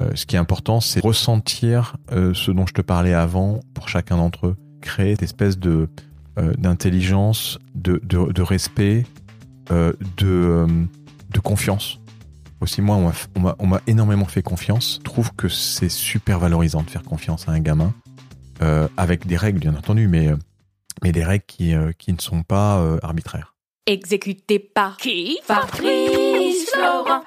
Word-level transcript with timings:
Euh, 0.00 0.10
ce 0.14 0.24
qui 0.26 0.36
est 0.36 0.38
important, 0.38 0.80
c'est 0.80 1.00
ressentir 1.00 1.96
euh, 2.12 2.32
ce 2.34 2.50
dont 2.50 2.66
je 2.66 2.72
te 2.72 2.80
parlais 2.80 3.12
avant 3.14 3.60
pour 3.74 3.88
chacun 3.88 4.16
d'entre 4.16 4.46
eux. 4.48 4.56
Créer 4.80 5.12
cette 5.14 5.22
espèce 5.22 5.58
de 5.58 5.88
euh, 6.38 6.54
d'intelligence, 6.54 7.58
de, 7.74 8.00
de, 8.04 8.32
de 8.32 8.42
respect, 8.42 9.04
euh, 9.70 9.92
de, 10.16 10.26
euh, 10.26 10.66
de 11.30 11.40
confiance. 11.40 11.98
Aussi, 12.62 12.80
moi, 12.80 12.96
on 12.96 13.04
m'a 13.06 13.10
f- 13.10 13.26
on 13.36 13.40
m'a- 13.40 13.56
on 13.58 13.66
m'a 13.66 13.80
énormément 13.86 14.24
fait 14.24 14.42
confiance. 14.42 14.98
Je 15.00 15.04
trouve 15.04 15.34
que 15.34 15.48
c'est 15.50 15.90
super 15.90 16.38
valorisant 16.38 16.82
de 16.82 16.88
faire 16.88 17.02
confiance 17.02 17.48
à 17.48 17.52
un 17.52 17.60
gamin, 17.60 17.92
euh, 18.62 18.88
avec 18.96 19.26
des 19.26 19.36
règles, 19.36 19.58
bien 19.58 19.74
entendu, 19.74 20.08
mais, 20.08 20.28
euh, 20.28 20.36
mais 21.02 21.12
des 21.12 21.22
règles 21.24 21.44
qui, 21.46 21.74
euh, 21.74 21.92
qui 21.98 22.12
ne 22.14 22.20
sont 22.20 22.42
pas 22.44 22.78
euh, 22.78 22.98
arbitraires. 23.02 23.54
Exécuté 23.86 24.58
par 24.58 24.96
qui? 24.96 25.38
Fabrice 25.44 26.70
Florent. 26.72 27.24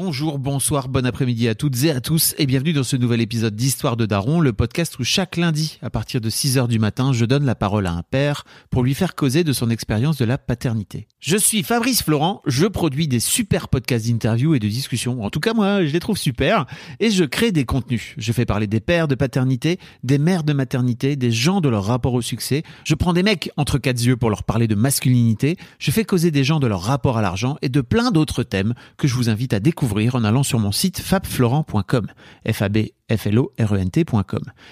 Bonjour, 0.00 0.38
bonsoir, 0.38 0.88
bon 0.88 1.04
après-midi 1.04 1.48
à 1.48 1.56
toutes 1.56 1.82
et 1.82 1.90
à 1.90 2.00
tous 2.00 2.36
et 2.38 2.46
bienvenue 2.46 2.72
dans 2.72 2.84
ce 2.84 2.94
nouvel 2.94 3.20
épisode 3.20 3.56
d'Histoire 3.56 3.96
de 3.96 4.06
Daron, 4.06 4.38
le 4.38 4.52
podcast 4.52 4.96
où 5.00 5.02
chaque 5.02 5.36
lundi, 5.36 5.80
à 5.82 5.90
partir 5.90 6.20
de 6.20 6.30
6h 6.30 6.68
du 6.68 6.78
matin, 6.78 7.12
je 7.12 7.24
donne 7.24 7.44
la 7.44 7.56
parole 7.56 7.84
à 7.84 7.92
un 7.94 8.04
père 8.04 8.44
pour 8.70 8.84
lui 8.84 8.94
faire 8.94 9.16
causer 9.16 9.42
de 9.42 9.52
son 9.52 9.70
expérience 9.70 10.16
de 10.16 10.24
la 10.24 10.38
paternité. 10.38 11.08
Je 11.18 11.36
suis 11.36 11.64
Fabrice 11.64 12.04
Florent, 12.04 12.42
je 12.46 12.66
produis 12.66 13.08
des 13.08 13.18
super 13.18 13.66
podcasts 13.66 14.06
d'interviews 14.06 14.54
et 14.54 14.60
de 14.60 14.68
discussions, 14.68 15.24
en 15.24 15.30
tout 15.30 15.40
cas 15.40 15.52
moi 15.52 15.84
je 15.84 15.92
les 15.92 15.98
trouve 15.98 16.16
super, 16.16 16.66
et 17.00 17.10
je 17.10 17.24
crée 17.24 17.50
des 17.50 17.64
contenus. 17.64 18.14
Je 18.18 18.30
fais 18.30 18.44
parler 18.46 18.68
des 18.68 18.78
pères 18.78 19.08
de 19.08 19.16
paternité, 19.16 19.80
des 20.04 20.18
mères 20.18 20.44
de 20.44 20.52
maternité, 20.52 21.16
des 21.16 21.32
gens 21.32 21.60
de 21.60 21.68
leur 21.68 21.82
rapport 21.82 22.14
au 22.14 22.22
succès, 22.22 22.62
je 22.84 22.94
prends 22.94 23.14
des 23.14 23.24
mecs 23.24 23.50
entre 23.56 23.78
quatre 23.78 24.00
yeux 24.00 24.16
pour 24.16 24.30
leur 24.30 24.44
parler 24.44 24.68
de 24.68 24.76
masculinité, 24.76 25.56
je 25.80 25.90
fais 25.90 26.04
causer 26.04 26.30
des 26.30 26.44
gens 26.44 26.60
de 26.60 26.68
leur 26.68 26.82
rapport 26.82 27.18
à 27.18 27.22
l'argent 27.22 27.56
et 27.62 27.68
de 27.68 27.80
plein 27.80 28.12
d'autres 28.12 28.44
thèmes 28.44 28.74
que 28.96 29.08
je 29.08 29.16
vous 29.16 29.28
invite 29.28 29.52
à 29.54 29.58
découvrir 29.58 29.87
en 30.12 30.24
allant 30.24 30.42
sur 30.42 30.58
mon 30.58 30.72
site 30.72 31.00
fabflorent.com. 31.00 32.08
f 32.46 32.62
e. 32.62 32.92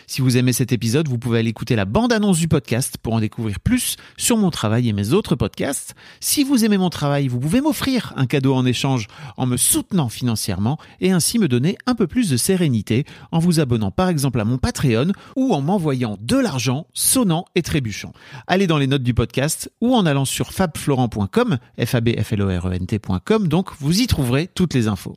Si 0.06 0.20
vous 0.20 0.36
aimez 0.36 0.52
cet 0.52 0.70
épisode, 0.72 1.08
vous 1.08 1.16
pouvez 1.16 1.38
aller 1.38 1.48
écouter 1.48 1.74
la 1.74 1.86
bande-annonce 1.86 2.38
du 2.38 2.48
podcast 2.48 2.98
pour 2.98 3.14
en 3.14 3.20
découvrir 3.20 3.60
plus 3.60 3.96
sur 4.18 4.36
mon 4.36 4.50
travail 4.50 4.90
et 4.90 4.92
mes 4.92 5.14
autres 5.14 5.36
podcasts. 5.36 5.94
Si 6.20 6.44
vous 6.44 6.64
aimez 6.64 6.76
mon 6.76 6.90
travail, 6.90 7.28
vous 7.28 7.40
pouvez 7.40 7.62
m'offrir 7.62 8.12
un 8.16 8.26
cadeau 8.26 8.54
en 8.54 8.66
échange 8.66 9.06
en 9.38 9.46
me 9.46 9.56
soutenant 9.56 10.10
financièrement 10.10 10.78
et 11.00 11.12
ainsi 11.12 11.38
me 11.38 11.48
donner 11.48 11.78
un 11.86 11.94
peu 11.94 12.06
plus 12.06 12.28
de 12.28 12.36
sérénité 12.36 13.06
en 13.32 13.38
vous 13.38 13.58
abonnant 13.58 13.90
par 13.90 14.10
exemple 14.10 14.38
à 14.38 14.44
mon 14.44 14.58
Patreon 14.58 15.12
ou 15.34 15.54
en 15.54 15.62
m'envoyant 15.62 16.18
de 16.20 16.36
l'argent 16.36 16.86
sonnant 16.92 17.46
et 17.54 17.62
trébuchant. 17.62 18.12
Allez 18.46 18.66
dans 18.66 18.78
les 18.78 18.86
notes 18.86 19.02
du 19.02 19.14
podcast 19.14 19.72
ou 19.80 19.94
en 19.94 20.04
allant 20.04 20.26
sur 20.26 20.52
fabflorent.com, 20.52 21.58
f 21.82 21.94
e 21.94 23.46
donc 23.46 23.70
vous 23.80 24.00
y 24.00 24.06
trouverez 24.06 24.48
toutes 24.54 24.74
les 24.74 24.88
infos. 24.96 25.16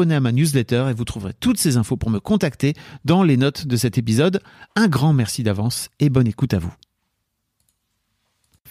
à 0.09 0.19
ma 0.19 0.31
newsletter 0.31 0.87
et 0.89 0.93
vous 0.93 1.05
trouverez 1.05 1.33
toutes 1.39 1.59
ces 1.59 1.77
infos 1.77 1.97
pour 1.97 2.09
me 2.09 2.19
contacter 2.19 2.73
dans 3.05 3.21
les 3.21 3.37
notes 3.37 3.67
de 3.67 3.75
cet 3.75 3.99
épisode. 3.99 4.41
Un 4.75 4.87
grand 4.87 5.13
merci 5.13 5.43
d'avance 5.43 5.89
et 5.99 6.09
bonne 6.09 6.27
écoute 6.27 6.55
à 6.55 6.59
vous. 6.59 6.73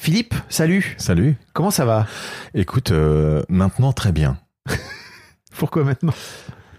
Philippe, 0.00 0.34
salut. 0.48 0.94
Salut. 0.96 1.36
Comment 1.52 1.70
ça 1.70 1.84
va? 1.84 2.06
Écoute, 2.54 2.90
euh, 2.90 3.42
maintenant 3.50 3.92
très 3.92 4.12
bien. 4.12 4.38
Pourquoi 5.58 5.84
maintenant? 5.84 6.14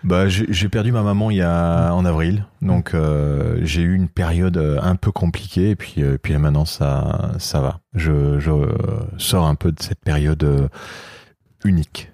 Bah, 0.03 0.27
j'ai 0.27 0.69
perdu 0.69 0.91
ma 0.91 1.03
maman 1.03 1.29
il 1.29 1.37
y 1.37 1.41
a 1.43 1.93
en 1.93 2.03
avril, 2.03 2.47
donc 2.63 2.95
euh, 2.95 3.59
j'ai 3.61 3.83
eu 3.83 3.93
une 3.93 4.09
période 4.09 4.57
euh, 4.57 4.79
un 4.81 4.95
peu 4.95 5.11
compliquée 5.11 5.69
et 5.69 5.75
puis 5.75 6.01
puis 6.23 6.35
maintenant 6.35 6.65
ça 6.65 7.33
ça 7.37 7.61
va. 7.61 7.81
Je, 7.93 8.39
je 8.39 8.51
sors 9.19 9.45
un 9.45 9.53
peu 9.53 9.71
de 9.71 9.79
cette 9.79 10.01
période 10.03 10.69
unique. 11.63 12.11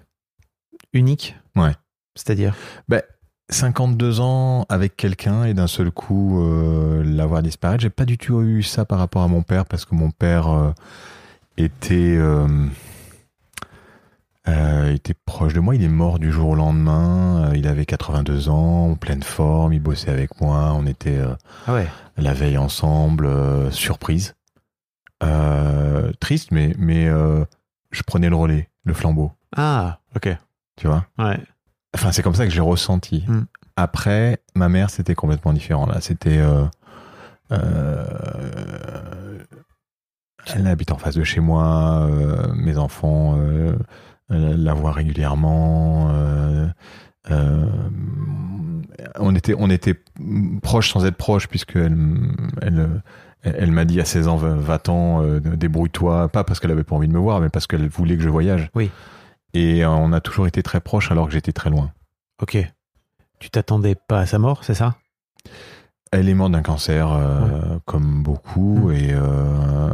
Unique? 0.92 1.37
C'est-à-dire 2.18 2.54
Ben 2.88 3.02
52 3.50 4.20
ans 4.20 4.66
avec 4.68 4.96
quelqu'un 4.96 5.44
et 5.44 5.54
d'un 5.54 5.68
seul 5.68 5.90
coup 5.90 6.42
euh, 6.42 7.02
l'avoir 7.04 7.42
disparaître. 7.42 7.80
J'ai 7.80 7.90
pas 7.90 8.04
du 8.04 8.18
tout 8.18 8.42
eu 8.42 8.62
ça 8.62 8.84
par 8.84 8.98
rapport 8.98 9.22
à 9.22 9.28
mon 9.28 9.42
père 9.42 9.64
parce 9.64 9.84
que 9.84 9.94
mon 9.94 10.10
père 10.10 10.48
euh, 10.48 10.72
était 11.56 12.16
euh, 12.18 12.66
était 14.92 15.14
proche 15.14 15.54
de 15.54 15.60
moi. 15.60 15.74
Il 15.76 15.82
est 15.82 15.88
mort 15.88 16.18
du 16.18 16.30
jour 16.32 16.50
au 16.50 16.54
lendemain. 16.54 17.52
Il 17.54 17.66
avait 17.68 17.86
82 17.86 18.48
ans, 18.48 18.90
en 18.90 18.96
pleine 18.96 19.22
forme. 19.22 19.72
Il 19.72 19.80
bossait 19.80 20.10
avec 20.10 20.40
moi. 20.40 20.72
On 20.74 20.86
était 20.86 21.20
Ah 21.66 21.74
ouais. 21.74 21.86
la 22.16 22.34
veille 22.34 22.58
ensemble. 22.58 23.28
surprise, 23.72 24.34
triste, 26.20 26.50
mais 26.50 26.74
mais 26.78 27.08
je 27.90 28.02
prenais 28.02 28.28
le 28.28 28.36
relais, 28.36 28.68
le 28.84 28.94
flambeau. 28.94 29.32
Ah, 29.56 29.98
ok. 30.16 30.36
Tu 30.76 30.86
vois? 30.86 31.06
Ouais. 31.18 31.38
Enfin, 31.94 32.12
c'est 32.12 32.22
comme 32.22 32.34
ça 32.34 32.44
que 32.44 32.52
j'ai 32.52 32.60
ressenti. 32.60 33.24
Mm. 33.28 33.40
Après, 33.76 34.42
ma 34.54 34.68
mère, 34.68 34.90
c'était 34.90 35.14
complètement 35.14 35.52
différent. 35.52 35.86
Là, 35.86 36.00
c'était. 36.00 36.38
euh, 36.38 36.64
euh, 37.52 39.38
elle 40.54 40.66
habite 40.66 40.92
en 40.92 40.98
face 40.98 41.14
de 41.14 41.24
chez 41.24 41.40
moi. 41.40 42.06
euh, 42.10 42.52
mes 42.54 42.78
enfants 42.78 43.38
la 44.30 44.74
voient 44.74 44.92
régulièrement. 44.92 46.10
on 49.20 49.34
était, 49.34 49.54
on 49.58 49.70
était 49.70 49.94
proches 50.62 50.92
sans 50.92 51.04
être 51.06 51.16
proches, 51.16 51.48
puisque 51.48 51.76
elle, 51.76 51.96
elle, 52.62 53.02
elle 53.42 53.70
m'a 53.72 53.84
dit 53.84 54.00
à 54.00 54.04
16 54.04 54.28
ans, 54.28 54.36
va- 54.36 54.54
va-t'en, 54.54 55.22
débrouille-toi. 55.40 56.28
Pas 56.28 56.44
parce 56.44 56.60
qu'elle 56.60 56.70
avait 56.70 56.84
pas 56.84 56.96
envie 56.96 57.08
de 57.08 57.12
me 57.12 57.18
voir, 57.18 57.40
mais 57.40 57.48
parce 57.48 57.66
qu'elle 57.66 57.88
voulait 57.88 58.16
que 58.16 58.22
je 58.22 58.28
voyage. 58.28 58.70
Oui. 58.74 58.90
Et 59.54 59.84
euh, 59.84 59.88
on 59.90 60.12
a 60.12 60.20
toujours 60.20 60.46
été 60.46 60.62
très 60.62 60.80
proches 60.80 61.10
alors 61.10 61.26
que 61.26 61.32
j'étais 61.32 61.52
très 61.52 61.70
loin. 61.70 61.90
Ok. 62.42 62.56
Tu 63.38 63.50
t'attendais 63.50 63.94
pas 63.94 64.20
à 64.20 64.26
sa 64.26 64.38
mort, 64.38 64.64
c'est 64.64 64.74
ça? 64.74 64.96
Elle 66.10 66.28
est 66.28 66.34
morte 66.34 66.52
d'un 66.52 66.62
cancer, 66.62 67.12
euh, 67.12 67.78
comme 67.84 68.22
beaucoup, 68.22 68.88
Mm. 68.88 68.92
et, 68.92 69.08
euh, 69.12 69.90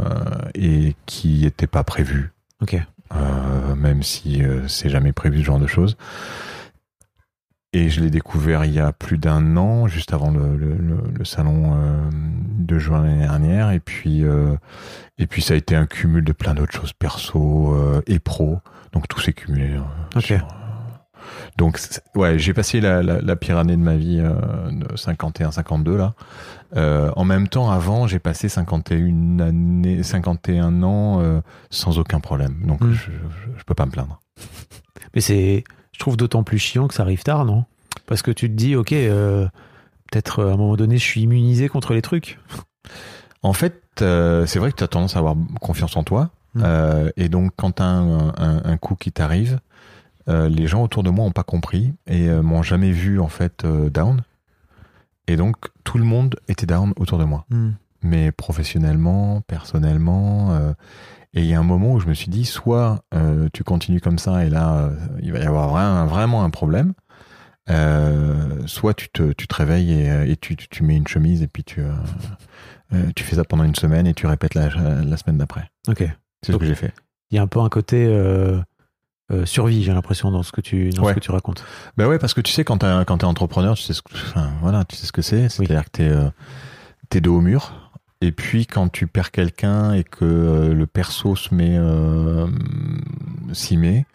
et 0.55 0.97
qui 1.07 1.41
n'était 1.43 1.67
pas 1.67 1.83
prévu, 1.85 2.33
Ok. 2.63 2.77
euh, 3.15 3.75
même 3.75 4.03
si 4.03 4.43
c'est 4.69 4.89
jamais 4.89 5.13
prévu 5.13 5.41
ce 5.41 5.45
genre 5.45 5.59
de 5.59 5.67
choses. 5.67 5.97
Et 7.73 7.89
je 7.91 8.01
l'ai 8.01 8.11
découvert 8.11 8.65
il 8.65 8.73
y 8.73 8.79
a 8.79 8.93
plus 8.93 9.19
d'un 9.19 9.57
an, 9.57 9.89
juste 9.89 10.13
avant 10.15 10.31
le, 10.31 10.57
le- 10.57 11.25
salon 11.25 11.77
de 12.13 12.79
juin 12.79 13.03
l'année 13.03 13.23
dernière. 13.23 13.71
Et 13.73 13.81
puis, 13.81 14.23
et 15.19 15.27
puis 15.27 15.43
ça 15.43 15.55
a 15.55 15.57
été 15.57 15.75
un 15.75 15.87
cumul 15.87 16.23
de 16.23 16.33
plein 16.33 16.55
d'autres 16.55 16.73
choses 16.73 16.93
perso 16.93 17.75
et 18.07 18.21
pro. 18.21 18.61
Donc 18.95 19.07
tout 19.09 19.21
s'est 19.21 19.33
cumulé. 19.35 19.73
euh, 19.75 19.81
Ok. 20.17 20.23
sur, 20.25 20.37
euh, 20.37 20.39
donc 21.59 21.79
ouais, 22.15 22.39
j'ai 22.39 22.55
passé 22.55 22.81
la, 22.81 23.03
la, 23.03 23.21
la 23.21 23.37
pire 23.37 23.59
année 23.59 23.77
de 23.77 23.83
ma 23.83 23.97
vie 23.97 24.21
euh, 24.21 24.71
de 24.71 24.87
51-52 24.97 25.97
là. 25.97 26.15
Euh, 26.77 27.11
en 27.17 27.25
même 27.25 27.49
temps, 27.49 27.71
avant, 27.71 28.07
j'ai 28.07 28.19
passé 28.19 28.49
51 28.49 29.39
années, 29.41 30.03
51 30.03 30.83
ans 30.83 31.21
euh, 31.21 31.41
sans 31.71 31.99
aucun 31.99 32.21
problème. 32.21 32.57
Donc 32.67 32.81
Mm. 32.83 32.93
je, 32.93 33.11
je, 33.11 33.59
je 33.59 33.65
peux 33.65 33.75
pas 33.75 33.87
me 33.87 33.91
plaindre. 33.93 34.21
Mais 35.15 35.21
c'est, 35.21 35.65
je 35.93 35.99
trouve 35.99 36.17
d'autant 36.17 36.43
plus 36.43 36.59
chiant 36.59 36.89
que 36.89 36.95
ça 36.95 37.03
arrive 37.05 37.23
tard, 37.23 37.45
non? 37.45 37.65
Parce 38.07 38.23
que 38.23 38.31
tu 38.33 38.49
te 38.49 38.55
dis, 38.55 38.75
ok, 38.77 38.93
euh, 38.93 39.47
peut-être 40.11 40.41
euh, 40.41 40.51
à 40.51 40.55
un 40.55 40.57
moment 40.57 40.77
donné, 40.77 40.99
je 40.99 41.05
suis 41.05 41.23
immunisé 41.23 41.69
contre 41.69 41.95
les 41.95 42.03
trucs. 42.03 42.39
En 43.43 43.53
fait, 43.53 43.81
euh, 44.03 44.45
c'est 44.47 44.59
vrai 44.59 44.73
que 44.73 44.77
tu 44.77 44.85
as 44.85 44.89
tendance 44.89 45.15
à 45.17 45.21
avoir 45.21 45.37
confiance 45.61 45.97
en 45.97 46.03
toi. 46.03 46.31
Mm. 46.55 46.63
Euh, 46.65 47.11
et 47.17 47.29
donc, 47.29 47.53
quand 47.57 47.81
un, 47.81 48.33
un, 48.37 48.63
un 48.65 48.77
coup 48.77 48.95
qui 48.95 49.13
t'arrive, 49.13 49.59
euh, 50.29 50.49
les 50.49 50.67
gens 50.67 50.83
autour 50.83 51.03
de 51.03 51.11
moi 51.11 51.25
ont 51.27 51.33
pas 51.33 51.43
compris 51.43 51.93
et 52.07 52.29
euh, 52.29 52.41
m'ont 52.43 52.63
jamais 52.63 52.91
vu 52.93 53.21
en 53.21 53.29
fait 53.29 53.65
euh, 53.65 53.91
down. 53.91 54.23
Et 55.27 55.37
donc 55.37 55.57
tout 55.85 55.99
le 55.99 56.05
monde 56.05 56.37
était 56.49 56.67
down 56.67 56.93
autour 56.97 57.19
de 57.19 57.25
moi, 57.25 57.45
Hmm. 57.51 57.73
mais 58.03 58.31
professionnellement, 58.33 59.41
personnellement. 59.43 60.55
et 61.35 61.41
il 61.41 61.47
y 61.47 61.55
a 61.55 61.59
un 61.59 61.63
moment 61.65 61.93
où 61.93 62.01
je 62.01 62.07
me 62.07 62.15
suis 62.15 62.29
dit, 62.31 62.45
soit 62.45 63.03
tu 63.55 63.65
continues 63.65 64.01
comme 64.01 64.19
ça 64.19 64.45
et 64.45 64.51
là 64.51 64.91
il 65.23 65.33
va 65.33 65.39
y 65.39 65.47
avoir 65.47 65.69
vraiment, 65.71 66.07
vraiment 66.07 66.45
un 66.45 66.51
problème, 66.51 66.93
soit 68.67 68.93
tu 68.95 69.09
te, 69.09 69.33
tu 69.33 69.47
te 69.49 69.55
réveilles 69.55 69.93
et, 69.93 70.31
et 70.33 70.37
tu, 70.37 70.83
mets 70.83 70.97
une 70.97 71.09
chemise 71.09 71.43
et 71.43 71.49
puis 71.49 71.65
tu, 71.65 71.83
tu 73.17 73.25
fais 73.25 73.37
ça 73.37 73.45
pendant 73.45 73.65
une 73.65 73.75
semaine 73.75 74.07
et 74.07 74.13
tu 74.13 74.27
répètes 74.27 74.55
la, 74.55 74.69
la 74.69 75.17
semaine 75.17 75.39
d'après. 75.39 75.71
Ok. 75.89 76.07
C'est 76.45 76.53
ce 76.53 76.57
que 76.59 76.67
j'ai 76.67 76.75
fait. 76.75 76.93
Il 77.31 77.37
y 77.37 77.39
a 77.39 77.43
un 77.43 77.47
peu 77.47 77.61
un 77.61 77.69
côté 77.69 78.07
euh, 78.07 78.61
euh, 79.33 79.45
survie, 79.47 79.83
j'ai 79.83 79.93
l'impression, 79.93 80.31
dans 80.31 80.43
ce 80.43 80.53
que 80.53 80.61
tu, 80.61 80.91
dans 80.91 81.03
Ouais. 81.05 81.11
ce 81.11 81.15
que 81.15 81.21
tu 81.21 81.31
racontes. 81.31 81.65
Ben 81.97 82.07
ouais, 82.07 82.19
parce 82.19 82.35
que 82.35 82.41
tu 82.41 82.53
sais, 82.53 82.65
quand 82.65 82.79
quand 83.07 83.19
t'es 83.19 83.25
entrepreneur, 83.25 83.75
tu 83.77 83.83
sais 83.83 83.93
ce 83.95 84.03
que, 84.03 84.13
enfin, 84.15 84.51
voilà, 84.61 84.85
tu 84.85 84.97
sais 84.97 85.07
ce 85.07 85.13
que 85.13 85.23
c'est. 85.23 85.49
C'est-à-dire 85.49 85.85
que 85.85 85.91
t'es, 85.91 86.09
euh, 86.09 86.29
t'es 87.09 87.21
dos 87.21 87.37
au 87.37 87.41
mur. 87.41 87.91
Et 88.21 88.33
puis, 88.33 88.67
quand 88.67 88.89
tu 88.91 89.07
perds 89.07 89.31
quelqu'un 89.33 89.93
et 89.95 90.05
que 90.05 90.25
euh, 90.25 90.75
le 90.75 90.87
perso 90.87 91.37
se 91.37 91.55
met, 91.55 91.79
s'y 93.53 93.77
met, 93.77 94.07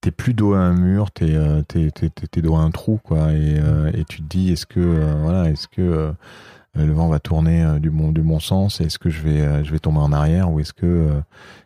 t'es 0.00 0.10
plus 0.10 0.34
dos 0.34 0.54
à 0.54 0.58
un 0.58 0.74
mur, 0.74 1.10
t'es, 1.10 1.36
t'es, 1.66 1.90
t'es- 1.90 2.10
t'es 2.10 2.42
dos 2.42 2.54
à 2.56 2.60
un 2.60 2.70
trou, 2.70 3.00
quoi. 3.02 3.32
Et, 3.32 3.60
et 3.94 4.04
tu 4.04 4.18
te 4.18 4.28
dis, 4.28 4.52
est-ce 4.52 4.66
que, 4.66 4.80
voilà, 5.22 5.50
est-ce 5.50 5.66
que 5.68 6.12
le 6.74 6.92
vent 6.92 7.08
va 7.08 7.18
tourner 7.18 7.64
euh, 7.64 7.78
du 7.78 7.90
bon, 7.90 8.12
du 8.12 8.20
bon 8.20 8.38
sens 8.40 8.80
Est-ce 8.80 8.98
que 8.98 9.10
je 9.10 9.20
vais, 9.22 9.40
euh, 9.40 9.64
je 9.64 9.72
vais 9.72 9.78
tomber 9.78 9.98
en 9.98 10.12
arrière 10.12 10.50
ou 10.50 10.60
est-ce 10.60 10.72
que 10.72 10.86
euh, 10.86 11.20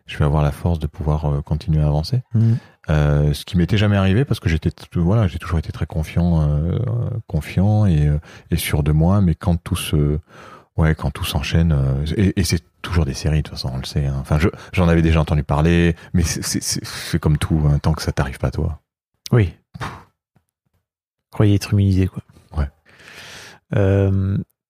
je 0.07 0.17
vais 0.17 0.25
avoir 0.25 0.41
la 0.43 0.51
force 0.51 0.79
de 0.79 0.87
pouvoir 0.87 1.25
euh, 1.25 1.41
continuer 1.41 1.81
à 1.83 1.87
avancer 1.87 2.21
euh, 2.89 3.33
ce 3.33 3.45
qui 3.45 3.57
m'était 3.57 3.77
jamais 3.77 3.95
arrivé 3.97 4.25
parce 4.25 4.39
que 4.39 4.49
j'étais 4.49 4.71
voilà 4.95 5.27
j'ai 5.27 5.39
toujours 5.39 5.59
été 5.59 5.71
très 5.71 5.85
confiant 5.85 6.41
euh, 6.41 6.71
euh, 6.79 7.09
confiant 7.27 7.85
et, 7.85 8.07
euh, 8.07 8.17
et 8.51 8.57
sûr 8.57 8.83
de 8.83 8.91
moi 8.91 9.21
mais 9.21 9.35
quand 9.35 9.55
tout 9.55 9.75
se 9.77 10.19
ouais 10.75 10.93
quand 10.95 11.11
tout 11.11 11.23
s'enchaîne 11.23 11.71
euh, 11.71 12.05
et, 12.17 12.37
et 12.39 12.43
c'est 12.43 12.61
toujours 12.81 13.05
des 13.05 13.13
séries 13.13 13.37
de 13.37 13.43
toute 13.43 13.53
façon 13.55 13.71
on 13.73 13.77
le 13.77 13.85
sait 13.85 14.05
hein. 14.07 14.17
enfin 14.19 14.37
je- 14.39 14.49
j'en 14.73 14.89
avais 14.89 15.01
déjà 15.01 15.21
entendu 15.21 15.43
parler 15.43 15.95
mais 16.13 16.23
c'est 16.23 17.19
comme 17.19 17.37
tout 17.37 17.61
hein, 17.67 17.79
tant 17.79 17.93
que 17.93 18.01
ça 18.01 18.11
t'arrive 18.11 18.37
pas 18.39 18.51
toi 18.51 18.81
Oui. 19.31 19.53
Croyez 21.31 21.55
être 21.55 21.73
immunisé, 21.73 22.07
quoi. 22.07 22.21
Ouais. 22.57 22.69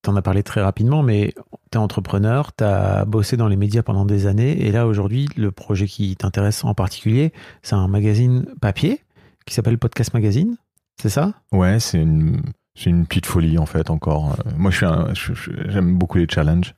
Euh, 0.04 0.12
T'en 0.12 0.16
as 0.18 0.22
parlé 0.22 0.44
très 0.44 0.62
rapidement, 0.62 1.02
mais 1.02 1.34
t'es 1.72 1.78
entrepreneur, 1.78 2.52
t'as 2.52 3.06
bossé 3.06 3.38
dans 3.38 3.48
les 3.48 3.56
médias 3.56 3.84
pendant 3.84 4.06
des 4.06 4.28
années, 4.28 4.66
et 4.66 4.72
là 4.74 4.86
aujourd'hui, 4.86 5.30
le 5.38 5.50
projet 5.52 5.88
qui 5.88 6.16
t'intéresse 6.18 6.64
en 6.66 6.74
particulier, 6.74 7.32
c'est 7.62 7.76
un 7.76 7.88
magazine 7.88 8.46
papier 8.60 9.02
qui 9.46 9.54
s'appelle 9.54 9.78
Podcast 9.78 10.14
Magazine, 10.14 10.58
c'est 11.02 11.10
ça? 11.10 11.34
Ouais 11.54 11.80
c'est 11.80 12.02
une 12.02 13.06
petite 13.06 13.26
folie 13.28 13.58
en 13.60 13.66
fait 13.68 13.90
encore 13.92 14.36
moi 14.58 14.72
je 14.72 14.78
suis 14.78 14.86
un 14.86 15.14
je- 15.14 15.34
je- 15.34 15.52
j'aime 15.70 15.96
beaucoup 15.98 16.18
les 16.18 16.28
challenges 16.28 16.74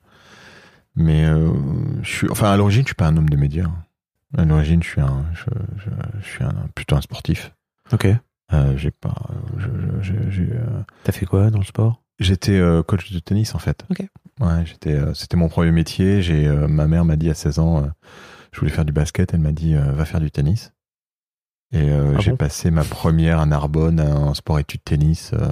mais 0.95 1.23
euh, 1.25 1.51
je 2.01 2.09
suis 2.09 2.29
enfin 2.29 2.51
à 2.51 2.57
l'origine 2.57 2.81
je 2.81 2.87
suis 2.87 2.95
pas 2.95 3.07
un 3.07 3.15
homme 3.17 3.29
de 3.29 3.37
médias 3.37 3.69
à 4.37 4.43
l'origine 4.43 4.83
je 4.83 4.89
suis 4.89 4.99
un 5.01 5.23
je, 5.33 6.27
suis 6.27 6.43
un 6.43 6.67
plutôt 6.75 6.95
un 6.97 7.01
sportif 7.01 7.53
Ok. 7.93 8.07
Euh, 8.53 8.77
j'ai 8.77 8.91
pas. 8.91 9.15
euh, 9.59 10.81
T'as 11.03 11.11
fait 11.11 11.25
quoi 11.25 11.49
dans 11.49 11.59
le 11.59 11.63
sport? 11.65 12.01
J'étais 12.19 12.53
euh, 12.57 12.81
coach 12.83 13.11
de 13.11 13.19
tennis 13.19 13.55
en 13.55 13.59
fait. 13.59 13.83
Ok. 13.91 14.05
Ouais, 14.39 14.65
j'étais. 14.65 14.93
euh, 14.93 15.13
c'était 15.13 15.37
mon 15.37 15.49
premier 15.49 15.71
métier. 15.71 16.21
J'ai. 16.21 16.47
euh, 16.47 16.67
ma 16.67 16.87
mère 16.87 17.05
m'a 17.05 17.15
dit 17.15 17.29
à 17.29 17.33
16 17.33 17.59
ans, 17.59 17.89
je 18.51 18.59
voulais 18.59 18.71
faire 18.71 18.85
du 18.85 18.93
basket. 18.93 19.33
Elle 19.33 19.41
m'a 19.41 19.51
dit, 19.51 19.73
va 19.75 20.05
faire 20.05 20.19
du 20.19 20.31
tennis. 20.31 20.71
Et 21.73 21.89
euh, 21.89 22.13
Ah 22.17 22.21
j'ai 22.21 22.31
bon? 22.31 22.37
passé 22.37 22.71
ma 22.71 22.83
première 22.83 23.39
à 23.39 23.45
Narbonne 23.45 23.99
en 23.99 24.33
sport 24.33 24.59
études 24.59 24.83
tennis 24.83 25.31
euh, 25.33 25.47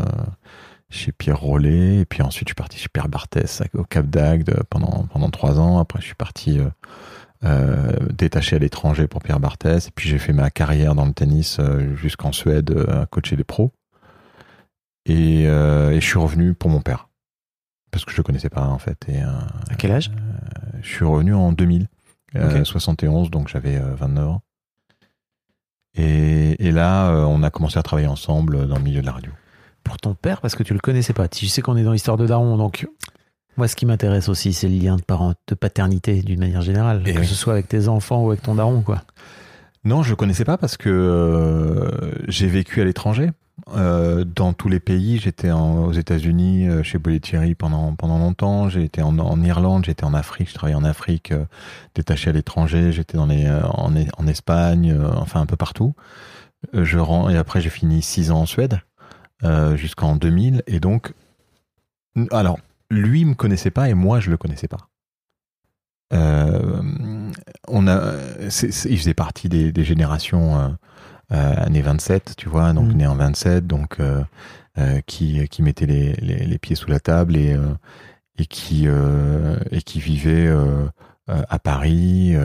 chez 0.89 1.11
Pierre 1.11 1.39
Rollet. 1.39 1.97
Et 1.99 2.05
puis 2.05 2.21
ensuite, 2.21 2.47
je 2.47 2.51
suis 2.51 2.55
parti 2.55 2.77
chez 2.77 2.87
Pierre 2.91 3.09
Barthès 3.09 3.61
au 3.73 3.83
Cap 3.83 4.07
d'Agde 4.07 4.53
pendant 4.69 5.05
pendant 5.11 5.29
trois 5.29 5.59
ans. 5.59 5.79
Après, 5.79 5.99
je 5.99 6.05
suis 6.05 6.15
parti. 6.15 6.59
euh, 6.59 7.91
détaché 8.13 8.55
à 8.55 8.59
l'étranger 8.59 9.07
pour 9.07 9.21
Pierre 9.21 9.39
Barthès 9.41 9.87
et 9.87 9.91
puis 9.93 10.07
j'ai 10.07 10.17
fait 10.17 10.31
ma 10.31 10.49
carrière 10.49 10.95
dans 10.95 11.05
le 11.05 11.11
tennis 11.11 11.59
jusqu'en 11.95 12.31
Suède 12.31 12.73
à 12.87 13.05
coacher 13.05 13.35
des 13.35 13.43
pros 13.43 13.73
et, 15.05 15.45
euh, 15.47 15.91
et 15.91 16.01
je 16.01 16.05
suis 16.07 16.19
revenu 16.19 16.53
pour 16.53 16.69
mon 16.69 16.81
père 16.81 17.09
parce 17.91 18.05
que 18.05 18.11
je 18.11 18.17
le 18.17 18.23
connaissais 18.23 18.49
pas 18.49 18.65
en 18.67 18.79
fait 18.79 18.97
et 19.09 19.21
euh, 19.21 19.27
À 19.69 19.75
quel 19.75 19.91
âge? 19.91 20.11
euh, 20.15 20.77
je 20.81 20.87
suis 20.89 21.05
revenu 21.05 21.33
en 21.33 21.51
2000 21.51 21.87
euh, 22.35 22.59
Ok. 22.59 22.65
71 22.65 23.29
donc 23.29 23.47
j'avais 23.49 23.75
euh, 23.77 23.93
29 23.95 24.27
ans 24.29 24.41
et, 25.95 26.65
et 26.65 26.71
là 26.71 27.11
on 27.27 27.43
a 27.43 27.49
commencé 27.49 27.77
à 27.77 27.83
travailler 27.83 28.07
ensemble 28.07 28.67
dans 28.67 28.77
le 28.77 28.83
milieu 28.83 29.01
de 29.01 29.05
la 29.05 29.11
radio 29.11 29.31
Pour 29.83 29.97
ton 29.97 30.15
père, 30.15 30.41
parce 30.41 30.55
que 30.55 30.63
tu 30.63 30.73
le 30.73 30.79
connaissais 30.79 31.13
pas. 31.13 31.27
Tu 31.27 31.47
sais 31.47 31.61
qu'on 31.61 31.77
est 31.77 31.83
dans 31.83 31.91
l'histoire 31.91 32.17
de 32.17 32.25
Daron, 32.25 32.57
donc 32.57 32.87
moi, 33.55 33.67
ce 33.67 33.75
qui 33.75 33.85
m'intéresse 33.85 34.29
aussi, 34.29 34.51
c'est 34.51 34.67
le 34.67 34.75
lien 34.79 34.95
de, 34.95 35.03
parent, 35.03 35.35
de 35.47 35.53
paternité 35.53 36.23
d'une 36.23 36.39
manière 36.39 36.61
générale, 36.63 37.03
Et 37.05 37.13
que 37.13 37.19
oui. 37.19 37.27
ce 37.27 37.35
soit 37.35 37.53
avec 37.53 37.67
tes 37.67 37.87
enfants 37.87 38.23
ou 38.23 38.29
avec 38.31 38.41
ton 38.41 38.55
daron, 38.55 38.81
quoi. 38.81 39.03
Non, 39.83 40.01
je 40.01 40.15
connaissais 40.15 40.43
pas 40.45 40.57
parce 40.57 40.75
que 40.75 40.89
euh, 40.89 42.13
j'ai 42.27 42.47
vécu 42.47 42.81
à 42.81 42.83
l'étranger. 42.83 43.29
Euh, 43.69 44.23
dans 44.23 44.53
tous 44.53 44.67
les 44.67 44.79
pays, 44.79 45.19
j'étais 45.19 45.51
aux 45.51 45.91
États-Unis 45.91 46.67
euh, 46.67 46.83
chez 46.83 46.97
Bollettieri 46.97 47.55
pendant 47.55 47.95
pendant 47.95 48.17
longtemps. 48.17 48.67
J'ai 48.67 48.83
été 48.83 49.01
en, 49.01 49.17
en 49.19 49.41
Irlande, 49.41 49.85
j'étais 49.85 50.03
en 50.03 50.13
Afrique, 50.13 50.49
je 50.49 50.55
travaillais 50.55 50.75
en 50.75 50.83
Afrique, 50.83 51.31
euh, 51.31 51.45
détaché 51.95 52.31
à 52.31 52.33
l'étranger. 52.33 52.91
J'étais 52.91 53.17
dans 53.17 53.29
en, 53.29 53.93
en 53.95 54.27
Espagne, 54.27 54.97
enfin 55.15 55.41
un 55.41 55.45
peu 55.45 55.55
partout. 55.55 55.93
Je 56.73 56.97
rends 56.97 57.29
et 57.29 57.37
après 57.37 57.61
j'ai 57.61 57.69
fini 57.69 58.01
six 58.01 58.31
ans 58.31 58.41
en 58.41 58.45
Suède 58.45 58.79
jusqu'en 59.75 60.15
2000 60.15 60.63
et 60.67 60.79
donc 60.79 61.13
alors 62.31 62.57
lui 62.89 63.25
me 63.25 63.33
connaissait 63.33 63.71
pas 63.71 63.89
et 63.89 63.93
moi 63.93 64.21
je 64.21 64.29
le 64.29 64.37
connaissais 64.37 64.69
pas. 64.69 64.87
On 66.11 67.87
a, 67.87 68.13
il 68.39 68.97
faisait 68.97 69.13
partie 69.13 69.49
des 69.49 69.83
générations 69.83 70.77
euh, 71.33 71.37
euh, 71.37 71.65
années 71.65 71.81
27, 71.81 72.35
tu 72.37 72.49
vois, 72.49 72.73
donc 72.73 72.89
Mhm. 72.89 72.97
né 72.97 73.07
en 73.07 73.15
27, 73.15 73.65
donc 73.67 73.99
euh, 73.99 74.21
euh, 74.77 75.01
qui 75.05 75.47
qui 75.49 75.61
mettait 75.61 75.85
les, 75.85 76.13
les, 76.13 76.45
les 76.45 76.57
pieds 76.57 76.75
sous 76.75 76.89
la 76.89 76.99
table 76.99 77.35
et 77.35 77.53
euh, 77.53 77.73
et 78.37 78.45
qui 78.45 78.87
et 79.71 79.81
qui 79.83 79.99
vivait 79.99 80.49
à 81.27 81.59
Paris, 81.59 82.35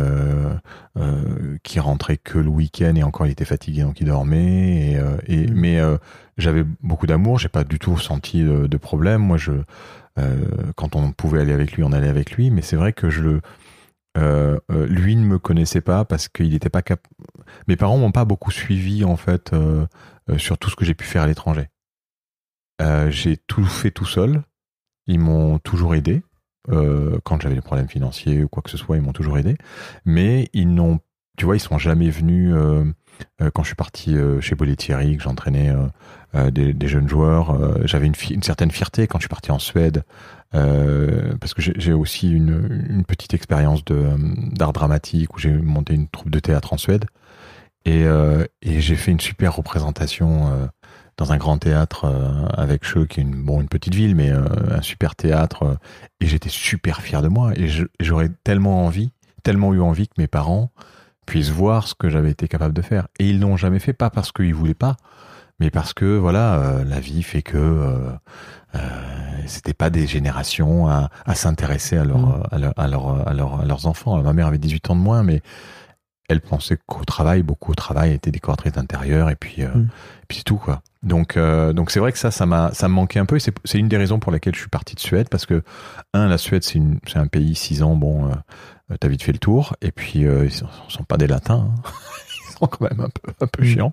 qui 1.63 1.81
rentrait 1.81 2.17
que 2.19 2.39
le 2.39 2.49
week-end 2.49 2.95
et 2.95 3.03
encore 3.03 3.27
il 3.27 3.31
était 3.31 3.45
fatigué 3.47 3.83
donc 3.83 4.01
il 4.01 4.07
dormait. 4.07 4.93
Et, 4.93 5.01
et 5.27 5.47
Mhm. 5.47 5.55
mais 5.55 5.79
j'avais 6.37 6.65
beaucoup 6.83 7.07
d'amour, 7.07 7.39
j'ai 7.39 7.49
pas 7.49 7.65
du 7.65 7.79
tout 7.79 7.97
senti 7.99 8.43
de, 8.43 8.67
de 8.67 8.77
problème. 8.77 9.23
Moi, 9.23 9.39
je 9.39 9.53
quand 10.77 10.95
on 10.97 11.13
pouvait 11.13 11.41
aller 11.41 11.53
avec 11.55 11.73
lui, 11.73 11.85
on 11.85 11.93
allait 11.93 12.09
avec 12.09 12.33
lui. 12.33 12.51
Mais 12.51 12.61
c'est 12.63 12.77
vrai 12.77 12.93
que 12.93 13.09
je 13.09 13.23
le 13.23 13.41
euh, 14.19 14.59
euh, 14.71 14.87
lui 14.87 15.17
ne 15.17 15.25
me 15.25 15.39
connaissait 15.39 15.81
pas 15.81 16.05
parce 16.05 16.29
qu'il 16.29 16.51
n'était 16.51 16.71
pas 16.71 16.83
cap. 16.83 17.07
Mes 17.69 17.77
parents 17.77 17.99
m'ont 17.99 18.13
pas 18.13 18.25
beaucoup 18.25 18.51
suivi 18.51 19.05
en 19.05 19.17
fait 19.17 19.53
euh, 19.53 19.87
sur 20.37 20.59
tout 20.59 20.71
ce 20.71 20.77
que 20.77 20.85
j'ai 20.85 20.95
pu 20.95 21.05
faire 21.05 21.23
à 21.23 21.27
l'étranger. 21.27 21.69
J'ai 23.09 23.37
tout 23.37 23.65
fait 23.65 23.91
tout 23.91 24.05
seul. 24.05 24.43
Ils 25.07 25.19
m'ont 25.19 25.59
toujours 25.59 25.95
aidé. 25.95 26.23
Quand 26.69 27.41
j'avais 27.41 27.55
des 27.55 27.61
problèmes 27.61 27.89
financiers 27.89 28.45
ou 28.45 28.49
quoi 28.49 28.63
que 28.63 28.71
ce 28.71 28.77
soit, 28.77 28.97
ils 28.97 29.03
m'ont 29.03 29.13
toujours 29.13 29.39
aidé. 29.39 29.57
Mais 30.05 30.49
ils 30.53 30.73
n'ont, 30.73 31.01
tu 31.39 31.45
vois, 31.45 31.57
ils 31.57 31.61
sont 31.61 31.79
jamais 31.79 32.11
venus. 32.11 32.53
euh, 32.53 32.85
euh, 33.41 33.51
quand 33.55 33.63
je 33.63 33.69
suis 33.69 33.77
parti 33.77 34.15
euh, 34.15 34.41
chez 34.41 34.55
Bollettieri, 34.55 35.17
que 35.17 35.23
j'entraînais 35.23 35.73
des, 36.53 36.89
jeunes 36.89 37.09
joueurs, 37.09 37.87
j'avais 37.87 38.07
une, 38.07 38.43
certaine 38.43 38.71
fierté 38.71 39.07
quand 39.07 39.19
je 39.19 39.23
suis 39.23 39.29
parti 39.29 39.51
en 39.51 39.59
Suède, 39.59 40.05
parce 40.53 41.55
que 41.55 41.63
j'ai 41.63 41.93
aussi 41.93 42.31
une, 42.31 43.03
petite 43.07 43.33
expérience 43.33 43.83
d'art 43.85 44.73
dramatique 44.73 45.35
où 45.35 45.39
j'ai 45.39 45.53
monté 45.53 45.95
une 45.95 46.07
troupe 46.09 46.31
de 46.31 46.39
théâtre 46.39 46.75
en 46.75 46.77
Suède 46.77 47.07
et, 47.87 48.05
j'ai 48.63 48.97
fait 48.97 49.11
une 49.11 49.21
super 49.21 49.57
représentation 49.57 50.69
dans 51.17 51.33
un 51.33 51.39
grand 51.39 51.57
théâtre 51.57 52.05
avec 52.57 52.85
Cheux, 52.85 53.07
qui 53.07 53.21
est 53.21 53.23
une, 53.23 53.49
une 53.49 53.69
petite 53.69 53.95
ville, 53.95 54.15
mais 54.15 54.31
un 54.31 54.83
super 54.83 55.17
théâtre. 55.17 55.79
et 56.21 56.27
j'étais 56.27 56.51
super 56.51 57.01
fier 57.01 57.23
de 57.23 57.29
moi. 57.29 57.53
Et 57.57 57.69
j'aurais 58.01 58.29
tellement 58.45 58.85
envie, 58.85 59.13
tellement 59.43 59.73
eu 59.73 59.81
envie 59.81 60.09
que 60.09 60.15
mes 60.19 60.29
parents 60.29 60.71
puissent 61.29 61.51
voir 61.51 61.87
ce 61.87 61.95
que 61.95 62.09
j'avais 62.09 62.31
été 62.31 62.49
capable 62.49 62.75
de 62.75 62.83
faire. 62.83 63.07
Et 63.19 63.29
ils 63.29 63.39
l'ont 63.41 63.57
jamais 63.57 63.79
fait, 63.79 63.93
pas 63.93 64.11
parce 64.11 64.33
qu'ils 64.33 64.55
voulaient 64.55 64.75
pas, 64.75 64.97
mais 65.61 65.71
parce 65.71 65.93
que 65.93 66.17
voilà, 66.17 66.55
euh, 66.55 66.85
la 66.85 67.01
vie 67.01 67.23
fait 67.23 67.43
que 67.43 67.57
euh, 67.59 68.11
euh, 68.75 68.79
c'était 69.47 69.75
pas 69.75 69.91
des 69.91 70.07
générations 70.07 70.89
à, 70.89 71.11
à 71.27 71.35
s'intéresser 71.35 71.97
à, 71.97 72.05
leur, 72.05 72.19
Mm. 72.19 72.43
à, 72.51 72.59
leur, 72.59 72.73
à, 72.79 72.89
leur- 72.89 73.29
à 73.29 73.35
leur- 73.35 73.61
à 73.61 73.65
leurs 73.65 73.87
enfants. 73.87 74.13
Alors, 74.15 74.25
ma 74.25 74.33
mère 74.33 74.47
avait 74.47 74.59
18 74.59 74.91
ans 74.91 74.97
de 74.97 75.01
moins, 75.01 75.23
mais 75.23 75.43
elle 76.29 76.41
pensait 76.43 76.79
qu'au 76.87 77.05
travail, 77.05 77.43
beaucoup 77.43 77.73
au 77.73 77.75
travail, 77.75 78.13
était 78.13 78.31
décoratrice 78.31 78.73
d'intérieur, 78.73 79.31
et 79.31 79.37
puis, 79.37 79.63
euh, 79.63 79.69
Mm. 79.75 79.89
et 80.23 80.27
puis 80.29 80.39
c'est 80.39 80.45
tout 80.45 80.57
quoi. 80.59 80.83
Donc, 81.03 81.37
euh, 81.37 81.73
donc 81.73 81.91
c'est 81.91 82.01
vrai 82.01 82.13
que 82.13 82.19
ça, 82.19 82.31
ça 82.31 82.45
m'a, 82.45 82.73
ça 82.75 82.89
me 82.89 82.95
manquait 82.95 83.21
un 83.21 83.25
peu. 83.27 83.37
Et 83.37 83.41
c'est, 83.41 83.79
une 83.79 83.89
des 83.89 83.97
raisons 83.97 84.19
pour 84.19 84.33
lesquelles 84.33 84.55
je 84.55 84.61
suis 84.61 84.69
parti 84.69 84.95
de 84.95 85.01
Suède, 85.01 85.29
parce 85.31 85.47
que 85.47 85.63
un, 86.15 86.27
la 86.27 86.39
Suède, 86.39 86.65
c'est, 86.65 86.81
c'est 87.07 87.19
un 87.19 87.27
pays 87.29 87.55
six 87.55 87.83
ans, 87.83 87.95
bon, 87.97 88.27
euh, 88.27 88.35
t'as 88.99 89.09
vite 89.09 89.23
fait 89.23 89.33
le 89.33 89.39
tour, 89.39 89.77
et 89.83 89.93
puis 89.93 90.25
euh, 90.27 90.45
ils 90.47 90.53
sont, 90.53 90.69
sont 90.89 91.05
pas 91.05 91.17
des 91.17 91.27
latins. 91.27 91.71
hein. 91.75 91.83
accent 92.51 92.67
quand 92.67 92.81
même 92.91 93.01
un 93.01 93.09
peu, 93.11 93.33
un 93.41 93.47
peu 93.47 93.63
Mm. 93.63 93.67
chiant. 93.67 93.93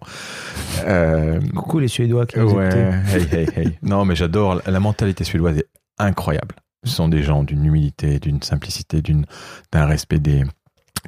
Euh, 0.85 1.39
Coucou 1.55 1.79
les 1.79 1.87
Suédois 1.87 2.25
qui 2.25 2.39
nous 2.39 2.51
ouais, 2.53 2.67
écoutent. 2.67 3.13
hey, 3.31 3.39
hey, 3.39 3.49
hey. 3.55 3.79
Non, 3.83 4.05
mais 4.05 4.15
j'adore. 4.15 4.61
La 4.65 4.79
mentalité 4.79 5.23
suédoise 5.23 5.57
est 5.57 5.67
incroyable. 5.97 6.55
Ce 6.83 6.93
sont 6.95 7.07
des 7.07 7.23
gens 7.23 7.43
d'une 7.43 7.65
humilité, 7.65 8.19
d'une 8.19 8.41
simplicité, 8.41 9.01
d'une, 9.01 9.25
d'un 9.71 9.85
respect 9.85 10.19
des, 10.19 10.43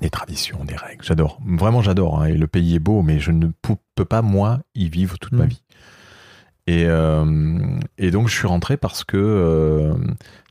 des 0.01 0.09
traditions, 0.09 0.63
des 0.65 0.75
règles. 0.75 1.03
J'adore. 1.03 1.39
Vraiment, 1.45 1.81
j'adore. 1.81 2.21
hein. 2.21 2.25
Et 2.25 2.33
le 2.33 2.47
pays 2.47 2.75
est 2.75 2.79
beau, 2.79 3.01
mais 3.01 3.19
je 3.19 3.31
ne 3.31 3.47
peux 3.95 4.05
pas, 4.05 4.21
moi, 4.21 4.59
y 4.75 4.89
vivre 4.89 5.17
toute 5.19 5.33
ma 5.33 5.45
Mm. 5.45 5.49
vie. 5.49 5.63
Et, 6.69 6.83
euh, 6.85 7.79
et 7.97 8.11
donc, 8.11 8.27
je 8.27 8.35
suis 8.35 8.47
rentré 8.47 8.75
parce 8.75 9.03
que, 9.05 9.15
euh, 9.17 9.93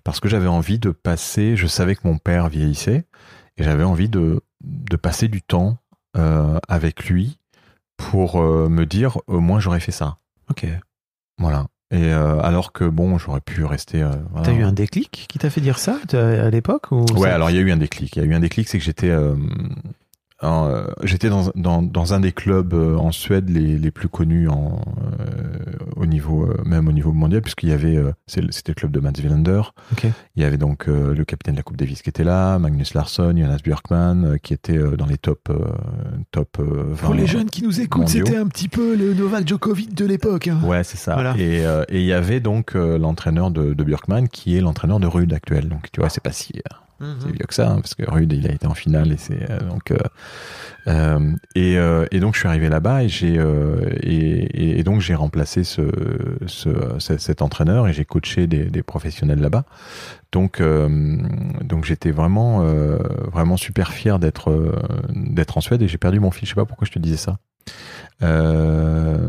parce 0.03 0.19
que 0.21 0.29
j'avais 0.29 0.47
envie 0.47 0.79
de 0.79 0.91
passer. 0.91 1.57
Je 1.57 1.67
savais 1.67 1.95
que 1.95 2.01
mon 2.05 2.17
père 2.19 2.49
vieillissait 2.49 3.05
et 3.59 3.65
j'avais 3.65 3.85
envie 3.85 4.09
de, 4.09 4.41
de 4.65 4.97
passer 4.97 5.29
du 5.29 5.43
temps 5.43 5.79
euh, 6.17 6.59
avec 6.69 7.09
lui 7.09 7.39
pour 7.97 8.41
euh, 8.41 8.69
me 8.69 8.85
dire 8.87 9.19
au 9.27 9.41
moins 9.41 9.61
j'aurais 9.61 9.81
fait 9.81 9.93
ça. 9.93 10.17
Ok. 10.51 10.67
Voilà. 11.39 11.67
Et 11.91 12.13
euh, 12.13 12.41
alors 12.41 12.73
que 12.73 12.85
bon, 12.85 13.17
j'aurais 13.19 13.41
pu 13.41 13.65
rester. 13.65 14.03
euh, 14.03 14.11
voilà. 14.33 14.47
T'as 14.47 14.53
eu 14.55 14.63
un 14.65 14.73
déclic 14.73 15.27
qui 15.29 15.39
t'a 15.39 15.51
fait 15.51 15.61
dire 15.61 15.79
ça 15.79 15.99
à 16.13 16.51
l'époque 16.51 16.91
ou 16.93 17.05
Ouais, 17.15 17.29
ça- 17.29 17.35
alors 17.35 17.51
il 17.51 17.57
y 17.57 17.59
a 17.59 17.63
eu 17.63 17.71
un 17.71 17.77
déclic. 17.77 18.17
Il 18.17 18.23
y 18.23 18.23
a 18.23 18.29
eu 18.29 18.35
un 18.35 18.41
déclic, 18.41 18.69
c'est 18.69 18.79
que 18.79 18.85
j'étais, 18.85 19.11
euh, 19.11 19.35
dans, 20.43 21.51
dans, 21.55 21.83
dans 21.83 22.15
un 22.15 22.21
des 22.21 22.33
clubs 22.33 22.75
en 22.75 23.13
Suède 23.13 23.49
les, 23.49 23.79
les 23.79 23.91
plus 23.91 24.09
connus 24.09 24.49
en, 24.49 24.81
au 25.97 26.07
niveau, 26.07 26.45
euh, 26.45 26.63
même 26.65 26.89
au 26.89 26.93
niveau 26.93 27.13
mondial, 27.13 27.43
puisqu'il 27.43 27.69
y 27.71 27.73
avait, 27.73 27.97
euh, 27.97 28.13
c'était 28.27 28.73
le 28.73 28.75
club 28.75 28.91
de 28.93 29.01
Mats 29.01 29.13
Wilander. 29.19 29.63
Il 30.37 30.43
y 30.43 30.45
avait 30.45 30.57
donc 30.59 30.89
euh, 30.89 31.15
le 31.15 31.25
capitaine 31.25 31.55
de 31.55 31.59
la 31.59 31.63
Coupe 31.63 31.77
Davis 31.77 32.03
qui 32.03 32.09
était 32.11 32.25
là, 32.25 32.59
Magnus 32.59 32.95
Larsson, 32.95 33.35
Jonas 33.37 33.59
Björkman, 33.65 34.39
qui 34.43 34.53
était 34.55 34.79
dans 34.97 35.07
les 35.07 35.19
top, 35.19 35.49
top 36.31 36.59
euh, 36.61 36.85
20. 36.93 37.07
Pour 37.07 37.15
les 37.15 37.27
jeunes 37.27 37.51
qui 37.51 37.63
nous 37.63 37.81
écoutent, 37.81 38.09
c'était 38.09 38.37
un 38.37 38.47
petit 38.47 38.69
peu 38.69 38.95
le 38.97 39.15
Novak 39.15 39.47
Djokovic 39.49 39.95
de 39.95 40.05
l'époque. 40.07 40.49
hein. 40.49 40.61
Ouais, 40.65 40.85
c'est 40.85 40.97
ça. 40.99 41.15
Voilà. 41.15 41.35
Et 41.39 41.57
et 41.89 42.01
il 42.01 42.07
y 42.07 42.13
avait 42.13 42.41
donc 42.41 42.75
l'entraîneur 42.75 43.51
de, 43.51 43.75
de 43.75 43.85
Björkman 43.85 44.27
qui 44.29 44.57
est 44.57 44.61
l'entraîneur 44.61 45.01
de 45.01 45.07
Rude 45.07 45.33
actuel. 45.33 45.69
Donc 45.69 45.89
tu 45.93 46.01
vois, 46.01 46.09
c'est 46.09 46.23
pas 46.23 46.33
si 46.33 46.53
euh, 47.03 47.15
c'est 47.21 47.27
vieux 47.33 47.47
que 47.47 47.55
ça, 47.55 47.71
hein, 47.71 47.77
parce 47.77 47.95
que 47.95 48.09
Rude 48.11 48.33
il 48.33 48.47
a 48.49 48.53
été 48.53 48.67
en 48.67 48.75
finale 48.75 49.13
et 49.13 49.17
c'est 49.17 49.51
euh, 49.51 49.61
donc 49.61 49.91
euh, 49.91 49.97
euh, 50.87 51.33
et, 51.55 51.77
euh, 51.79 52.07
et 52.11 52.21
donc 52.21 52.35
je 52.35 52.39
suis 52.41 52.49
arrivé 52.49 52.69
là-bas 52.69 53.03
et 53.05 53.09
j'ai 53.09 53.37
euh, 53.39 53.81
et, 54.03 54.79
et- 54.79 54.83
donc 54.85 55.01
j'ai 55.01 55.15
remplacé 55.15 55.65
ce, 55.65 55.83
ce, 56.47 56.69
ce- 56.99 57.19
cet 57.19 57.43
entraîneur 57.43 57.89
et 57.89 57.93
j'ai 57.93 58.05
coaché 58.05 58.47
des, 58.47 58.65
des 58.67 58.83
professionnels 58.83 59.41
là-bas. 59.41 59.65
Donc 60.33 60.61
euh, 60.61 60.89
donc 61.63 61.85
j'étais 61.85 62.11
vraiment 62.13 62.61
vraiment 63.33 63.57
super 63.57 63.93
fier 63.93 64.19
d'être 64.19 64.75
d'être 65.15 65.59
en 65.59 65.61
Suède 65.61 65.83
et 65.83 65.89
j'ai 65.89 65.99
perdu 65.99 66.21
mon 66.21 66.31
fil. 66.31 66.47
Je 66.47 66.51
sais 66.53 66.61
pas 66.61 66.67
pourquoi 66.67 66.87
je 66.87 66.93
te 66.93 66.99
disais 66.99 67.17
ça. 67.17 67.39
Euh, 68.23 69.29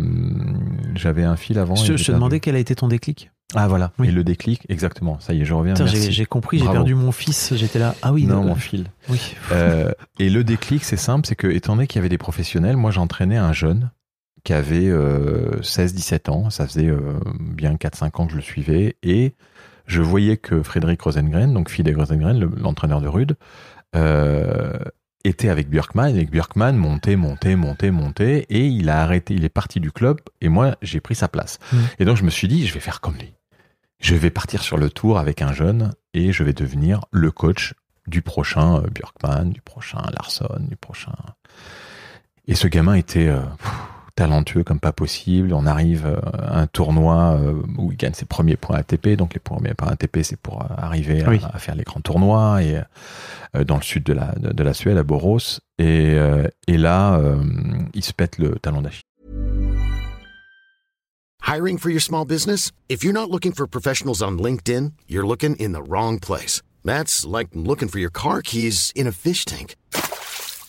j'avais 0.96 1.24
un 1.24 1.36
fil 1.36 1.60
avant. 1.60 1.75
Je, 1.75 1.94
te 1.94 2.12
demandais 2.12 2.39
quel 2.39 2.56
a 2.56 2.60
été 2.60 2.75
ton 2.75 2.88
déclic. 2.88 3.32
Ah 3.56 3.67
voilà. 3.67 3.91
Oui. 3.98 4.10
Et 4.10 4.12
le 4.12 4.24
déclic, 4.24 4.63
exactement. 4.67 5.20
Ça 5.22 5.34
y 5.34 5.41
est, 5.41 5.46
je 5.46 5.53
reviens. 5.53 5.74
J'ai 5.86 6.25
compris, 6.25 6.60
j'ai 6.60 6.65
perdu 6.70 6.96
mon 6.96 7.12
fils, 7.12 7.53
j'étais 7.56 7.79
là. 7.79 7.96
Ah 8.01 8.12
oui, 8.12 8.25
non, 8.25 8.41
de- 8.41 8.48
mon 8.48 8.56
fil. 8.56 8.88
oui. 9.10 9.36
Euh, 9.53 9.91
et 10.20 10.29
le 10.29 10.44
déclic, 10.44 10.84
c'est 10.84 10.98
simple, 10.98 11.25
c'est 11.27 11.36
que 11.36 11.48
étant 11.48 11.75
donné 11.75 11.88
qu'il 11.88 12.00
y 12.00 12.01
avait 12.01 12.10
des 12.10 12.17
professionnels, 12.17 12.75
moi 12.75 12.91
j'entraînais 12.91 13.38
un 13.38 13.53
jeune 13.53 13.91
qui 14.44 14.53
avait 14.53 14.88
euh, 14.89 15.60
16-17 15.62 16.29
ans, 16.29 16.50
ça 16.50 16.67
faisait 16.67 16.88
euh, 16.88 17.00
bien 17.39 17.75
4-5 17.75 18.22
ans 18.22 18.25
que 18.27 18.32
je 18.32 18.38
le 18.38 18.41
suivais, 18.44 18.96
et 19.03 19.34
je 19.86 20.01
voyais 20.01 20.36
que 20.38 20.62
Frédéric 20.63 21.01
Rosengren, 21.01 21.53
donc 21.53 21.70
Philippe 21.70 21.98
Rosengren, 21.98 22.38
le- 22.39 22.51
l'entraîneur 22.58 23.00
de 23.01 23.08
Rude, 23.08 23.36
euh, 23.96 24.74
était 25.27 25.50
avec 25.50 25.69
Björkman, 25.69 26.10
et 26.10 26.17
avec 26.17 26.31
Björkman 26.31 26.74
montait, 26.74 27.15
montait, 27.15 27.55
montait, 27.55 27.91
montait, 27.91 28.46
et 28.50 28.65
il 28.65 28.89
a 28.89 29.01
arrêté, 29.01 29.34
il 29.34 29.46
est 29.46 29.50
parti 29.50 29.79
du 29.79 29.91
club, 29.91 30.19
et 30.41 30.50
moi 30.50 30.75
j'ai 30.81 31.00
pris 31.00 31.15
sa 31.15 31.27
place. 31.27 31.60
Mm. 31.72 31.77
Et 32.00 32.05
donc 32.05 32.17
je 32.17 32.24
me 32.24 32.29
suis 32.29 32.48
dit, 32.48 32.65
je 32.65 32.74
vais 32.74 32.79
faire 32.79 33.01
comme 33.01 33.17
lui. 33.17 33.34
Je 34.00 34.15
vais 34.15 34.29
partir 34.29 34.62
sur 34.62 34.77
le 34.77 34.89
tour 34.89 35.17
avec 35.17 35.41
un 35.41 35.53
jeune, 35.53 35.93
et 36.13 36.31
je 36.31 36.43
vais 36.43 36.53
devenir 36.53 37.05
le 37.12 37.31
coach 37.31 37.74
du 38.07 38.22
prochain 38.22 38.77
euh, 38.77 38.88
Björkman, 38.89 39.51
du 39.51 39.62
prochain 39.62 40.01
Larsson, 40.13 40.60
du 40.60 40.75
prochain. 40.75 41.13
Et 42.48 42.55
ce 42.55 42.67
gamin 42.67 42.93
était 42.93 43.27
euh, 43.27 43.41
pff, 43.41 43.72
talentueux 44.18 44.64
comme 44.66 44.80
pas 44.82 44.92
possible. 44.92 45.54
On 45.54 45.66
arrive 45.66 46.06
euh, 46.06 46.20
à 46.38 46.60
un 46.60 46.68
tournoi 46.68 47.38
euh, 47.40 47.54
où 47.78 47.92
il 47.92 47.98
gagne 47.98 48.14
ses 48.14 48.26
premiers 48.26 48.58
points 48.58 48.76
ATP. 48.78 49.10
Donc 49.16 49.34
les 49.34 49.40
premiers 49.40 49.74
points 49.74 49.88
ATP, 49.90 50.20
c'est 50.24 50.40
pour 50.40 50.62
euh, 50.62 50.66
arriver 50.76 51.24
à, 51.24 51.30
Oui. 51.30 51.40
à 51.54 51.58
faire 51.60 51.76
les 51.76 51.84
grands 51.84 52.02
tournois 52.02 52.62
et 52.64 52.82
euh, 53.56 53.64
dans 53.64 53.78
le 53.78 53.82
sud 53.84 54.04
de 54.04 54.14
la 54.14 54.34
de, 54.36 54.52
de 54.52 54.64
la 54.64 54.74
Suède, 54.74 54.98
à 54.98 55.04
Borås. 55.04 55.62
Et, 55.80 56.16
euh, 56.18 56.48
et 56.68 56.78
là, 56.78 57.16
euh, 57.20 57.38
il 57.94 58.04
se 58.04 58.12
pète 58.12 58.38
le 58.40 58.58
talon 58.60 58.82
d'Achille. 58.82 59.04
Hiring 61.46 61.78
for 61.78 61.90
your 61.90 62.02
small 62.02 62.26
business? 62.26 62.72
If 62.90 63.04
you're 63.04 63.14
not 63.14 63.30
looking 63.30 63.54
for 63.54 63.68
professionals 63.68 64.22
on 64.22 64.38
LinkedIn, 64.38 64.92
you're 65.08 65.26
looking 65.26 65.56
in 65.60 65.72
the 65.72 65.82
wrong 65.88 66.20
place. 66.20 66.62
That's 66.84 67.26
like 67.26 67.50
looking 67.54 67.88
for 67.90 68.00
your 68.00 68.12
car 68.12 68.42
keys 68.42 68.92
in 68.96 69.08
a 69.08 69.12
fish 69.12 69.46
tank. 69.46 69.76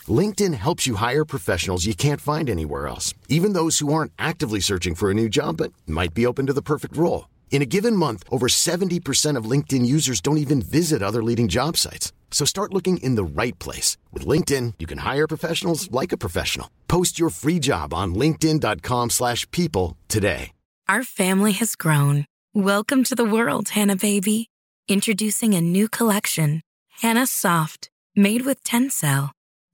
LinkedIn 0.09 0.55
helps 0.55 0.87
you 0.87 0.95
hire 0.95 1.25
professionals 1.25 1.85
you 1.85 1.95
can't 1.95 2.21
find 2.21 2.49
anywhere 2.49 2.87
else, 2.87 3.13
even 3.29 3.55
those 3.55 3.81
who 3.81 3.93
aren't 3.93 4.13
actively 4.17 4.61
searching 4.61 4.95
for 4.95 5.11
a 5.11 5.15
new 5.15 5.29
job 5.29 5.57
but 5.57 5.73
might 5.87 6.15
be 6.15 6.25
open 6.25 6.47
to 6.47 6.53
the 6.53 6.63
perfect 6.63 6.97
role. 6.97 7.29
In 7.51 7.61
a 7.61 7.67
given 7.67 7.97
month, 7.97 8.23
over 8.31 8.47
70% 8.47 9.37
of 9.37 9.51
LinkedIn 9.51 9.85
users 9.85 10.21
don't 10.21 10.39
even 10.39 10.63
visit 10.63 11.03
other 11.03 11.23
leading 11.25 11.49
job 11.49 11.77
sites. 11.77 12.13
So 12.31 12.45
start 12.45 12.73
looking 12.73 12.99
in 12.99 13.17
the 13.17 13.43
right 13.43 13.59
place. 13.59 13.97
With 14.13 14.25
LinkedIn, 14.25 14.75
you 14.79 14.87
can 14.87 14.99
hire 14.99 15.27
professionals 15.27 15.91
like 15.91 16.13
a 16.13 16.17
professional. 16.17 16.71
Post 16.87 17.19
your 17.19 17.31
free 17.31 17.59
job 17.59 17.93
on 17.93 18.15
linkedin.com/people 18.15 19.09
slash 19.11 19.51
people 19.51 19.97
today. 20.07 20.53
Our 20.89 21.05
family 21.05 21.53
has 21.53 21.77
grown. 21.77 22.25
Welcome 22.55 23.05
to 23.05 23.15
the 23.15 23.31
world, 23.35 23.69
Hannah 23.71 23.97
baby. 23.97 24.49
Introducing 24.89 25.53
a 25.55 25.61
new 25.61 25.87
collection, 25.87 26.63
Hannah 27.03 27.27
Soft, 27.27 27.91
made 28.17 28.47
with 28.47 28.65
Tencel. 28.65 29.33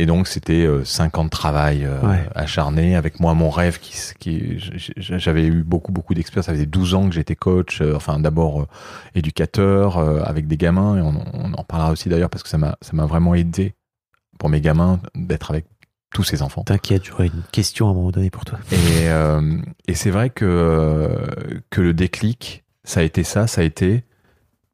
Et 0.00 0.06
donc 0.06 0.28
c'était 0.28 0.64
euh, 0.64 0.84
cinq 0.84 1.18
ans 1.18 1.24
de 1.24 1.30
travail 1.30 1.84
euh, 1.84 2.00
Ouais. 2.00 2.26
acharné 2.34 2.96
avec 2.96 3.20
moi 3.20 3.34
mon 3.34 3.50
rêve 3.50 3.78
qui, 3.78 4.56
j'avais 4.96 5.44
eu 5.46 5.62
beaucoup 5.62 5.92
beaucoup 5.92 6.14
d'expérience. 6.14 6.46
Ça 6.46 6.52
faisait 6.52 6.64
12 6.66 6.94
ans 6.94 7.08
que 7.08 7.14
j'étais 7.14 7.36
coach, 7.36 7.80
euh, 7.82 7.94
enfin 7.96 8.18
d'abord 8.18 8.62
euh, 8.62 8.66
éducateur 9.14 9.98
euh, 9.98 10.22
avec 10.24 10.46
des 10.46 10.56
gamins 10.56 10.96
et 10.96 11.02
on, 11.02 11.22
on 11.34 11.52
en 11.52 11.64
parlera 11.64 11.90
aussi 11.92 12.08
d'ailleurs 12.08 12.30
parce 12.30 12.42
que 12.42 12.48
ça 12.48 12.58
m'a 12.58 12.76
ça 12.80 12.92
m'a 12.94 13.04
vraiment 13.04 13.34
aidé 13.34 13.74
pour 14.38 14.48
mes 14.48 14.60
gamins 14.62 15.00
d'être 15.14 15.50
avec 15.50 15.66
tous 16.14 16.24
ces 16.24 16.40
enfants. 16.42 16.64
T'inquiète, 16.64 17.04
j'aurai 17.04 17.26
une 17.26 17.42
question 17.52 17.86
à 17.88 17.90
un 17.90 17.94
moment 17.94 18.10
donné 18.10 18.30
pour 18.30 18.44
toi. 18.44 18.58
Et, 18.72 18.76
euh, 19.08 19.58
et 19.86 19.94
c'est 19.94 20.10
vrai 20.10 20.30
que, 20.30 20.44
euh, 20.46 21.60
que 21.70 21.80
le 21.82 21.92
déclic, 21.94 22.64
ça 22.84 23.00
a 23.00 23.02
été 23.04 23.22
ça, 23.22 23.46
ça 23.46 23.60
a 23.60 23.64
été 23.64 24.04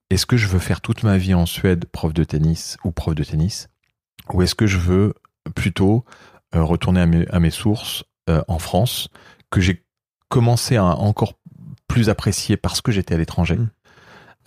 est-ce 0.09 0.25
que 0.25 0.37
je 0.37 0.47
veux 0.47 0.61
faire 0.61 0.81
toute 0.81 1.03
ma 1.03 1.19
vie 1.19 1.35
en 1.35 1.45
Suède 1.47 1.85
prof 1.91 2.15
de 2.15 2.23
tennis 2.25 2.79
ou 2.85 2.93
prof 2.93 3.15
de 3.15 3.25
tennis? 3.25 3.69
Ou 4.33 4.43
est-ce 4.43 4.55
que 4.55 4.67
je 4.67 4.79
veux 4.79 5.15
plutôt 5.55 6.05
euh, 6.55 6.63
retourner 6.63 7.01
à 7.01 7.07
mes, 7.07 7.29
à 7.29 7.41
mes 7.41 7.51
sources 7.51 8.05
euh, 8.29 8.43
en 8.49 8.59
France, 8.59 9.09
que 9.51 9.61
j'ai 9.61 9.85
commencé 10.29 10.77
à 10.77 10.85
encore 10.85 11.35
plus 11.87 12.09
apprécier 12.09 12.57
parce 12.57 12.81
que 12.81 12.91
j'étais 12.93 13.15
à 13.15 13.19
l'étranger 13.19 13.57
Mm. 13.57 13.69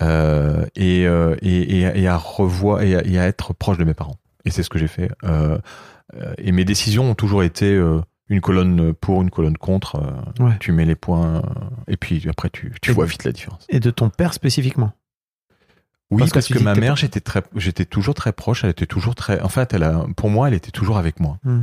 euh, 0.01 0.65
et, 0.75 1.01
et, 1.01 1.81
et, 1.81 2.01
et 2.01 2.07
à 2.07 2.17
revoir 2.17 2.81
et 2.81 2.95
à, 2.95 3.05
et 3.05 3.19
à 3.19 3.27
être 3.27 3.53
proche 3.53 3.77
de 3.77 3.83
mes 3.83 3.93
parents. 3.93 4.15
Et 4.45 4.51
c'est 4.51 4.63
ce 4.63 4.69
que 4.69 4.79
j'ai 4.79 4.87
fait. 4.87 5.11
Euh, 5.23 5.57
et 6.37 6.51
mes 6.51 6.65
décisions 6.65 7.11
ont 7.11 7.15
toujours 7.15 7.43
été 7.43 7.73
euh, 7.73 8.01
une 8.29 8.41
colonne 8.41 8.93
pour, 8.93 9.21
une 9.21 9.29
colonne 9.29 9.57
contre. 9.57 10.01
Ouais. 10.39 10.53
Tu 10.59 10.71
mets 10.71 10.85
les 10.85 10.95
points 10.95 11.41
et 11.87 11.97
puis 11.97 12.25
après 12.29 12.49
tu, 12.49 12.71
vois 12.91 13.05
vite 13.05 13.23
la 13.25 13.31
différence. 13.31 13.65
Et 13.69 13.79
de 13.79 13.91
ton 13.91 14.09
père 14.09 14.33
spécifiquement? 14.33 14.91
Oui, 16.11 16.19
Parce 16.19 16.31
parce, 16.31 16.47
que 16.47 16.57
ma 16.59 16.73
mère, 16.73 16.95
j'étais 16.95 17.19
très, 17.19 17.43
j'étais 17.55 17.85
toujours 17.85 18.15
très 18.15 18.31
proche. 18.33 18.63
Elle 18.63 18.71
était 18.71 18.87
toujours 18.87 19.13
très. 19.15 19.39
En 19.41 19.49
fait, 19.49 19.73
elle 19.75 19.83
a, 19.83 20.05
pour 20.15 20.29
moi, 20.29 20.47
elle 20.47 20.55
était 20.55 20.71
toujours 20.71 20.97
avec 20.97 21.19
moi. 21.19 21.37
Hmm. 21.43 21.61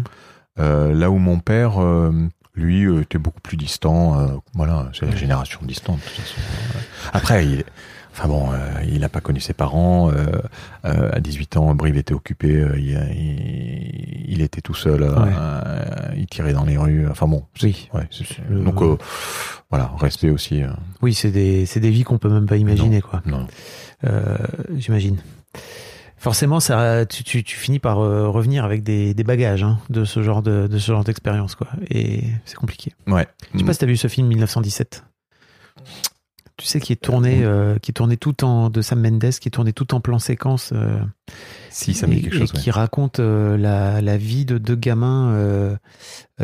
Euh, 0.61 0.95
là 0.95 1.11
où 1.11 1.19
mon 1.19 1.41
père, 1.41 1.83
euh, 1.83 2.13
lui, 2.55 2.85
euh, 2.85 3.01
était 3.03 3.19
beaucoup 3.19 3.41
plus 3.41 3.57
distant. 3.57 4.19
euh, 4.21 4.29
voilà, 4.55 4.89
c'est 4.93 5.07
la 5.07 5.17
génération 5.17 5.61
distante. 5.65 5.99
De 5.99 6.03
toute 6.03 6.11
façon. 6.25 6.41
Après, 7.13 7.45
il, 7.45 7.65
enfin 8.13 8.29
bon, 8.29 8.53
euh, 8.53 8.57
il 8.89 9.01
n'a 9.01 9.09
pas 9.09 9.21
connu 9.21 9.41
ses 9.41 9.53
parents. 9.53 10.11
euh, 10.13 10.27
euh, 10.85 11.11
à 11.13 11.19
18 11.21 11.57
ans, 11.57 11.75
Brive 11.75 11.97
était 11.97 12.15
occupé. 12.15 12.65
il, 12.77 12.91
il, 13.17 14.25
il 14.33 14.41
était 14.43 14.61
tout 14.61 14.75
seul. 14.75 15.03
euh, 15.03 15.25
Ouais. 15.25 15.33
il 16.19 16.27
tirait 16.27 16.53
dans 16.53 16.65
les 16.65 16.79
rues. 16.79 17.07
Enfin 17.11 17.27
bon. 17.27 17.45
Oui. 17.63 17.89
Ouais, 17.93 18.09
Le- 18.49 18.61
donc, 18.61 18.81
euh, 18.81 18.97
voilà, 19.71 19.91
respect 19.99 20.31
aussi. 20.31 20.63
Oui, 21.03 21.13
c'est 21.15 21.33
des, 21.33 21.67
c'est 21.67 21.81
des 21.81 21.91
vies 21.91 22.05
qu'on 22.05 22.19
peut 22.19 22.31
même 22.31 22.47
pas 22.47 22.57
imaginer, 22.57 23.03
quoi. 23.03 23.23
non. 23.27 23.47
Euh, 24.05 24.37
J'imagine. 24.77 25.19
Forcément, 26.19 26.61
ça, 26.61 27.05
tu, 27.07 27.23
tu, 27.25 27.45
tu 27.45 27.57
finis 27.57 27.79
par 27.79 28.01
euh, 28.01 28.29
revenir 28.29 28.65
avec 28.65 28.83
des, 28.83 29.15
des 29.15 29.23
bagages 29.25 29.63
hein, 29.63 29.79
de 29.91 30.05
ce 30.05 30.23
genre 30.23 30.43
de, 30.43 30.67
de 30.67 30.79
ce 30.79 30.91
genre 30.91 31.05
d'expérience, 31.05 31.55
quoi. 31.55 31.69
Et 31.91 32.25
c'est 32.45 32.57
compliqué. 32.57 32.93
Ouais. 33.07 33.27
Je 33.53 33.59
sais 33.59 33.65
pas 33.65 33.73
si 33.75 33.79
t'as 33.79 33.87
vu 33.87 33.97
ce 33.97 34.09
film 34.09 34.27
1917. 34.29 35.05
Tu 36.57 36.65
sais 36.65 36.81
qui 36.81 36.95
est 36.95 36.97
tourné, 36.97 37.45
euh, 37.45 37.79
qui 37.79 37.91
est 37.91 37.95
tourné 37.95 38.17
tout 38.17 38.43
en 38.43 38.71
de 38.71 38.81
Sam 38.81 39.01
Mendes, 39.03 39.31
qui 39.39 39.49
est 39.49 39.51
tourné 39.51 39.75
tout 39.75 39.95
en 39.95 40.01
plan 40.01 40.19
séquence. 40.19 40.71
euh, 40.75 40.99
Si, 41.69 41.93
ça 41.93 42.07
me 42.07 42.15
dit 42.15 42.21
et- 42.21 42.23
quelque 42.23 42.39
chose. 42.39 42.51
et 42.55 42.57
ouais. 42.57 42.63
qui 42.63 42.71
raconte 42.71 43.21
euh, 43.21 43.59
la, 43.59 44.01
la 44.01 44.17
vie 44.17 44.47
de 44.47 44.57
deux 44.57 44.75
gamins 44.77 45.77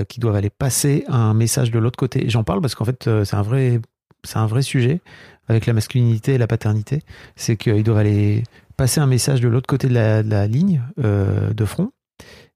qui 0.08 0.20
doivent 0.20 0.36
aller 0.36 0.50
passer 0.50 1.04
un 1.08 1.32
message 1.32 1.70
de 1.70 1.78
l'autre 1.78 1.96
côté. 1.96 2.28
J'en 2.28 2.44
parle 2.44 2.60
parce 2.60 2.74
qu'en 2.74 2.84
fait, 2.84 3.08
c'est 3.24 3.36
un 3.36 3.42
vrai, 3.42 3.80
c'est 4.22 4.36
un 4.36 4.46
vrai 4.46 4.60
sujet 4.60 5.00
avec 5.48 5.66
la 5.66 5.72
masculinité 5.72 6.34
et 6.34 6.38
la 6.38 6.46
paternité. 6.46 7.02
C'est 7.36 7.56
qu'ils 7.56 7.82
doivent 7.82 7.98
aller 7.98 8.42
passer 8.76 9.00
un 9.00 9.06
message 9.06 9.40
de 9.40 9.48
l'autre 9.48 9.66
côté 9.66 9.88
de 9.88 9.94
la, 9.94 10.46
ligne 10.46 10.82
euh, 11.02 11.52
de 11.52 11.64
front. 11.64 11.92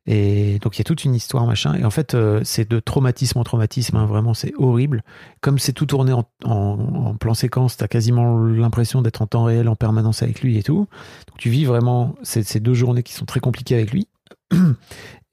Et 0.09 0.61
donc 0.61 0.76
il 0.76 0.81
y 0.81 0.83
a 0.83 0.85
toute 0.85 1.05
une 1.05 1.14
histoire 1.14 1.47
machin. 1.47 1.75
Et 1.75 1.85
en 1.85 1.90
fait, 1.90 2.14
euh, 2.14 2.40
c'est 2.45 2.69
de 2.71 2.78
traumatisme 2.78 3.38
en 3.38 3.45
traumatisme. 3.45 3.97
hein, 3.97 4.07
vraiment, 4.07 4.35
c'est 4.35 4.55
horrible. 4.57 5.02
Comme 5.40 5.59
c'est 5.59 5.73
tout 5.73 5.87
tourné 5.87 6.12
en, 6.12 7.16
plan 7.19 7.35
séquence, 7.35 7.76
t'as 7.76 7.88
quasiment 7.88 8.38
l'impression 8.38 9.02
d'être 9.02 9.23
en 9.23 9.26
temps 9.26 9.45
réel 9.45 9.69
en 9.69 9.75
permanence 9.75 10.23
avec 10.23 10.43
lui 10.43 10.59
et 10.59 10.62
tout. 10.62 10.87
Donc 11.26 11.38
tu 11.38 11.50
vis 11.50 11.64
vraiment 11.64 12.14
ces, 12.23 12.61
deux 12.61 12.75
journées 12.75 13.02
qui 13.02 13.14
sont 13.14 13.25
très 13.25 13.40
compliquées 13.40 13.75
avec 13.75 13.93
lui. 13.93 14.09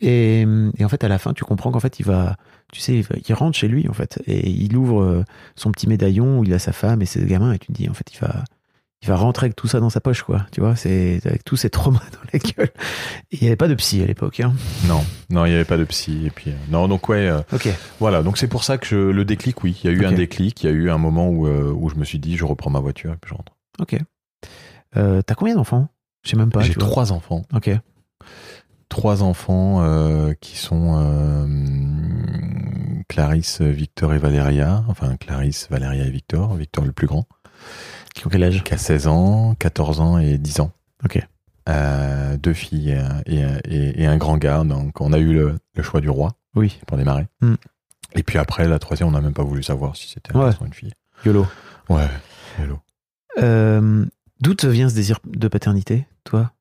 Et 0.05 0.45
en 0.45 0.89
fait, 0.89 1.05
à 1.05 1.07
la 1.07 1.17
fin, 1.17 1.33
tu 1.33 1.45
comprends 1.45 1.71
qu'en 1.71 1.79
fait, 1.79 1.99
il 2.01 2.05
va, 2.05 2.35
tu 2.73 2.81
sais, 2.81 3.03
il, 3.27 3.33
rentre 3.35 3.55
chez 3.57 3.67
lui 3.67 3.87
en 3.87 3.93
fait, 3.93 4.21
et 4.25 4.49
il 4.49 4.75
ouvre 4.75 5.01
euh, 5.01 5.23
son 5.55 5.71
petit 5.71 5.87
médaillon 5.87 6.39
où 6.39 6.43
il 6.43 6.53
a 6.53 6.59
sa 6.59 6.71
femme 6.73 7.01
et 7.01 7.05
ses 7.05 7.23
gamins, 7.25 7.53
et 7.53 7.59
tu 7.59 7.67
te 7.67 7.71
dis 7.73 7.87
en 7.87 7.93
fait, 7.93 8.05
il 8.11 8.19
va, 8.19 8.43
il 9.03 9.07
va 9.07 9.15
rentrer 9.15 9.45
avec 9.45 9.55
tout 9.55 9.67
ça 9.67 9.79
dans 9.79 9.91
sa 9.91 9.99
poche, 10.01 10.23
quoi. 10.23 10.47
Tu 10.51 10.59
vois, 10.59 10.75
c'est 10.75 11.19
avec 11.25 11.43
tous 11.43 11.55
ces 11.55 11.69
traumas 11.69 11.99
dans 12.11 12.19
la 12.33 12.39
gueule. 12.39 12.71
Et 13.31 13.35
il 13.37 13.41
n'y 13.41 13.47
avait 13.47 13.55
pas 13.55 13.67
de 13.67 13.75
psy 13.75 14.01
à 14.01 14.05
l'époque. 14.05 14.39
Hein. 14.39 14.53
Non, 14.87 15.03
non, 15.29 15.45
il 15.45 15.49
n'y 15.49 15.55
avait 15.55 15.65
pas 15.65 15.77
de 15.77 15.83
psy. 15.83 16.25
Et 16.25 16.29
puis, 16.31 16.49
euh, 16.51 16.55
non, 16.71 16.87
donc 16.87 17.07
ouais, 17.09 17.27
euh, 17.27 17.41
Ok. 17.51 17.69
voilà. 17.99 18.23
Donc 18.23 18.37
c'est 18.39 18.47
pour 18.47 18.63
ça 18.63 18.77
que 18.79 18.87
je- 18.87 18.95
le 18.95 19.23
déclic, 19.25 19.63
oui, 19.63 19.79
il 19.83 19.91
y 19.91 19.93
a 19.93 19.95
eu 19.95 20.05
un 20.05 20.11
déclic. 20.13 20.63
Il 20.63 20.67
y 20.67 20.69
a 20.69 20.73
eu 20.73 20.89
un 20.89 20.97
moment 20.97 21.29
où, 21.29 21.47
euh, 21.47 21.71
où 21.71 21.89
je 21.89 21.95
me 21.95 22.05
suis 22.05 22.17
dit, 22.19 22.37
je 22.37 22.45
reprends 22.45 22.71
ma 22.71 22.79
voiture 22.79 23.13
et 23.13 23.17
puis 23.17 23.29
je 23.29 23.35
rentre. 23.35 23.53
Ok. 23.79 23.97
T'as 24.93 25.35
combien 25.35 25.55
d'enfants? 25.55 25.89
Je 26.23 26.31
sais 26.31 26.37
même 26.37 26.49
pas. 26.51 26.61
J'ai 26.61 26.73
trois 26.73 27.11
enfants. 27.11 27.43
Ok. 27.53 27.69
Trois 28.89 29.23
enfants 29.23 29.81
euh, 29.83 30.33
qui 30.39 30.57
sont 30.57 30.95
euh, 30.97 31.47
Clarisse, 33.07 33.61
Victor 33.61 34.13
et 34.13 34.17
Valéria. 34.19 34.83
Enfin, 34.87 35.15
Clarisse, 35.17 35.67
Valéria 35.69 36.05
et 36.05 36.09
Victor. 36.11 36.53
Victor 36.55 36.85
le 36.85 36.91
plus 36.91 37.07
grand, 37.07 37.25
Qui 38.13 38.27
ont 38.27 38.29
quel 38.29 38.43
âge? 38.43 38.63
Qui 38.63 38.73
a 38.73 38.77
16 38.77 39.07
ans, 39.07 39.55
14 39.57 39.99
ans 39.99 40.17
et 40.19 40.37
10 40.37 40.59
ans. 40.59 40.71
Ok. 41.05 41.19
Euh, 41.69 42.37
deux 42.37 42.53
filles 42.53 42.91
et, 42.91 42.97
un- 42.97 43.21
et, 43.25 43.43
un- 43.43 43.59
et- 43.65 44.03
et 44.03 44.05
un 44.05 44.17
grand 44.17 44.37
gars. 44.37 44.63
Donc, 44.63 44.99
on 45.01 45.11
a 45.13 45.17
eu 45.17 45.33
le, 45.33 45.57
le 45.75 45.83
choix 45.83 46.01
du 46.01 46.09
roi 46.09 46.33
Oui. 46.55 46.79
pour 46.85 46.97
démarrer. 46.97 47.25
Hmm. 47.41 47.55
Et 48.15 48.21
puis 48.23 48.37
après, 48.37 48.67
la 48.67 48.79
troisième, 48.79 49.09
on 49.09 49.13
n'a 49.13 49.21
même 49.21 49.33
pas 49.33 49.43
voulu 49.43 49.63
savoir 49.63 49.95
si 49.95 50.09
c'était 50.09 50.35
un 50.35 50.39
Ouais. 50.39 50.45
garçon 50.45 50.65
ou 50.65 50.67
une 50.67 50.73
fille. 50.73 50.93
YOLO. 51.25 51.47
Ouais. 51.89 52.07
Euh, 53.41 54.05
D'où 54.39 54.53
te 54.55 54.67
vient 54.67 54.89
ce 54.89 54.95
désir 54.95 55.19
de 55.25 55.47
paternité, 55.47 56.05
toi? 56.25 56.51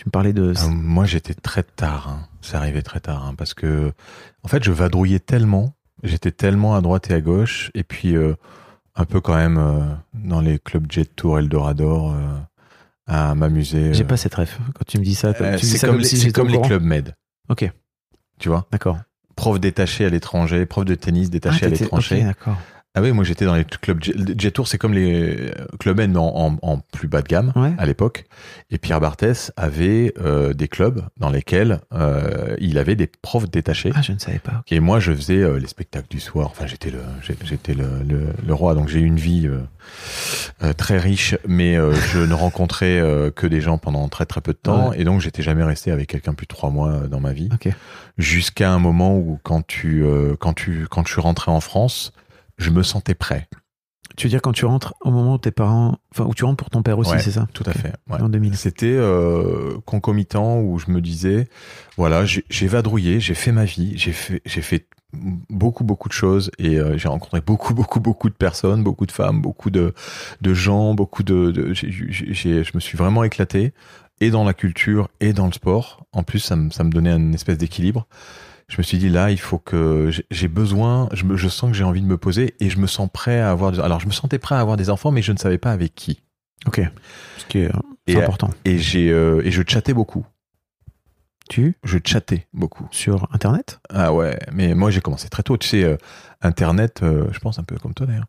Tu 0.00 0.04
me 0.06 0.10
parlais 0.12 0.32
de. 0.32 0.54
Euh, 0.56 0.68
moi, 0.70 1.04
j'étais 1.04 1.34
très 1.34 1.62
tard. 1.62 2.08
hein. 2.08 2.26
C'est 2.40 2.56
arrivé 2.56 2.82
très 2.82 3.00
tard. 3.00 3.22
hein, 3.26 3.34
parce 3.36 3.52
que, 3.52 3.92
en 4.42 4.48
fait, 4.48 4.64
je 4.64 4.70
vadrouillais 4.72 5.18
tellement. 5.18 5.74
J'étais 6.02 6.30
tellement 6.32 6.74
à 6.74 6.80
droite 6.80 7.10
et 7.10 7.12
à 7.12 7.20
gauche. 7.20 7.70
Et 7.74 7.82
puis, 7.84 8.16
euh, 8.16 8.32
un 8.96 9.04
peu 9.04 9.20
quand 9.20 9.34
même 9.36 9.58
euh, 9.58 9.80
dans 10.14 10.40
les 10.40 10.58
clubs 10.58 10.90
Jet 10.90 11.04
Tour, 11.04 11.38
Eldorado, 11.38 12.12
euh, 12.12 12.38
à 13.06 13.34
m'amuser. 13.34 13.92
J'ai 13.92 14.04
pas 14.04 14.16
cette 14.16 14.36
ref. 14.36 14.58
Quand 14.74 14.86
tu 14.86 14.98
me 14.98 15.04
dis 15.04 15.14
ça, 15.14 15.34
tu 15.34 15.42
me 15.42 15.58
dis 15.58 15.66
c'est 15.66 15.78
comme, 15.80 15.90
comme 15.90 15.98
les, 15.98 16.04
si 16.06 16.16
j'étais 16.16 16.32
comme 16.32 16.48
les 16.48 16.62
clubs 16.62 16.82
med. 16.82 17.14
Ok, 17.50 17.70
Tu 18.38 18.48
vois? 18.48 18.66
D'accord. 18.72 18.96
Prof 19.36 19.60
détaché 19.60 20.06
à 20.06 20.08
l'étranger, 20.08 20.64
prof 20.64 20.86
de 20.86 20.94
tennis 20.94 21.28
détaché 21.28 21.60
Ah, 21.64 21.66
à 21.66 21.70
l'étranger. 21.70 22.20
ok, 22.20 22.24
d'accord. 22.24 22.56
Ah 22.96 23.02
oui, 23.02 23.12
moi 23.12 23.22
j'étais 23.22 23.44
dans 23.44 23.54
les 23.54 23.64
clubs 23.64 24.02
Jet, 24.02 24.50
Tour, 24.50 24.66
c'est 24.66 24.76
comme 24.76 24.94
les 24.94 25.36
euh, 25.50 25.50
clubs 25.78 25.96
mais 25.96 26.16
en, 26.16 26.22
en- 26.24 26.58
en 26.60 26.78
plus 26.92 27.06
bas 27.06 27.22
de 27.22 27.28
gamme 27.28 27.52
Ouais. 27.54 27.70
à 27.78 27.86
l'époque. 27.86 28.24
Et 28.72 28.78
Pierre 28.78 29.00
Barthès 29.00 29.52
avait 29.56 30.12
euh, 30.18 30.52
des 30.54 30.66
clubs 30.66 31.02
dans 31.16 31.30
lesquels 31.30 31.80
euh, 31.94 32.56
il 32.58 32.78
avait 32.78 32.96
des 32.96 33.06
profs 33.06 33.48
détachés. 33.48 33.92
Ah, 33.94 34.02
je 34.02 34.10
ne 34.10 34.18
savais 34.18 34.40
pas. 34.40 34.64
Et 34.70 34.80
moi, 34.80 34.98
je 34.98 35.12
faisais 35.12 35.36
euh, 35.38 35.58
les 35.60 35.68
spectacles 35.68 36.08
du 36.10 36.18
soir. 36.18 36.48
Enfin, 36.50 36.66
j'étais 36.66 36.90
le, 36.90 36.98
j'étais 37.44 37.74
le, 37.74 37.86
le, 38.08 38.26
le 38.44 38.54
roi. 38.54 38.74
Donc, 38.74 38.88
j'ai 38.88 38.98
eu 38.98 39.04
une 39.06 39.18
vie 39.20 39.48
euh, 40.62 40.72
très 40.72 40.98
riche, 40.98 41.36
mais 41.46 41.76
euh, 41.76 41.92
je 42.12 42.18
ne 42.18 42.34
rencontrais 42.34 43.00
que 43.36 43.46
des 43.46 43.60
gens 43.60 43.78
pendant 43.78 44.08
très 44.08 44.26
très 44.26 44.40
peu 44.40 44.52
de 44.52 44.58
temps. 44.58 44.92
Et 44.92 45.04
donc, 45.04 45.20
j'étais 45.20 45.42
jamais 45.42 45.62
resté 45.64 45.92
avec 45.92 46.08
quelqu'un 46.08 46.34
plus 46.34 46.46
de 46.46 46.48
trois 46.54 46.70
mois 46.70 47.02
dans 47.08 47.20
ma 47.20 47.32
vie. 47.32 47.48
Ok. 47.54 47.68
Jusqu'à 48.18 48.72
un 48.72 48.78
moment 48.80 49.16
où, 49.16 49.38
quand 49.44 49.64
tu, 49.66 50.04
euh, 50.04 50.34
quand 50.38 50.52
tu, 50.54 50.86
quand 50.90 51.06
je 51.06 51.12
suis 51.12 51.20
rentré 51.20 51.50
en 51.52 51.60
France, 51.60 52.12
je 52.60 52.70
me 52.70 52.82
sentais 52.82 53.14
prêt. 53.14 53.48
Tu 54.16 54.26
veux 54.26 54.30
dire 54.30 54.42
quand 54.42 54.52
tu 54.52 54.64
rentres 54.66 54.94
au 55.02 55.10
moment 55.10 55.34
où 55.34 55.38
tes 55.38 55.52
parents, 55.52 55.96
enfin 56.12 56.24
où 56.24 56.34
tu 56.34 56.44
rentres 56.44 56.56
pour 56.56 56.68
ton 56.70 56.82
père 56.82 56.98
aussi, 56.98 57.12
Ouais, 57.12 57.20
c'est 57.20 57.30
ça 57.30 57.46
Tout 57.54 57.62
à 57.66 57.72
fait. 57.72 57.92
ouais. 58.10 58.20
En 58.20 58.28
2000. 58.28 58.56
C'était 58.56 58.86
euh, 58.86 59.78
concomitant 59.86 60.60
où 60.60 60.78
je 60.78 60.90
me 60.90 61.00
disais, 61.00 61.48
voilà, 61.96 62.24
j'ai 62.24 62.66
vadrouillé, 62.66 63.20
j'ai 63.20 63.34
fait 63.34 63.52
ma 63.52 63.64
vie, 63.64 63.92
j'ai 63.96 64.12
fait, 64.12 64.42
j'ai 64.44 64.62
fait 64.62 64.86
beaucoup 65.48 65.84
beaucoup 65.84 66.08
de 66.08 66.12
choses 66.12 66.50
et 66.58 66.78
euh, 66.78 66.96
j'ai 66.98 67.08
rencontré 67.08 67.40
beaucoup 67.40 67.72
beaucoup 67.74 67.98
beaucoup 68.00 68.28
de 68.28 68.34
personnes, 68.34 68.82
beaucoup 68.82 69.06
de 69.06 69.12
femmes, 69.12 69.40
beaucoup 69.40 69.70
de 69.70 69.94
de 70.40 70.54
gens, 70.54 70.94
beaucoup 70.94 71.22
de, 71.22 71.72
je 71.72 72.70
me 72.74 72.80
suis 72.80 72.98
vraiment 72.98 73.24
éclaté 73.24 73.72
et 74.20 74.30
dans 74.30 74.44
la 74.44 74.54
culture 74.54 75.08
et 75.20 75.32
dans 75.32 75.46
le 75.46 75.52
sport. 75.52 76.04
En 76.12 76.24
plus, 76.24 76.40
ça 76.40 76.56
me 76.56 76.70
ça 76.70 76.84
me 76.84 76.90
donnait 76.90 77.14
une 77.14 77.34
espèce 77.34 77.58
d'équilibre. 77.58 78.06
Je 78.70 78.76
me 78.78 78.82
suis 78.82 78.96
dit 78.98 79.08
là, 79.10 79.30
il 79.32 79.38
faut 79.40 79.58
que 79.58 80.10
j'ai- 80.30 80.46
besoin, 80.48 81.08
je, 81.12 81.24
me, 81.24 81.36
je 81.36 81.48
sens 81.48 81.70
que 81.72 81.76
j'ai 81.76 81.82
envie 81.84 82.00
de 82.00 82.06
me 82.06 82.16
poser 82.16 82.54
et 82.60 82.70
je 82.70 82.78
me 82.78 82.86
sens 82.86 83.08
prêt 83.12 83.40
à 83.40 83.50
avoir. 83.50 83.72
des- 83.72 83.80
Alors, 83.80 83.98
je 84.00 84.06
me 84.06 84.12
sentais 84.12 84.38
prêt 84.38 84.54
à 84.54 84.60
avoir 84.60 84.76
des 84.76 84.88
enfants, 84.90 85.10
mais 85.10 85.22
je 85.22 85.32
ne 85.32 85.38
savais 85.38 85.58
pas 85.58 85.72
avec 85.72 85.94
qui. 85.96 86.22
Ok. 86.66 86.80
Ce 87.38 87.44
qui 87.46 87.58
est 87.58 87.66
euh, 87.66 87.72
Et- 88.06 88.16
important. 88.16 88.48
Et 88.64 88.78
j'ai 88.78 89.10
euh, 89.10 89.42
et 89.44 89.50
je 89.50 89.62
chattais 89.66 89.92
beaucoup. 89.92 90.24
Tu? 91.48 91.74
Je 91.82 91.98
chattais 92.04 92.46
beaucoup. 92.52 92.86
sur 92.92 93.26
Internet? 93.32 93.80
Ah 93.92 94.12
ouais, 94.14 94.38
mais 94.52 94.72
moi 94.74 94.92
j'ai 94.92 95.00
commencé 95.00 95.28
très 95.28 95.42
tôt. 95.42 95.56
Tu 95.56 95.66
sais, 95.66 95.82
euh, 95.82 95.96
Internet, 96.42 97.00
euh, 97.02 97.26
je 97.32 97.40
pense 97.40 97.58
un 97.58 97.64
peu 97.64 97.76
comme 97.76 97.92
toi 97.92 98.06
d'ailleurs. 98.06 98.26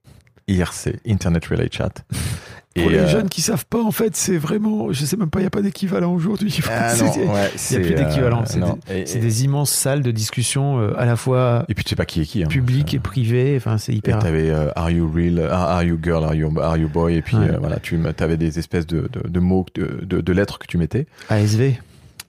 IRC, 0.48 1.00
Internet 1.06 1.46
Relay 1.46 1.68
Chat. 1.70 2.04
Pour 2.76 2.88
les 2.88 2.98
euh, 2.98 3.08
jeunes 3.08 3.28
qui 3.28 3.40
savent 3.40 3.66
pas, 3.66 3.82
en 3.82 3.90
fait, 3.90 4.14
c'est 4.14 4.36
vraiment, 4.36 4.92
je 4.92 5.04
sais 5.04 5.16
même 5.16 5.28
pas, 5.28 5.40
il 5.40 5.42
n'y 5.42 5.46
a 5.48 5.50
pas 5.50 5.60
d'équivalent 5.60 6.14
aujourd'hui. 6.14 6.56
Ah 6.70 6.92
Il 6.96 7.02
n'y 7.02 7.76
a 7.76 7.80
plus 7.80 7.94
d'équivalent. 7.94 8.42
euh, 8.42 8.46
c'est 8.46 8.58
non. 8.60 8.78
des, 8.88 8.98
Et- 9.00 9.06
c'est 9.06 9.18
des 9.18 9.44
immenses 9.44 9.72
salles 9.72 10.02
de 10.02 10.10
discussion 10.12 10.78
euh, 10.78 10.92
à 10.96 11.04
la 11.04 11.16
fois 11.16 11.64
Et 11.68 11.74
puis 11.74 11.82
tu 11.82 11.90
sais 11.90 11.96
pas 11.96 12.04
qui 12.06 12.20
est 12.20 12.24
qui. 12.26 12.44
Hein. 12.44 12.48
Ça- 12.48 12.94
et 12.94 12.98
privées. 13.00 13.54
Enfin, 13.56 13.76
c'est 13.76 13.92
hyper. 13.92 14.20
t'avais 14.20 14.50
euh, 14.50 14.70
Are 14.76 14.88
you 14.90 15.10
real, 15.12 15.40
Are 15.50 15.82
you 15.82 15.98
girl, 16.00 16.22
Are 16.22 16.34
you, 16.34 16.56
are 16.60 16.76
you 16.76 16.88
boy, 16.88 17.14
et 17.16 17.22
puis 17.22 17.36
Ouais. 17.36 17.56
voilà, 17.58 17.80
tu 17.80 17.98
avais 18.20 18.36
des 18.36 18.60
espèces 18.60 18.86
de, 18.86 19.08
de, 19.12 19.28
de 19.28 19.40
mots, 19.40 19.66
de, 19.74 20.32
lettres 20.32 20.60
que 20.60 20.66
tu 20.68 20.78
mettais. 20.78 21.06
ASV, 21.28 21.72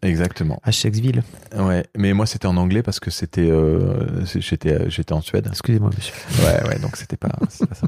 Exactement. 0.02 0.60
à 0.64 0.72
Shakespeare. 0.72 1.22
Ouais, 1.56 1.86
mais 1.96 2.14
moi 2.14 2.26
c'était 2.26 2.48
en 2.48 2.58
anglais 2.58 2.82
parce 2.82 3.00
que 3.00 3.12
c'était, 3.12 3.52
j'étais, 4.40 4.90
j'étais 4.90 5.14
en 5.14 5.22
Suède. 5.22 5.48
Excusez-moi, 5.52 5.92
monsieur. 5.96 6.16
Ouais, 6.44 6.68
ouais, 6.68 6.80
donc 6.80 6.96
c'était 6.98 7.18
pas, 7.18 7.28
pas 7.30 7.46
ça. 7.50 7.66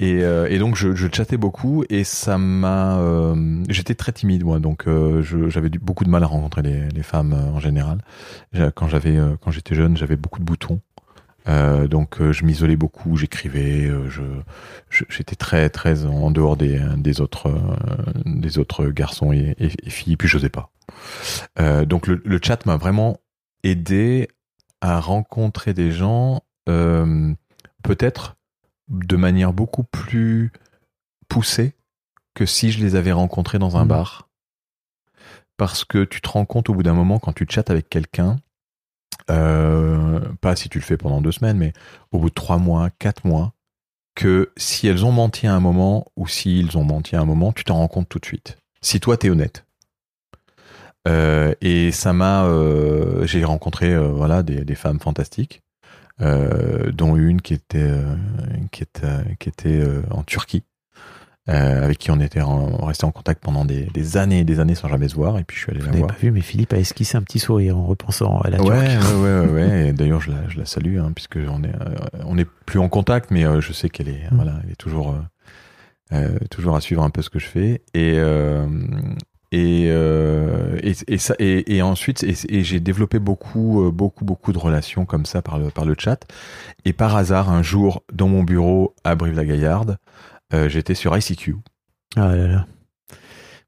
Et, 0.00 0.22
euh, 0.22 0.46
et 0.48 0.58
donc 0.58 0.76
je, 0.76 0.94
je 0.94 1.08
chattais 1.12 1.36
beaucoup 1.36 1.84
et 1.90 2.04
ça 2.04 2.38
m'a, 2.38 2.98
euh, 3.00 3.64
j'étais 3.68 3.96
très 3.96 4.12
timide 4.12 4.44
moi, 4.44 4.60
donc 4.60 4.86
euh, 4.86 5.22
j'avais 5.48 5.70
beaucoup 5.70 6.04
de 6.04 6.10
mal 6.10 6.22
à 6.22 6.26
rencontrer 6.26 6.62
les, 6.62 6.88
les 6.88 7.02
femmes 7.02 7.32
en 7.32 7.58
général. 7.58 7.98
Quand 8.76 8.86
j'avais, 8.86 9.18
quand 9.40 9.50
j'étais 9.50 9.74
jeune, 9.74 9.96
j'avais 9.96 10.14
beaucoup 10.16 10.38
de 10.38 10.44
boutons. 10.44 10.80
Euh, 11.48 11.88
donc 11.88 12.20
euh, 12.20 12.30
je 12.32 12.44
m'isolais 12.44 12.76
beaucoup, 12.76 13.16
j'écrivais, 13.16 13.86
euh, 13.86 14.08
je, 14.10 14.22
j'étais 15.08 15.34
très 15.34 15.70
très 15.70 16.04
en 16.04 16.30
dehors 16.30 16.56
des, 16.56 16.78
des 16.98 17.20
autres 17.20 17.50
des 18.24 18.58
autres 18.58 18.86
garçons 18.88 19.32
et, 19.32 19.56
et- 19.58 19.90
filles, 19.90 20.16
puis 20.16 20.28
j'osais 20.28 20.50
pas. 20.50 20.70
Donc 21.86 22.06
le, 22.06 22.22
le 22.24 22.40
chat 22.42 22.64
m'a 22.66 22.76
vraiment 22.76 23.18
aidé 23.64 24.28
à 24.80 25.00
rencontrer 25.00 25.74
des 25.74 25.90
gens, 25.90 26.42
peut-être 26.66 28.36
de 28.88 29.16
manière 29.16 29.52
beaucoup 29.52 29.84
plus 29.84 30.52
poussée 31.28 31.72
que 32.34 32.46
si 32.46 32.70
je 32.70 32.82
les 32.84 32.94
avais 32.94 33.12
rencontrés 33.12 33.58
dans 33.58 33.76
un 33.76 33.82
Mhm. 33.82 33.88
bar. 33.88 34.28
parce 35.56 35.84
que 35.84 36.04
tu 36.04 36.20
te 36.20 36.28
rends 36.28 36.44
compte 36.44 36.68
au 36.70 36.74
bout 36.74 36.84
d'un 36.84 36.94
moment 36.94 37.18
quand 37.18 37.32
tu 37.32 37.44
chattes 37.50 37.68
avec 37.70 37.88
quelqu'un, 37.90 38.36
euh, 39.28 40.20
pas 40.40 40.54
si 40.54 40.68
tu 40.68 40.78
le 40.78 40.84
fais 40.84 40.96
pendant 40.96 41.20
deux 41.20 41.32
semaines, 41.32 41.58
mais 41.58 41.72
au 42.12 42.20
bout 42.20 42.28
de 42.28 42.34
trois 42.34 42.58
mois, 42.58 42.90
quatre 43.00 43.26
mois, 43.26 43.54
que 44.14 44.52
si 44.56 44.86
elles 44.86 45.04
ont 45.04 45.10
menti 45.10 45.48
à 45.48 45.54
un 45.54 45.58
moment 45.60 46.06
ou 46.16 46.28
s'ils 46.28 46.78
ont 46.78 46.84
menti 46.84 47.16
à 47.16 47.20
un 47.20 47.24
moment, 47.24 47.52
tu 47.52 47.64
t'en 47.64 47.74
rends 47.74 47.88
compte 47.88 48.08
tout 48.08 48.20
de 48.20 48.24
suite. 48.24 48.56
Si 48.82 49.00
toi, 49.00 49.16
t'es 49.16 49.30
honnête. 49.30 49.64
Euh, 51.06 51.54
et 51.60 51.90
ça 51.90 52.12
m'a, 52.12 52.44
euh, 52.44 53.26
j'ai 53.26 53.44
rencontré 53.44 53.96
voilà 53.98 54.42
des, 54.44 54.64
des 54.64 54.74
femmes 54.74 55.00
fantastiques, 55.00 55.62
dont 56.20 57.16
une 57.16 57.40
qui 57.40 57.54
était 57.54 57.78
euh, 57.80 58.14
qui 58.72 58.82
était 58.82 59.36
qui 59.38 59.48
était 59.48 59.80
euh, 59.80 60.02
en 60.10 60.22
Turquie, 60.24 60.64
euh, 61.48 61.84
avec 61.84 61.98
qui 61.98 62.10
on 62.10 62.20
était 62.20 62.40
en, 62.40 62.84
resté 62.84 63.06
en 63.06 63.10
contact 63.10 63.42
pendant 63.42 63.64
des, 63.64 63.84
des 63.94 64.16
années 64.16 64.40
et 64.40 64.44
des 64.44 64.60
années 64.60 64.74
sans 64.74 64.88
jamais 64.88 65.08
se 65.08 65.14
voir. 65.14 65.38
Et 65.38 65.44
puis 65.44 65.56
je 65.56 65.62
suis 65.62 65.70
allé 65.70 65.80
Vous 65.80 65.86
la 65.90 65.96
voir. 65.98 66.08
pas 66.08 66.16
vu, 66.20 66.30
mais 66.30 66.40
Philippe 66.40 66.72
a 66.72 66.78
esquissé 66.78 67.16
un 67.16 67.22
petit 67.22 67.38
sourire 67.38 67.78
en 67.78 67.86
repensant 67.86 68.38
à 68.40 68.50
la 68.50 68.60
Ouais, 68.62 68.98
Turquie. 68.98 69.14
ouais, 69.14 69.38
ouais, 69.40 69.46
ouais. 69.48 69.92
D'ailleurs, 69.96 70.20
je 70.20 70.30
la, 70.32 70.48
je 70.48 70.58
la 70.58 70.66
salue, 70.66 70.98
hein, 70.98 71.12
puisque 71.14 71.38
on 71.48 71.62
est, 71.62 71.68
euh, 71.74 71.94
on 72.26 72.36
est 72.36 72.46
plus 72.66 72.78
en 72.80 72.88
contact, 72.88 73.30
mais 73.30 73.44
euh, 73.46 73.60
je 73.60 73.72
sais 73.72 73.88
qu'elle 73.88 74.08
est, 74.08 74.24
Mm. 74.30 74.34
voilà, 74.36 74.60
elle 74.64 74.70
est 74.72 74.76
toujours, 74.76 75.12
euh, 75.14 75.20
euh, 76.12 76.38
toujours 76.50 76.74
à 76.76 76.80
suivre 76.80 77.02
un 77.02 77.10
peu 77.10 77.22
ce 77.22 77.30
que 77.30 77.38
je 77.38 77.46
fais. 77.46 77.82
Et 77.94 78.14
euh, 78.18 78.66
et, 79.52 79.86
euh, 79.88 80.78
et, 80.82 80.92
et 81.06 81.18
ça, 81.18 81.34
et, 81.38 81.76
et 81.76 81.82
ensuite, 81.82 82.22
et, 82.22 82.62
j'ai 82.64 82.80
développé 82.80 83.18
beaucoup, 83.18 83.86
euh, 83.86 83.90
beaucoup, 83.90 84.24
beaucoup 84.24 84.52
de 84.52 84.58
relations 84.58 85.06
comme 85.06 85.24
ça 85.26 85.40
par 85.42 85.58
le, 85.58 85.70
par 85.70 85.84
le 85.84 85.94
chat. 85.98 86.24
Et 86.84 86.92
par 86.92 87.16
hasard, 87.16 87.50
un 87.50 87.62
jour, 87.62 88.02
dans 88.12 88.28
mon 88.28 88.42
bureau 88.42 88.94
à 89.04 89.14
Brive-la-Gaillarde, 89.14 89.96
euh, 90.52 90.68
j'étais 90.68 90.94
sur 90.94 91.16
ICQ, 91.16 91.56
Ah 92.16 92.34
là 92.36 92.46
là. 92.46 92.66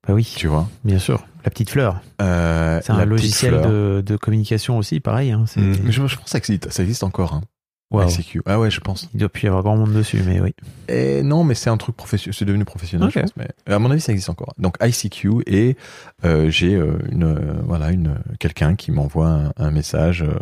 Bah 0.06 0.14
oui, 0.14 0.30
tu 0.36 0.46
vois? 0.46 0.68
bien 0.84 0.98
sûr. 0.98 1.26
La 1.44 1.50
petite 1.50 1.70
fleur. 1.70 2.00
Euh, 2.20 2.80
C'est 2.84 2.92
un 2.92 3.04
logiciel 3.06 3.60
de, 3.62 4.02
de 4.04 4.16
communication 4.16 4.76
aussi, 4.76 5.00
pareil. 5.00 5.30
Hein, 5.30 5.44
Mm. 5.56 5.72
Mais 5.84 5.92
je, 5.92 6.06
je 6.06 6.16
pense 6.16 6.24
que 6.24 6.30
ça 6.30 6.38
existe, 6.38 6.70
ça 6.70 6.82
existe 6.82 7.02
encore. 7.02 7.32
Hein, 7.34 7.42
ICQ. 7.92 8.42
Ah 8.46 8.60
ouais, 8.60 8.70
je 8.70 8.80
pense. 8.80 9.08
Il 9.14 9.18
doit 9.20 9.28
plus 9.28 9.44
y 9.44 9.48
avoir 9.48 9.62
grand 9.64 9.76
monde 9.76 9.92
dessus, 9.92 10.22
mais 10.24 10.40
oui. 10.40 10.54
Et 10.88 11.22
non, 11.24 11.42
mais 11.42 11.54
c'est 11.54 11.70
un 11.70 11.76
truc 11.76 11.96
professionnel, 11.96 12.34
c'est 12.38 12.44
devenu 12.44 12.64
professionnel, 12.64 13.08
Ok. 13.08 13.14
je 13.16 13.20
pense. 13.20 13.32
Mais 13.36 13.48
à 13.66 13.78
mon 13.80 13.90
avis, 13.90 14.00
ça 14.00 14.12
existe 14.12 14.30
encore. 14.30 14.54
Donc 14.58 14.76
ICQ 14.80 15.42
et 15.46 15.76
euh, 16.24 16.50
j'ai 16.50 16.74
euh, 16.76 16.98
une 17.10 17.24
euh, 17.24 17.54
voilà 17.64 17.90
une 17.90 18.14
quelqu'un 18.38 18.76
qui 18.76 18.92
m'envoie 18.92 19.28
un, 19.28 19.52
un 19.56 19.70
message 19.72 20.22
euh, 20.22 20.34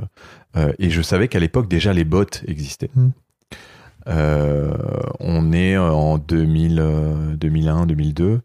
euh, 0.56 0.72
et 0.78 0.90
je 0.90 1.00
savais 1.00 1.28
qu'à 1.28 1.38
l'époque 1.38 1.68
déjà 1.68 1.92
les 1.94 2.04
bots 2.04 2.24
existaient. 2.46 2.90
Mm. 2.94 3.08
Euh, 4.08 4.72
on 5.20 5.52
est 5.52 5.76
en 5.76 6.16
2000, 6.18 6.78
euh, 6.80 7.34
2001, 7.36 7.86
2002 7.86 8.40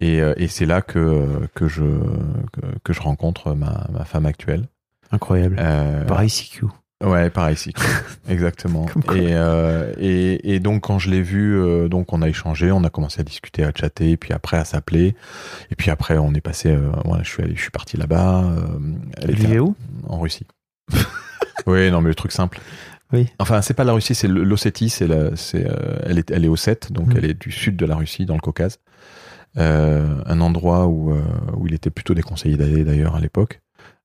et, 0.00 0.20
euh, 0.20 0.32
et 0.36 0.46
c'est 0.46 0.66
là 0.66 0.80
que 0.80 1.48
que 1.54 1.66
je 1.66 1.82
que, 2.52 2.60
que 2.84 2.92
je 2.92 3.00
rencontre 3.00 3.54
ma, 3.54 3.86
ma 3.92 4.04
femme 4.04 4.26
actuelle. 4.26 4.68
Incroyable. 5.10 5.56
Euh, 5.58 6.04
Par 6.04 6.22
ICQ. 6.22 6.66
Ouais, 7.04 7.30
pareil, 7.30 7.54
ici. 7.54 7.72
Exactement. 8.28 8.86
Et, 9.14 9.28
euh, 9.34 9.92
et, 9.98 10.54
et 10.54 10.58
donc, 10.58 10.82
quand 10.82 10.98
je 10.98 11.10
l'ai 11.10 11.22
vu, 11.22 11.56
euh, 11.56 11.88
donc 11.88 12.12
on 12.12 12.22
a 12.22 12.28
échangé, 12.28 12.72
on 12.72 12.82
a 12.82 12.90
commencé 12.90 13.20
à 13.20 13.24
discuter, 13.24 13.62
à 13.62 13.70
chatter, 13.72 14.10
et 14.10 14.16
puis 14.16 14.32
après 14.32 14.56
à 14.56 14.64
s'appeler. 14.64 15.14
Et 15.70 15.76
puis 15.76 15.92
après, 15.92 16.18
on 16.18 16.34
est 16.34 16.40
passé, 16.40 16.70
euh, 16.70 16.90
je 17.22 17.28
suis 17.28 17.42
allé, 17.44 17.54
je 17.54 17.60
suis 17.60 17.70
parti 17.70 17.96
là-bas. 17.96 18.44
euh, 18.50 18.78
elle 19.18 19.30
était 19.30 19.60
où? 19.60 19.76
En 20.08 20.18
Russie. 20.18 20.46
oui, 21.66 21.88
non, 21.92 22.00
mais 22.00 22.08
le 22.08 22.14
truc 22.16 22.32
simple. 22.32 22.58
Oui. 23.12 23.28
Enfin, 23.38 23.62
c'est 23.62 23.74
pas 23.74 23.84
la 23.84 23.92
Russie, 23.92 24.16
c'est 24.16 24.28
l'Ossétie, 24.28 24.88
c'est 24.90 25.08
c'est, 25.36 25.66
elle 26.04 26.18
est, 26.18 26.30
elle 26.32 26.44
est 26.44 26.48
Ossète, 26.48 26.90
donc 26.92 27.08
Mhm. 27.08 27.14
elle 27.18 27.24
est 27.26 27.40
du 27.40 27.52
sud 27.52 27.76
de 27.76 27.86
la 27.86 27.94
Russie, 27.94 28.26
dans 28.26 28.34
le 28.34 28.40
Caucase. 28.40 28.80
Un 29.56 30.40
endroit 30.40 30.86
où, 30.88 31.12
où 31.56 31.66
il 31.66 31.74
était 31.74 31.90
plutôt 31.90 32.14
déconseillé 32.14 32.56
d'aller 32.56 32.84
d'ailleurs 32.84 33.14
à 33.16 33.20
l'époque, 33.20 33.60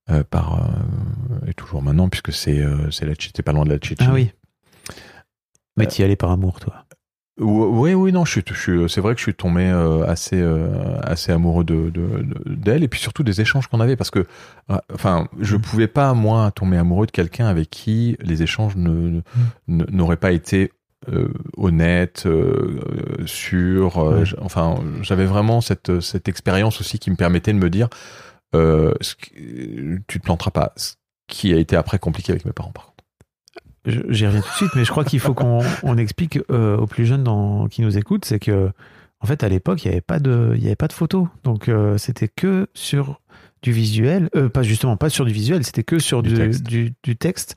euh, 0.09 0.23
par 0.29 0.55
euh, 0.55 1.47
et 1.47 1.53
toujours 1.53 1.81
maintenant 1.81 2.09
puisque 2.09 2.33
c'est 2.33 2.59
euh, 2.59 2.89
c'est 2.91 3.05
la 3.05 3.13
pas 3.43 3.51
loin 3.53 3.63
de 3.65 3.69
la 3.69 3.77
Tchétchénie. 3.77 4.09
Ah 4.09 4.13
oui. 4.13 4.31
Mais 5.77 5.85
Euh, 5.85 5.87
t'y 5.89 6.03
allais 6.03 6.15
par 6.15 6.31
amour, 6.31 6.59
toi. 6.59 6.85
Oui, 7.39 7.95
oui, 7.95 8.11
non, 8.11 8.25
je 8.25 8.31
suis, 8.31 8.43
je 8.47 8.53
suis- 8.53 8.89
c'est 8.89 9.01
vrai 9.01 9.15
que 9.15 9.19
je 9.19 9.23
suis 9.23 9.33
tombé 9.33 9.65
assez, 10.07 10.39
assez 11.01 11.31
amoureux 11.31 11.63
de, 11.63 11.89
de- 11.89 12.21
de- 12.21 12.53
d'elle 12.53 12.83
et 12.83 12.87
puis 12.87 12.99
surtout 12.99 13.23
des 13.23 13.41
échanges 13.41 13.65
qu'on 13.65 13.79
avait 13.79 13.95
parce 13.95 14.11
que, 14.11 14.27
enfin, 14.93 15.27
je 15.39 15.55
Mm. 15.55 15.61
pouvais 15.61 15.87
pas 15.87 16.13
moi 16.13 16.51
tomber 16.51 16.77
amoureux 16.77 17.07
de 17.07 17.11
quelqu'un 17.11 17.47
avec 17.47 17.71
qui 17.71 18.17
les 18.21 18.43
échanges 18.43 18.75
ne, 18.75 19.21
Mm. 19.67 19.83
n'auraient 19.89 20.17
pas 20.17 20.31
été 20.31 20.71
euh, 21.11 21.27
honnêtes, 21.57 22.23
euh, 22.27 22.79
sûrs. 23.25 23.97
euh, 23.97 24.19
Ouais. 24.19 24.25
enfin, 24.39 24.75
j'avais 25.01 25.25
vraiment 25.25 25.59
cette, 25.59 25.99
cette 26.01 26.29
expérience 26.29 26.79
aussi 26.79 26.97
qui 26.99 27.09
me 27.11 27.15
permettait 27.17 27.51
de 27.51 27.57
me 27.57 27.69
dire, 27.69 27.89
euh, 28.55 28.93
ce 29.01 29.15
qui- 29.15 29.99
tu 30.07 30.19
te 30.19 30.23
planteras 30.23 30.51
pas. 30.51 30.73
Ce 30.75 30.93
qui 31.27 31.53
a 31.53 31.57
été 31.57 31.75
après 31.75 31.99
compliqué 31.99 32.31
avec 32.31 32.45
mes 32.45 32.51
parents, 32.51 32.71
par 32.71 32.85
contre. 32.85 32.93
J'y 34.09 34.25
reviens 34.25 34.39
tout 34.41 34.47
de 34.49 34.53
suite, 34.55 34.71
mais 34.75 34.85
je 34.85 34.91
crois 34.91 35.03
qu'il 35.03 35.19
faut 35.19 35.33
qu'on 35.33 35.59
on 35.83 35.97
explique 35.97 36.39
euh, 36.51 36.77
aux 36.77 36.87
plus 36.87 37.05
jeunes 37.05 37.23
dans- 37.23 37.67
qui 37.67 37.81
nous 37.81 37.97
écoutent, 37.97 38.23
c'est 38.25 38.39
que 38.39 38.71
en 39.19 39.25
fait 39.25 39.43
à 39.43 39.49
l'époque 39.49 39.83
il 39.83 39.87
n'y 39.89 39.93
avait 39.93 40.01
pas 40.01 40.19
de 40.19 40.53
il 40.55 40.63
y 40.63 40.67
avait 40.67 40.75
pas 40.77 40.87
de 40.87 40.93
photos, 40.93 41.27
donc 41.43 41.67
euh, 41.67 41.97
c'était 41.97 42.29
que 42.29 42.67
sur 42.73 43.19
du 43.61 43.71
visuel, 43.73 44.29
euh, 44.35 44.47
pas 44.49 44.63
justement 44.63 44.95
pas 44.95 45.09
sur 45.09 45.25
du 45.25 45.33
visuel, 45.33 45.63
c'était 45.65 45.83
que 45.83 45.99
sur 45.99 46.23
Du 46.23 46.29
du, 46.29 46.35
texte. 46.35 46.63
du, 46.63 46.93
du 47.03 47.15
texte. 47.17 47.55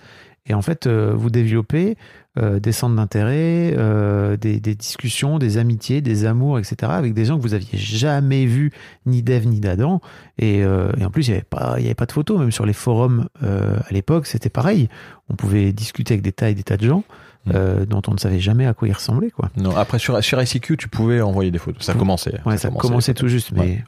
Et 0.49 0.55
en 0.55 0.63
fait, 0.63 0.87
euh, 0.87 1.13
vous 1.15 1.31
développez 1.31 1.97
euh, 2.39 2.61
des 2.61 2.73
centres 2.73 2.95
d'intérêt, 2.97 3.75
euh, 3.77 4.37
des, 4.37 4.61
des 4.61 4.75
discussions, 4.75 5.39
des 5.39 5.59
amitiés, 5.59 6.01
des 6.01 6.25
amours, 6.25 6.59
etc. 6.59 6.77
avec 6.95 7.15
des 7.15 7.25
gens 7.25 7.37
que 7.37 7.43
vous 7.43 7.55
aviez 7.55 7.79
jamais 7.79 8.47
vus, 8.47 8.73
ni 9.07 9.23
d'Ève 9.23 9.47
ni 9.47 9.61
d'Adam. 9.61 10.01
Et, 10.39 10.63
euh, 10.65 10.93
et 10.99 11.05
en 11.05 11.11
plus, 11.11 11.27
il 11.29 11.31
n'y 11.31 11.37
avait, 11.37 11.45
pas- 11.49 11.77
il 11.79 11.83
y 11.83 11.87
avait 11.87 11.95
pas 11.95 12.07
de 12.07 12.13
photos, 12.13 12.39
même 12.39 12.53
sur 12.53 12.67
les 12.67 12.73
forums 12.73 13.29
à 13.43 13.93
l'époque, 13.93 14.27
c'était 14.27 14.49
pareil. 14.51 14.89
On 15.29 15.35
pouvait 15.35 15.73
discuter 15.73 16.15
avec 16.15 16.23
des 16.23 16.33
tas 16.33 16.51
et 16.51 16.55
des 16.55 16.63
tas 16.63 16.77
de 16.77 16.87
gens 16.87 17.05
Mm. 17.47 17.85
dont 17.89 18.03
on 18.09 18.13
ne 18.13 18.19
savait 18.19 18.41
jamais 18.41 18.67
à 18.67 18.75
quoi 18.75 18.89
ils 18.89 18.93
ressemblaient. 18.93 19.31
Quoi. 19.31 19.51
Non, 19.57 19.77
après 19.77 20.01
sur, 20.01 20.21
sur 20.25 20.43
ICQ, 20.43 20.77
tu 20.77 20.89
pouvais 20.89 21.21
envoyer 21.21 21.53
des 21.53 21.61
photos. 21.61 21.81
Ça 21.85 21.93
Ouais. 21.93 21.99
commençait. 22.01 22.41
Ouais, 22.45 22.57
ça, 22.59 22.71
commençait 22.71 23.15
tout 23.15 23.29
juste. 23.29 23.53
Mais... 23.53 23.61
Ouais. 23.61 23.85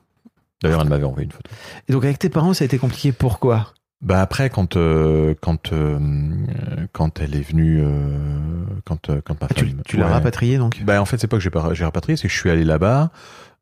D'ailleurs, 0.62 0.82
elle 0.82 0.88
m'avait 0.88 1.02
envoyé 1.04 1.24
une 1.24 1.32
photo. 1.32 1.50
Et 1.88 1.92
donc, 1.92 2.04
avec 2.04 2.20
tes 2.20 2.28
parents, 2.28 2.54
ça 2.54 2.62
a 2.62 2.66
été 2.66 2.78
compliqué. 2.78 3.10
Pourquoi? 3.10 3.72
Bah 4.00 4.20
après, 4.22 4.48
quand 4.48 4.76
euh, 4.76 5.34
quand 5.40 5.72
euh, 5.72 5.98
quand 6.92 7.20
elle 7.20 7.34
est 7.34 7.40
venue, 7.48 7.80
euh, 7.82 8.64
quand 8.84 9.10
euh, 9.10 9.20
quand 9.24 9.40
ma 9.40 9.48
Ah, 9.50 9.54
Tu, 9.54 9.66
femme, 9.66 9.82
tu 9.84 9.96
l'as 9.96 10.06
Ouais. 10.06 10.12
rapatrié 10.12 10.56
donc? 10.56 10.82
Bah 10.84 11.02
en 11.02 11.04
fait, 11.04 11.18
c'est 11.18 11.26
pas 11.26 11.36
que 11.36 11.42
j'ai 11.42 11.50
pas- 11.50 11.74
j'ai 11.74 11.84
rapatrié, 11.84 12.16
c'est 12.16 12.28
que 12.28 12.32
je 12.34 12.38
suis 12.38 12.48
allé 12.50 12.64
là-bas 12.64 13.10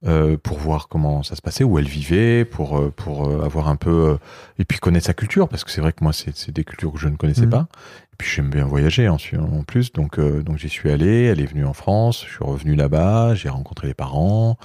euh, 0.07 0.37
pour 0.37 0.59
voir 0.59 0.89
comment 0.89 1.23
ça 1.23 1.35
se 1.37 1.43
passait, 1.43 1.65
où 1.65 1.79
elle 1.79 1.89
vivait, 1.89 2.45
pour 2.45 2.79
euh, 2.79 2.93
pour 2.95 3.27
euh, 3.29 3.45
avoir 3.45 3.69
un 3.69 3.77
peu 3.77 3.91
euh, 4.11 4.17
et 4.59 4.65
puis 4.65 4.79
connaître 4.79 5.07
sa 5.07 5.15
culture, 5.15 5.49
parce 5.49 5.65
que 5.65 5.71
c'est 5.71 5.81
vrai 5.81 5.93
que 5.93 6.03
moi 6.05 6.13
c'est 6.13 6.37
c'est 6.37 6.53
des 6.53 6.65
cultures 6.65 6.93
que 6.93 6.99
je 6.99 7.09
ne 7.09 7.17
connaissais 7.17 7.43
Mhm. 7.47 7.51
pas. 7.51 7.69
Et 8.13 8.17
puis 8.19 8.29
j'aime 8.31 8.49
bien 8.51 8.65
voyager 8.65 9.09
en, 9.09 9.17
en 9.17 9.63
plus, 9.65 9.93
donc 9.93 10.19
euh, 10.19 10.43
donc 10.43 10.59
j'y 10.59 10.69
suis 10.69 10.91
allé. 10.91 11.25
Elle 11.25 11.41
est 11.41 11.47
venue 11.47 11.67
en 11.67 11.75
France, 11.75 12.25
je 12.27 12.33
suis 12.35 12.45
revenu 12.45 12.75
là-bas, 12.77 13.35
j'ai 13.35 13.49
rencontré 13.49 13.89
les 13.89 13.95
parents. 13.95 14.57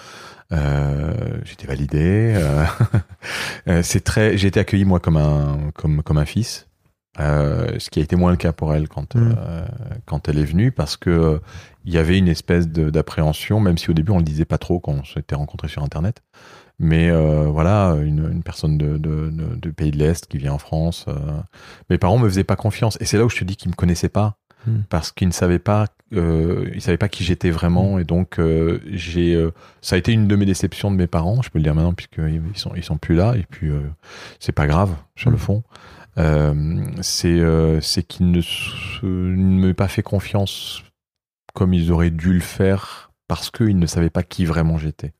Euh, 0.54 1.13
j'étais 1.45 1.65
validé. 1.67 2.36
c'est 3.84 4.04
très. 4.04 4.38
J'ai 4.38 4.47
été 4.47 4.60
accueilli 4.60 4.86
moi 4.86 4.99
comme 4.99 5.17
un 5.17 5.58
comme 5.75 6.04
comme 6.04 6.17
un 6.17 6.25
fils, 6.25 6.67
euh, 7.19 7.78
ce 7.78 7.89
qui 7.89 8.00
a 8.00 8.04
été 8.04 8.15
moins 8.15 8.32
le 8.32 8.38
cas 8.38 8.54
pour 8.54 8.74
elle 8.74 8.88
quand 8.88 9.15
Mm. 9.15 9.36
euh, 9.38 9.65
quand 10.06 10.30
elle 10.30 10.38
est 10.39 10.45
venue 10.45 10.71
parce 10.71 10.95
que 10.95 11.10
euh, 11.10 11.38
il 11.84 11.93
y 11.93 11.97
avait 11.97 12.17
une 12.17 12.28
espèce 12.30 12.67
d'appréhension, 12.69 13.60
même 13.60 13.78
si 13.78 13.89
au 13.89 13.93
début 13.93 14.12
on 14.12 14.17
le 14.19 14.24
disait 14.24 14.45
pas 14.45 14.58
trop 14.58 14.80
quand 14.80 14.93
on 14.93 15.04
s'était 15.04 15.36
rencontrés 15.36 15.67
sur 15.67 15.84
internet. 15.84 16.21
Mais 16.80 17.12
voilà, 17.12 17.95
une, 18.02 18.28
une 18.32 18.41
personne 18.41 18.78
de, 18.78 18.97
de, 18.97 19.30
de, 19.30 19.56
de 19.56 19.69
pays 19.69 19.91
de 19.91 19.97
l'Est 19.97 20.26
qui 20.26 20.39
vient 20.39 20.54
en 20.54 20.58
France. 20.58 21.06
mes 21.91 22.00
parents 22.00 22.17
me 22.17 22.28
faisaient 22.28 22.43
pas 22.43 22.56
confiance. 22.56 22.97
Et 23.02 23.06
c'est 23.06 23.17
là 23.19 23.26
où 23.26 23.30
je 23.30 23.38
te 23.38 23.43
dis 23.43 23.56
qu'ils 23.56 23.69
me 23.69 23.76
connaissaient 23.76 24.10
pas. 24.10 24.38
Mm. 24.65 24.80
Parce 24.89 25.12
qu'ils 25.12 25.28
ne 25.28 25.34
savaient 25.34 25.60
pas, 25.60 25.88
ils 26.12 26.82
savaient 26.82 26.97
pas 26.97 27.08
qui 27.10 27.24
j'étais 27.24 27.52
vraiment. 27.52 28.00
Et 28.00 28.04
donc, 28.04 28.39
j'ai, 28.91 29.50
ça 29.82 29.95
a 29.95 30.00
été 30.00 30.12
une 30.12 30.28
de 30.28 30.36
mes 30.36 30.45
déceptions 30.45 30.89
de 30.89 30.95
mes 30.95 31.08
parents. 31.08 31.41
Je 31.43 31.50
peux 31.52 31.60
le 31.60 31.63
dire 31.63 31.76
maintenant 31.76 31.93
puisqu'ils 31.93 32.41
ils 32.52 32.58
sont, 32.58 32.71
ils 32.76 32.84
sont 32.84 32.97
plus 32.97 33.15
là. 33.15 33.34
Et 33.36 33.45
puis, 33.50 33.69
c'est 34.39 34.52
pas 34.52 34.65
grave 34.65 34.91
sur 35.15 35.30
le 35.30 35.36
Mm. 35.38 35.39
fond. 35.39 35.63
Euh, 36.17 36.54
c'est, 37.02 37.39
euh, 37.39 37.80
qu'ils 37.80 38.32
ne, 38.32 38.41
se- 38.41 39.06
ne 39.06 39.65
m'aient 39.67 39.74
pas 39.74 39.88
fait 39.88 40.02
confiance 40.04 40.84
comme 41.54 41.74
ils 41.74 41.91
auraient 41.91 42.10
dû 42.10 42.34
le 42.34 42.39
faire 42.41 43.12
parce 43.28 43.50
qu'ils 43.50 43.78
ne 43.80 43.86
savaient 43.86 44.10
pas 44.10 44.24
qui 44.24 44.45
vraiment 44.45 44.78
j'étais. 44.78 45.13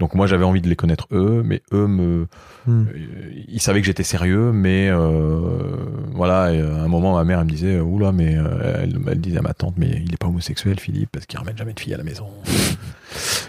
Donc 0.00 0.14
moi 0.16 0.26
j'avais 0.26 0.44
envie 0.44 0.60
de 0.60 0.68
les 0.68 0.74
connaître 0.74 1.06
eux, 1.12 1.42
mais 1.44 1.62
eux 1.72 1.86
me, 1.86 2.26
Hmm. 2.66 2.84
euh, 2.92 3.30
ils 3.46 3.60
savaient 3.60 3.80
que 3.80 3.86
j'étais 3.86 4.02
sérieux, 4.02 4.50
mais 4.50 4.88
euh, 4.90 5.76
voilà. 6.14 6.52
et 6.52 6.60
à 6.60 6.82
un 6.82 6.88
moment, 6.88 7.14
ma 7.14 7.22
mère 7.22 7.38
elle 7.38 7.44
me 7.44 7.50
disait, 7.50 7.78
oula, 7.78 8.10
mais 8.10 8.32
elle, 8.32 8.98
elle 9.06 9.20
disait 9.20 9.38
à 9.38 9.42
ma 9.42 9.54
tante, 9.54 9.74
mais 9.76 10.02
il 10.04 10.12
est 10.12 10.16
pas 10.16 10.26
homosexuel, 10.26 10.80
Philippe, 10.80 11.10
parce 11.12 11.26
qu'il 11.26 11.38
ramène 11.38 11.56
jamais 11.56 11.74
de 11.74 11.78
filles 11.80 11.94
à 11.94 11.98
la 11.98 12.02
maison. 12.04 12.26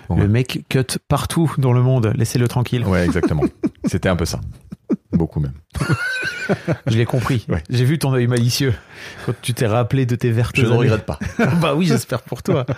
Bon, 0.08 0.18
Le 0.18 0.28
mec 0.28 0.66
cut 0.70 0.86
partout 1.08 1.52
dans 1.58 1.74
le 1.74 1.82
monde. 1.82 2.12
Laissez-le 2.16 2.48
tranquille. 2.48 2.86
ouais, 2.86 3.06
exactement. 3.06 3.44
C'était 3.86 4.10
un 4.10 4.16
peu 4.16 4.26
ça, 4.26 4.40
beaucoup 5.16 5.40
même. 5.40 5.54
Je 6.88 6.98
l'ai 6.98 7.06
compris. 7.06 7.46
Ouais. 7.50 7.64
J'ai 7.70 7.86
vu 7.86 7.98
ton 7.98 8.14
œil 8.14 8.28
malicieux 8.28 8.74
quand 9.26 9.34
tu 9.42 9.54
t'es 9.54 9.68
rappelé 9.68 10.06
de 10.06 10.16
tes 10.16 10.32
vertes 10.32 10.56
Je 10.56 10.62
ne 10.66 10.70
regrette 10.72 11.06
pas. 11.06 11.20
bah 11.62 11.74
oui, 11.76 11.86
j'espère 11.88 12.22
pour 12.22 12.44
toi. 12.44 12.66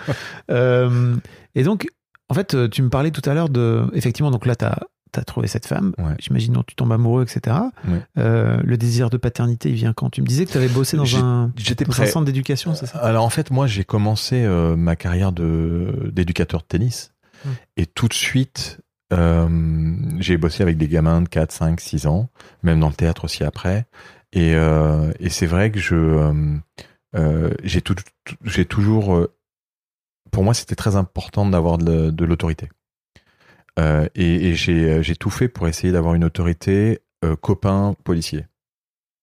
Euh, 0.50 1.16
et 1.54 1.62
donc, 1.62 1.86
en 2.30 2.34
fait, 2.34 2.54
euh, 2.54 2.68
tu 2.68 2.82
me 2.82 2.88
parlais 2.88 3.10
tout 3.10 3.28
à 3.28 3.34
l'heure 3.34 3.48
de, 3.50 3.84
effectivement, 3.92 4.30
donc 4.30 4.46
là, 4.46 4.54
t'as 4.56 4.76
t'as 5.10 5.22
trouvé 5.22 5.48
cette 5.48 5.66
femme, 5.66 5.94
Ouais. 5.98 6.14
j'imagine 6.18 6.52
dont 6.52 6.62
tu 6.62 6.74
tombes 6.74 6.92
amoureux, 6.92 7.22
etc. 7.22 7.56
Ouais. 7.86 8.02
Euh, 8.18 8.60
le 8.62 8.76
désir 8.76 9.08
de 9.08 9.16
paternité, 9.16 9.70
il 9.70 9.74
vient 9.74 9.94
quand? 9.94 10.10
Tu 10.10 10.20
me 10.20 10.26
disais 10.26 10.44
que 10.44 10.50
tu 10.52 10.58
avais 10.58 10.68
bossé 10.68 10.96
dans 10.98 11.16
un, 11.16 11.50
dans 11.86 11.92
centre 12.06 12.24
d'éducation, 12.26 12.74
c'est 12.74 12.86
ça? 12.86 12.98
Alors 12.98 13.24
en 13.24 13.30
fait, 13.30 13.50
moi, 13.50 13.66
j'ai 13.66 13.84
commencé 13.84 14.44
euh, 14.44 14.76
ma 14.76 14.96
carrière 14.96 15.32
de 15.32 16.10
d'éducateur 16.12 16.60
de 16.60 16.66
tennis 16.66 17.12
Hmm. 17.44 17.50
et 17.76 17.86
tout 17.86 18.08
de 18.08 18.14
suite, 18.14 18.80
euh, 19.12 19.48
j'ai 20.18 20.36
bossé 20.36 20.62
avec 20.62 20.76
des 20.78 20.88
gamins 20.88 21.22
de 21.22 21.28
4, 21.28 21.52
5, 21.52 21.80
6 21.80 22.06
ans, 22.06 22.28
même 22.62 22.80
dans 22.80 22.88
le 22.88 22.94
théâtre 22.94 23.24
aussi 23.24 23.44
après. 23.44 23.86
Et, 24.32 24.54
euh, 24.54 25.10
et 25.20 25.30
c'est 25.30 25.46
vrai 25.46 25.70
que 25.70 25.78
je 25.80 25.94
euh, 27.16 27.50
j'ai 27.64 27.80
tout, 27.82 27.94
tout- 27.94 28.36
j'ai 28.44 28.64
toujours, 28.64 29.26
pour 30.30 30.42
moi, 30.42 30.54
c'était 30.54 30.74
très 30.74 30.96
important 30.96 31.44
d'avoir 31.46 31.76
de, 31.76 32.10
de 32.10 32.24
l'autorité. 32.24 32.70
Et 34.14 34.48
et 34.48 34.54
j'ai 34.54 35.02
j'ai 35.02 35.16
tout 35.16 35.30
fait 35.30 35.48
pour 35.48 35.68
essayer 35.68 35.92
d'avoir 35.92 36.14
une 36.14 36.24
autorité 36.24 37.00
copain 37.40 37.94
policier. 38.04 38.46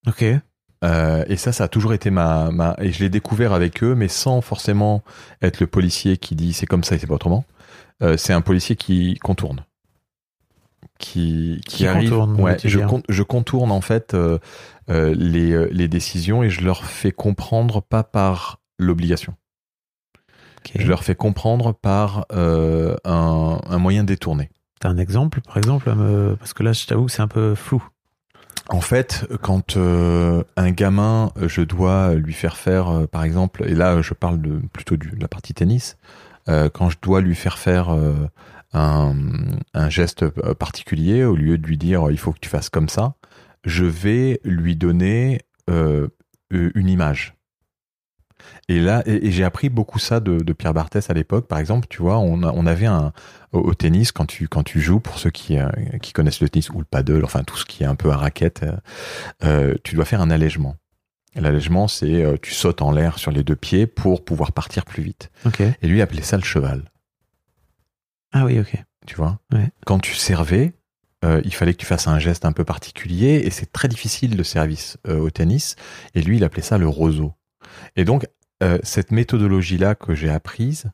Ok. 0.08 0.26
Euh, 0.84 1.26
et 1.28 1.38
ça, 1.38 1.54
ça 1.54 1.66
a 1.66 1.68
toujours 1.70 1.94
été 1.94 2.12
ma, 2.12 2.52
ma 2.52 2.76
et 2.80 2.92
je 2.92 3.02
l'ai 3.04 3.10
découvert 3.10 3.54
avec 3.54 3.84
eux, 3.84 3.96
mais 3.96 4.08
sans 4.10 4.42
forcément 4.42 5.04
être 5.42 5.60
le 5.62 5.68
policier 5.68 6.18
qui 6.18 6.36
dit 6.36 6.54
c'est 6.54 6.68
comme 6.68 6.84
ça 6.84 6.96
et 6.96 7.00
c'est 7.00 7.08
pas 7.08 7.16
autrement. 7.16 7.46
Euh, 8.04 8.18
c'est 8.18 8.34
un 8.34 8.42
policier 8.42 8.76
qui 8.78 9.16
contourne, 9.20 9.66
qui 11.06 11.62
qui, 11.66 11.78
Qui 11.78 11.88
arrive. 11.88 12.10
contourne, 12.10 12.42
ouais, 12.42 12.58
tu 12.58 12.70
je, 12.70 12.80
con- 12.80 13.04
contourne 13.28 13.72
en 13.72 13.82
fait 13.82 14.14
euh, 14.14 14.40
euh, 14.90 15.14
les 15.18 15.52
euh, 15.52 15.68
les 15.72 15.88
décisions 15.88 16.42
et 16.44 16.50
je 16.50 16.62
leur 16.62 16.84
fais 16.86 17.12
comprendre 17.12 17.82
pas 17.82 18.04
par 18.04 18.60
l'obligation. 18.80 19.36
Je 20.74 20.88
leur 20.88 21.04
fais 21.04 21.16
comprendre 21.16 21.74
par 21.74 22.26
euh, 22.34 22.96
un, 23.06 23.60
un 23.70 23.78
moyen 23.78 24.04
détourné. 24.04 24.50
T'as 24.80 24.90
un 24.90 24.98
exemple, 24.98 25.40
par 25.42 25.58
exemple 25.58 25.94
Parce 26.40 26.54
que 26.54 26.64
là, 26.64 26.74
je 26.74 26.86
t'avoue 26.88 27.06
que 27.06 27.12
c'est 27.12 27.22
un 27.22 27.28
peu 27.28 27.54
flou. 27.56 27.88
En 28.70 28.82
fait, 28.82 29.28
quand 29.42 29.78
euh, 29.78 30.44
un 30.58 30.72
gamin, 30.72 31.32
je 31.40 31.62
dois 31.62 32.16
lui 32.16 32.34
faire 32.34 32.58
faire, 32.58 32.90
euh, 32.90 33.06
par 33.06 33.24
exemple, 33.24 33.64
et 33.68 33.76
là 33.76 34.02
je 34.02 34.14
parle 34.16 34.42
de, 34.42 34.60
plutôt 34.74 34.98
du- 34.98 35.12
de 35.12 35.22
la 35.22 35.28
partie 35.28 35.54
tennis, 35.54 35.98
euh, 36.50 36.68
quand 36.74 36.90
je 36.90 36.98
dois 37.02 37.22
lui 37.22 37.36
faire 37.36 37.60
faire 37.60 37.92
un, 38.76 39.16
un 39.74 39.90
geste 39.90 40.24
euh, 40.24 40.54
particulier, 40.54 41.24
au 41.24 41.36
lieu 41.36 41.58
de 41.58 41.66
lui 41.66 41.78
dire 41.78 42.08
il 42.12 42.18
faut 42.18 42.32
que 42.34 42.40
tu 42.40 42.50
fasses 42.50 42.70
comme 42.70 42.90
ça, 42.90 43.16
je 43.64 43.86
vais 43.86 44.40
lui 44.44 44.76
donner 44.76 45.42
euh, 45.70 46.08
euh, 46.54 46.72
une 46.76 46.90
image. 46.90 47.34
Et 48.68 48.80
là, 48.80 49.02
et, 49.06 49.28
et 49.28 49.32
j'ai 49.32 49.44
appris 49.44 49.70
beaucoup 49.70 49.98
ça 50.00 50.20
de, 50.20 50.38
de 50.38 50.54
Pierre 50.54 50.74
Barthès 50.74 51.10
à 51.10 51.14
l'époque. 51.14 51.48
Par 51.48 51.58
exemple, 51.60 51.88
tu 51.90 52.02
vois, 52.02 52.18
on, 52.20 52.44
a- 52.44 52.52
on 52.52 52.66
avait 52.66 52.86
un 52.86 53.12
au, 53.54 53.60
au 53.60 53.74
tennis 53.74 54.12
quand 54.12 54.26
tu 54.26 54.48
quand 54.48 54.64
tu 54.64 54.80
joues 54.82 55.00
pour 55.00 55.18
ceux 55.20 55.30
qui 55.32 55.58
euh, 55.58 55.70
qui 56.02 56.14
connaissent 56.14 56.42
le 56.42 56.50
tennis 56.50 56.70
ou 56.70 56.80
le 56.80 56.86
paddle, 56.86 57.24
enfin 57.24 57.44
tout 57.44 57.58
ce 57.58 57.66
qui 57.66 57.84
est 57.84 57.88
un 57.88 57.96
peu 57.96 58.12
à 58.12 58.18
raquette, 58.18 58.64
euh, 58.64 58.76
euh, 59.46 59.76
tu 59.84 59.96
dois 59.96 60.06
faire 60.06 60.22
un 60.22 60.30
allègement. 60.30 60.76
L'allègement, 61.36 61.88
c'est 61.88 62.24
euh, 62.24 62.38
tu 62.42 62.54
sautes 62.54 62.82
en 62.82 62.92
l'air 62.92 63.18
sur 63.20 63.32
les 63.32 63.44
deux 63.44 63.56
pieds 63.56 63.88
pour 63.88 64.24
pouvoir 64.24 64.52
partir 64.52 64.86
plus 64.86 65.04
vite. 65.04 65.32
Et 65.82 65.88
lui 65.88 65.98
il 66.00 66.02
appelait 66.02 66.22
ça 66.22 66.38
le 66.38 66.44
cheval. 66.44 66.92
Ah 68.36 68.44
oui, 68.44 68.60
ok. 68.60 68.76
Tu 69.08 69.16
vois. 69.16 69.40
Ouais. 69.54 69.70
Quand 69.86 70.00
tu 70.00 70.14
servais, 70.14 70.74
euh, 71.24 71.40
il 71.46 71.54
fallait 71.54 71.74
que 71.74 71.80
tu 71.80 71.86
fasses 71.86 72.10
un 72.10 72.20
geste 72.20 72.44
un 72.44 72.52
peu 72.52 72.66
particulier 72.66 73.42
et 73.46 73.50
c'est 73.50 73.72
très 73.72 73.88
difficile 73.88 74.36
le 74.36 74.44
service 74.44 74.98
euh, 75.08 75.20
au 75.20 75.30
tennis. 75.30 75.78
Et 76.16 76.22
lui, 76.22 76.36
il 76.36 76.44
appelait 76.44 76.62
ça 76.62 76.78
le 76.78 76.88
roseau. 76.88 77.34
Et 77.96 78.04
donc 78.04 78.28
euh, 78.62 78.78
cette 78.84 79.12
méthodologie-là 79.12 79.96
que 79.96 80.14
j'ai 80.14 80.30
apprise 80.30 80.86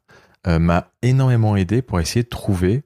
m'a 0.47 0.89
énormément 1.03 1.55
aidé 1.55 1.83
pour 1.83 1.99
essayer 1.99 2.23
de 2.23 2.29
trouver 2.29 2.81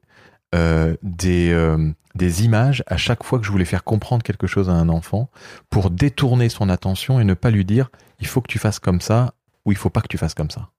des, 0.52 1.78
des 2.14 2.44
images 2.44 2.84
à 2.86 2.98
chaque 2.98 3.24
fois 3.24 3.40
que 3.40 3.46
je 3.46 3.52
voulais 3.52 3.64
faire 3.64 3.86
comprendre 3.86 4.24
quelque 4.24 4.46
chose 4.46 4.70
à 4.70 4.74
un 4.74 4.90
enfant 4.90 5.30
pour 5.70 5.90
détourner 5.90 6.50
son 6.50 6.68
attention 6.68 7.22
et 7.22 7.24
ne 7.24 7.34
pas 7.34 7.52
lui 7.52 7.64
dire 7.64 7.92
il 8.20 8.28
faut 8.28 8.42
que 8.42 8.52
tu 8.52 8.60
fasses 8.60 8.80
comme 8.80 9.00
ça 9.00 9.36
ou 9.64 9.72
il 9.72 9.78
faut 9.78 9.90
pas 9.90 10.02
que 10.02 10.10
tu 10.10 10.18
fasses 10.18 10.34
comme 10.34 10.52
ça. 10.52 10.70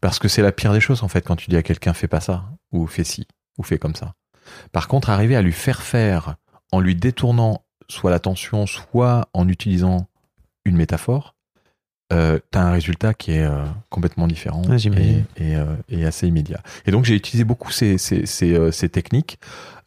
Parce 0.00 0.18
que 0.18 0.28
c'est 0.28 0.42
la 0.42 0.52
pire 0.52 0.72
des 0.72 0.80
choses 0.80 1.02
en 1.02 1.08
fait 1.08 1.22
quand 1.22 1.36
tu 1.36 1.50
dis 1.50 1.56
à 1.56 1.62
quelqu'un 1.62 1.92
fais 1.92 2.08
pas 2.08 2.20
ça 2.20 2.44
ou 2.72 2.86
fais 2.86 3.04
ci 3.04 3.26
ou 3.58 3.62
fais 3.62 3.78
comme 3.78 3.94
ça. 3.94 4.14
Par 4.72 4.88
contre, 4.88 5.10
arriver 5.10 5.36
à 5.36 5.42
lui 5.42 5.52
faire 5.52 5.82
faire 5.82 6.36
en 6.72 6.80
lui 6.80 6.94
détournant 6.94 7.64
soit 7.88 8.10
l'attention, 8.10 8.66
soit 8.66 9.28
en 9.32 9.48
utilisant 9.48 10.08
une 10.64 10.76
métaphore, 10.76 11.34
euh, 12.12 12.38
t'as 12.50 12.62
un 12.62 12.72
résultat 12.72 13.14
qui 13.14 13.32
est 13.32 13.44
euh, 13.44 13.64
complètement 13.88 14.26
différent 14.26 14.62
et, 15.36 15.56
euh, 15.56 15.64
et 15.88 16.04
assez 16.04 16.26
immédiat. 16.26 16.60
Et 16.86 16.90
donc 16.90 17.04
j'ai 17.04 17.14
utilisé 17.14 17.44
beaucoup 17.44 17.70
ces, 17.70 17.98
ces, 17.98 18.26
ces, 18.26 18.54
euh, 18.54 18.70
ces 18.70 18.88
techniques 18.88 19.38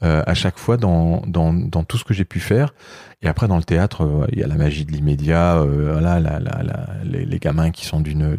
euh, 0.03 0.23
à 0.25 0.33
chaque 0.33 0.57
fois 0.57 0.77
dans, 0.77 1.21
dans, 1.27 1.53
dans 1.53 1.83
tout 1.83 1.97
ce 1.97 2.03
que 2.03 2.13
j'ai 2.13 2.25
pu 2.25 2.39
faire. 2.39 2.73
Et 3.21 3.27
après 3.27 3.47
dans 3.47 3.55
le 3.57 3.63
théâtre, 3.63 4.03
euh, 4.03 4.27
il 4.33 4.39
y 4.39 4.43
a 4.43 4.47
la 4.47 4.55
magie 4.55 4.83
de 4.83 4.91
l'immédiat, 4.91 5.55
euh, 5.57 5.91
voilà, 5.93 6.19
la, 6.19 6.39
la, 6.39 6.61
la, 6.61 6.87
les, 7.05 7.25
les 7.25 7.39
gamins 7.39 7.71
qui 7.71 7.85
sont 7.85 8.01
d'une 8.01 8.37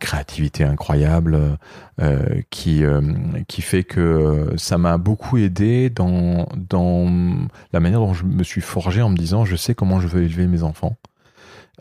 créativité 0.00 0.64
incroyable, 0.64 1.38
euh, 2.00 2.40
qui 2.50 2.84
euh, 2.84 3.00
qui 3.46 3.62
fait 3.62 3.84
que 3.84 4.52
ça 4.56 4.78
m'a 4.78 4.98
beaucoup 4.98 5.38
aidé 5.38 5.90
dans 5.90 6.48
dans 6.56 7.08
la 7.72 7.78
manière 7.78 8.00
dont 8.00 8.14
je 8.14 8.24
me 8.24 8.42
suis 8.42 8.60
forgé 8.60 9.00
en 9.00 9.10
me 9.10 9.16
disant 9.16 9.44
je 9.44 9.54
sais 9.54 9.74
comment 9.76 10.00
je 10.00 10.08
veux 10.08 10.24
élever 10.24 10.48
mes 10.48 10.64
enfants. 10.64 10.96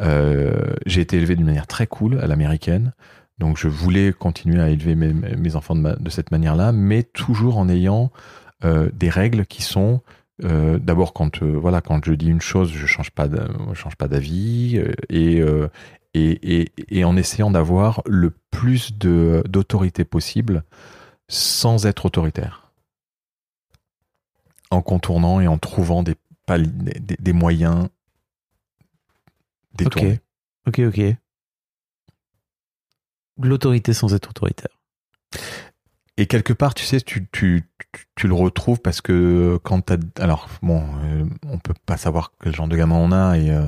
Euh, 0.01 0.73
j'ai 0.85 1.01
été 1.01 1.17
élevé 1.17 1.35
d'une 1.35 1.45
manière 1.45 1.67
très 1.67 1.87
cool 1.87 2.19
à 2.19 2.27
l'américaine, 2.27 2.93
donc 3.37 3.57
je 3.57 3.67
voulais 3.67 4.13
continuer 4.13 4.61
à 4.61 4.69
élever 4.69 4.95
mes, 4.95 5.55
enfants 5.55 5.75
de, 5.75 6.09
cette 6.09 6.31
manière-là, 6.31 6.71
mais 6.71 7.03
toujours 7.03 7.57
en 7.57 7.69
ayant 7.69 8.11
euh, 8.63 8.89
des 8.93 9.09
règles 9.09 9.45
qui 9.45 9.61
sont 9.61 10.01
euh, 10.43 10.79
d'abord 10.79 11.13
quand 11.13 11.43
voilà 11.43 11.81
quand 11.81 12.03
je 12.05 12.13
dis 12.13 12.27
une 12.27 12.41
chose, 12.41 12.71
je 12.71 12.85
change 12.87 13.11
change 13.73 13.95
pas 13.95 14.07
d'avis 14.07 14.81
et, 15.09 15.43
en 17.03 17.17
essayant 17.17 17.51
d'avoir 17.51 18.01
le 18.05 18.31
plus 18.51 18.93
d'autorité 18.97 20.05
possible 20.05 20.63
sans 21.27 21.85
être 21.85 22.05
autoritaire, 22.05 22.71
en 24.71 24.81
contournant 24.81 25.39
et 25.39 25.47
en 25.47 25.57
trouvant 25.57 26.03
des 26.03 27.33
moyens 27.33 27.87
détournés. 29.73 30.19
Ok, 30.67 30.79
ok. 30.79 31.01
L'autorité 33.41 33.93
sans 33.93 34.13
être 34.13 34.29
autoritaire. 34.29 34.79
Et 36.17 36.27
quelque 36.27 36.53
part, 36.53 36.75
tu 36.75 36.85
sais, 36.85 37.01
tu, 37.01 37.27
tu, 37.31 37.63
tu, 37.93 38.05
tu 38.15 38.27
le 38.27 38.33
retrouves 38.33 38.79
parce 38.81 38.99
que 39.01 39.57
quand 39.63 39.81
t'as... 39.81 39.97
Alors, 40.19 40.49
bon, 40.61 40.81
euh, 41.05 41.25
on 41.49 41.57
peut 41.59 41.73
pas 41.85 41.95
savoir 41.95 42.31
quel 42.43 42.53
genre 42.53 42.67
de 42.67 42.75
gamin 42.75 42.95
on 42.95 43.11
a 43.11 43.37
et, 43.37 43.51
euh, 43.51 43.63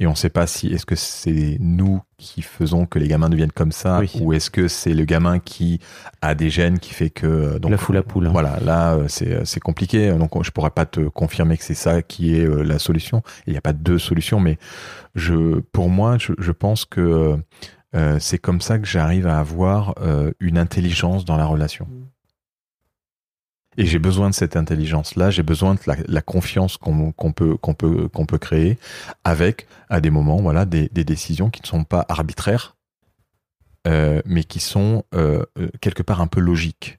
et 0.00 0.06
on 0.06 0.14
sait 0.14 0.30
pas 0.30 0.46
si... 0.46 0.68
Est-ce 0.68 0.86
que 0.86 0.96
c'est 0.96 1.58
nous 1.60 2.00
qui 2.18 2.42
faisons 2.42 2.86
que 2.86 2.98
les 2.98 3.06
gamins 3.08 3.28
deviennent 3.28 3.52
comme 3.52 3.72
ça 3.72 4.00
Oui. 4.00 4.10
ou 4.20 4.32
est-ce 4.32 4.50
que 4.50 4.66
c'est 4.68 4.94
le 4.94 5.04
gamin 5.04 5.38
qui 5.38 5.78
a 6.22 6.34
des 6.34 6.50
gènes 6.50 6.78
qui 6.78 6.92
fait 6.94 7.10
que... 7.10 7.26
euh, 7.26 7.58
Donc, 7.58 7.70
La 7.70 7.76
foule 7.76 7.98
à 7.98 8.02
poule. 8.02 8.26
hein. 8.26 8.30
Voilà, 8.32 8.58
là, 8.60 8.94
euh, 8.94 9.04
c'est 9.08 9.44
c'est 9.44 9.60
compliqué. 9.60 10.10
Donc, 10.12 10.42
je 10.42 10.50
pourrais 10.50 10.70
pas 10.70 10.86
te 10.86 11.00
confirmer 11.08 11.56
que 11.58 11.64
c'est 11.64 11.74
ça 11.74 12.02
qui 12.02 12.34
est 12.34 12.46
la 12.46 12.78
solution. 12.78 13.22
Il 13.46 13.52
n'y 13.52 13.58
a 13.58 13.62
pas 13.62 13.72
deux 13.74 13.98
solutions, 13.98 14.40
mais 14.40 14.58
je, 15.14 15.60
pour 15.72 15.90
moi, 15.90 16.16
je, 16.18 16.32
je 16.38 16.52
pense 16.52 16.84
que 16.86 17.36
euh, 17.94 18.16
c'est 18.20 18.38
comme 18.38 18.60
ça 18.60 18.78
que 18.78 18.86
j'arrive 18.86 19.26
à 19.26 19.38
avoir 19.38 19.94
euh, 20.02 20.30
une 20.40 20.58
intelligence 20.58 21.24
dans 21.24 21.36
la 21.36 21.46
relation. 21.46 21.86
Et 23.76 23.86
j'ai 23.86 23.98
besoin 23.98 24.30
de 24.30 24.34
cette 24.34 24.56
intelligence-là. 24.56 25.30
J'ai 25.30 25.42
besoin 25.42 25.74
de 25.74 25.80
la, 25.86 25.96
la 26.08 26.22
confiance 26.22 26.76
qu'on 26.76 27.12
peut 27.32 27.56
qu'on 27.56 27.74
peut 27.74 28.08
qu'on 28.08 28.26
peut 28.26 28.38
créer 28.38 28.78
avec 29.24 29.66
à 29.88 30.00
des 30.00 30.10
moments, 30.10 30.38
voilà, 30.40 30.64
des, 30.64 30.88
des 30.88 31.04
décisions 31.04 31.50
qui 31.50 31.62
ne 31.62 31.66
sont 31.66 31.84
pas 31.84 32.04
arbitraires, 32.08 32.76
euh, 33.86 34.20
mais 34.24 34.44
qui 34.44 34.60
sont 34.60 35.04
euh, 35.14 35.44
euh, 35.58 35.68
quelque 35.80 36.02
part 36.02 36.20
un 36.20 36.26
peu 36.26 36.40
logiques. 36.40 36.98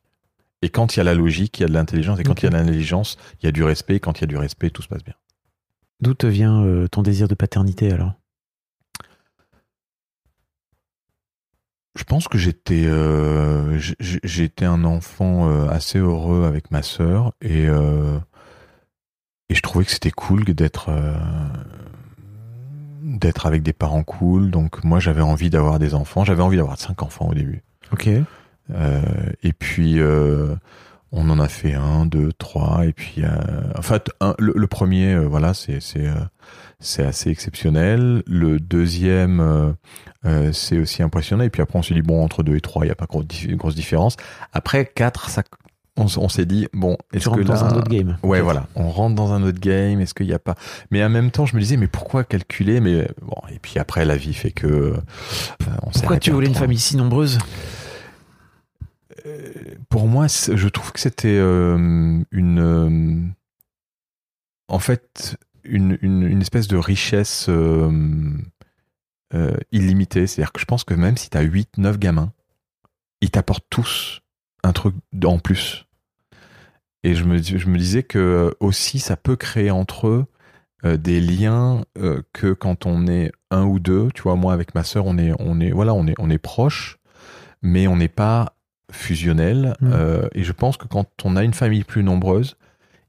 Et 0.61 0.69
quand 0.69 0.95
il 0.95 0.97
y 0.97 1.01
a 1.01 1.03
la 1.03 1.13
logique, 1.13 1.59
il 1.59 1.61
y 1.61 1.65
a 1.65 1.67
de 1.67 1.73
l'intelligence. 1.73 2.19
Et 2.19 2.23
quand 2.23 2.41
il 2.41 2.45
y 2.45 2.47
a 2.47 2.49
de 2.49 2.55
l'intelligence, 2.55 3.17
il 3.41 3.45
y 3.45 3.49
a 3.49 3.51
du 3.51 3.63
respect. 3.63 3.97
Et 3.97 3.99
quand 3.99 4.19
il 4.19 4.21
y 4.21 4.23
a 4.23 4.27
du 4.27 4.37
respect, 4.37 4.69
tout 4.69 4.81
se 4.81 4.87
passe 4.87 5.03
bien. 5.03 5.13
D'où 5.99 6.13
te 6.13 6.27
vient 6.27 6.63
euh, 6.63 6.87
ton 6.87 7.01
désir 7.01 7.27
de 7.27 7.35
paternité 7.35 7.91
alors? 7.91 8.13
Je 11.97 12.03
pense 12.03 12.27
que 12.27 12.37
j'étais 12.37 12.85
euh, 12.85 13.77
j'étais 13.99 14.65
un 14.65 14.83
enfant 14.83 15.49
euh, 15.49 15.67
assez 15.69 15.97
heureux 15.99 16.45
avec 16.45 16.69
ma 16.71 16.83
sœur 16.83 17.33
et 17.41 17.67
euh, 17.67 18.19
et 19.49 19.55
je 19.55 19.61
trouvais 19.61 19.83
que 19.83 19.91
c'était 19.91 20.11
cool 20.11 20.43
d'être 20.45 20.89
euh, 20.89 21.13
d'être 23.01 23.45
avec 23.47 23.63
des 23.63 23.73
parents 23.73 24.03
cool. 24.03 24.51
Donc 24.51 24.83
moi 24.83 24.99
j'avais 24.99 25.21
envie 25.21 25.49
d'avoir 25.49 25.79
des 25.79 25.93
enfants. 25.95 26.23
J'avais 26.23 26.43
envie 26.43 26.57
d'avoir 26.57 26.77
cinq 26.77 27.01
enfants 27.03 27.29
au 27.29 27.33
début. 27.33 27.63
Ok. 27.91 28.09
Euh, 28.69 29.01
et 29.43 29.53
puis 29.53 29.99
euh, 29.99 30.53
on 31.13 31.29
en 31.29 31.39
a 31.39 31.47
fait 31.47 31.73
un, 31.73 32.05
deux, 32.05 32.33
trois, 32.33 32.85
et 32.85 32.91
puis 32.91 33.23
euh, 33.23 33.29
en 33.77 33.81
fait 33.81 34.09
un- 34.19 34.35
le, 34.39 34.51
le 34.55 34.67
premier, 34.67 35.13
euh, 35.13 35.21
voilà, 35.25 35.53
c'est 35.53 35.79
c'est 35.79 36.05
euh, 36.05 36.15
c'est 36.79 37.05
assez 37.05 37.29
exceptionnel. 37.29 38.23
Le 38.27 38.59
deuxième, 38.59 39.73
euh, 40.27 40.49
euh, 40.49 40.53
c'est 40.53 40.77
aussi 40.77 41.03
impressionnant. 41.03 41.43
Et 41.43 41.49
puis 41.49 41.61
après 41.61 41.79
on 41.79 41.83
s'est 41.83 41.93
dit 41.93 42.01
bon 42.01 42.23
entre 42.23 42.43
deux 42.43 42.55
et 42.55 42.61
trois, 42.61 42.85
il 42.85 42.89
y 42.89 42.91
a 42.91 42.95
pas 42.95 43.05
gros- 43.05 43.23
grosse 43.51 43.75
différence. 43.75 44.17
Après 44.53 44.85
quatre, 44.85 45.29
ça 45.29 45.43
on, 45.99 46.29
s'est 46.29 46.45
dit 46.45 46.67
bon, 46.73 46.95
est-ce 47.11 47.25
que 47.25 47.29
rentres 47.29 47.45
dans 47.45 47.53
là, 47.53 47.63
un 47.63 47.75
autre 47.77 47.89
game. 47.89 48.17
Ouais, 48.21 48.39
voilà, 48.41 48.67
on 48.75 48.89
rentre 48.89 49.15
dans 49.15 49.33
un 49.33 49.41
autre 49.41 49.59
game. 49.59 49.99
Est-ce 49.99 50.13
qu'il 50.13 50.27
n'y 50.27 50.33
a 50.33 50.39
pas? 50.39 50.55
Mais 50.91 51.03
en 51.03 51.09
même 51.09 51.31
temps, 51.31 51.47
je 51.47 51.55
me 51.55 51.59
disais, 51.59 51.75
mais 51.75 51.87
pourquoi 51.87 52.23
calculer? 52.23 52.79
Mais 52.81 53.07
bon, 53.23 53.35
et 53.49 53.57
puis 53.59 53.79
après, 53.79 54.05
la 54.05 54.15
vie 54.15 54.33
fait 54.33 54.51
que 54.51 54.67
euh, 54.67 54.97
on 55.81 55.89
Pourquoi 55.89 56.19
tu 56.19 56.29
voulais 56.31 56.47
une 56.47 56.53
famille 56.53 56.77
si 56.77 56.97
nombreuse? 56.97 57.39
Pour 59.89 60.07
moi, 60.07 60.27
je 60.27 60.67
trouve 60.67 60.91
que 60.91 60.99
c'était 60.99 61.37
euh, 61.39 62.21
une, 62.31 62.59
euh, 62.59 63.19
en 64.67 64.79
fait, 64.79 65.37
une, 65.63 65.97
une, 66.01 66.23
une 66.23 66.41
espèce 66.41 66.67
de 66.67 66.77
richesse 66.77 67.49
euh, 69.33 69.55
illimitée. 69.71 70.27
C'est-à-dire 70.27 70.51
que 70.51 70.59
je 70.59 70.65
pense 70.65 70.83
que 70.83 70.93
même 70.93 71.17
si 71.17 71.29
tu 71.29 71.37
as 71.37 71.41
8, 71.41 71.77
9 71.77 71.97
gamins, 71.99 72.31
ils 73.21 73.31
t'apportent 73.31 73.67
tous 73.69 74.21
un 74.63 74.73
truc 74.73 74.95
en 75.23 75.39
plus. 75.39 75.85
Et 77.03 77.15
je 77.15 77.23
me, 77.23 77.41
je 77.41 77.67
me 77.67 77.77
disais 77.77 78.03
que 78.03 78.19
euh, 78.19 78.51
aussi, 78.59 78.99
ça 78.99 79.15
peut 79.15 79.35
créer 79.35 79.71
entre 79.71 80.07
eux 80.07 80.25
euh, 80.85 80.95
des 80.95 81.19
liens 81.19 81.83
euh, 81.97 82.21
que 82.33 82.53
quand 82.53 82.85
on 82.85 83.07
est 83.07 83.31
un 83.49 83.63
ou 83.63 83.79
deux, 83.79 84.09
tu 84.13 84.21
vois, 84.21 84.35
moi 84.35 84.53
avec 84.53 84.75
ma 84.75 84.83
sœur, 84.83 85.07
on 85.07 85.17
est, 85.17 85.31
on 85.39 85.59
est, 85.59 85.71
voilà, 85.71 85.95
on 85.95 86.05
est, 86.05 86.13
on 86.19 86.29
est 86.29 86.37
proches, 86.37 86.99
mais 87.63 87.87
on 87.87 87.97
n'est 87.97 88.07
pas 88.07 88.53
fusionnel. 88.91 89.75
Mm. 89.81 89.91
Euh, 89.91 90.27
et 90.33 90.43
je 90.43 90.51
pense 90.51 90.77
que 90.77 90.87
quand 90.87 91.07
on 91.23 91.35
a 91.35 91.43
une 91.43 91.55
famille 91.55 91.83
plus 91.83 92.03
nombreuse, 92.03 92.57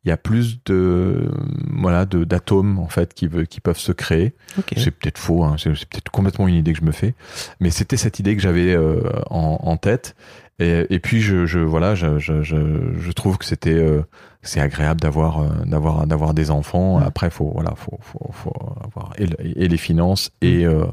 il 0.09 0.11
y 0.11 0.13
a 0.13 0.17
plus 0.17 0.65
de, 0.65 1.31
voilà, 1.71 2.07
de 2.07 2.25
d'atomes 2.25 2.79
en 2.79 2.89
fait 2.89 3.13
qui, 3.15 3.27
veut- 3.27 3.45
qui 3.45 3.61
peuvent 3.61 3.79
se 3.79 3.93
créer. 3.93 4.35
C'est 4.77 4.91
peut-être 4.91 5.19
faux, 5.19 5.45
hein, 5.45 5.57
c'est 5.59 5.71
peut-être 5.71 6.11
complètement 6.11 6.49
une 6.49 6.55
idée 6.55 6.73
que 6.73 6.79
je 6.81 6.85
me 6.85 6.93
fais, 6.93 7.15
mais 7.61 7.71
c'était 7.71 7.97
cette 7.99 8.19
idée 8.19 8.35
que 8.35 8.43
j'avais 8.43 8.75
euh, 8.75 9.03
en, 9.31 9.59
en 9.63 9.77
tête. 9.77 10.17
Et, 10.61 10.87
et 10.91 10.99
puis 10.99 11.21
je, 11.21 11.47
je 11.47 11.61
voilà, 11.61 11.95
je, 11.95 12.19
je, 12.19 12.43
je, 12.43 12.57
je 12.99 13.13
trouve 13.13 13.39
que 13.39 13.45
c'était 13.45 13.75
euh, 13.75 14.03
c'est 14.43 14.61
agréable 14.61 15.01
d'avoir 15.01 15.41
euh, 15.41 15.49
d'avoir 15.67 16.07
d'avoir 16.07 16.35
des 16.35 16.51
enfants. 16.51 16.99
Mm. 16.99 17.03
Après, 17.05 17.31
faut 17.31 17.51
voilà, 17.55 17.75
faut 17.77 17.99
faut, 18.01 18.31
faut 18.33 18.53
avoir 18.83 19.13
et, 19.19 19.27
le- 19.27 19.37
et 19.63 19.69
les 19.69 19.77
finances 19.77 20.33
et 20.41 20.65
euh, 20.67 20.85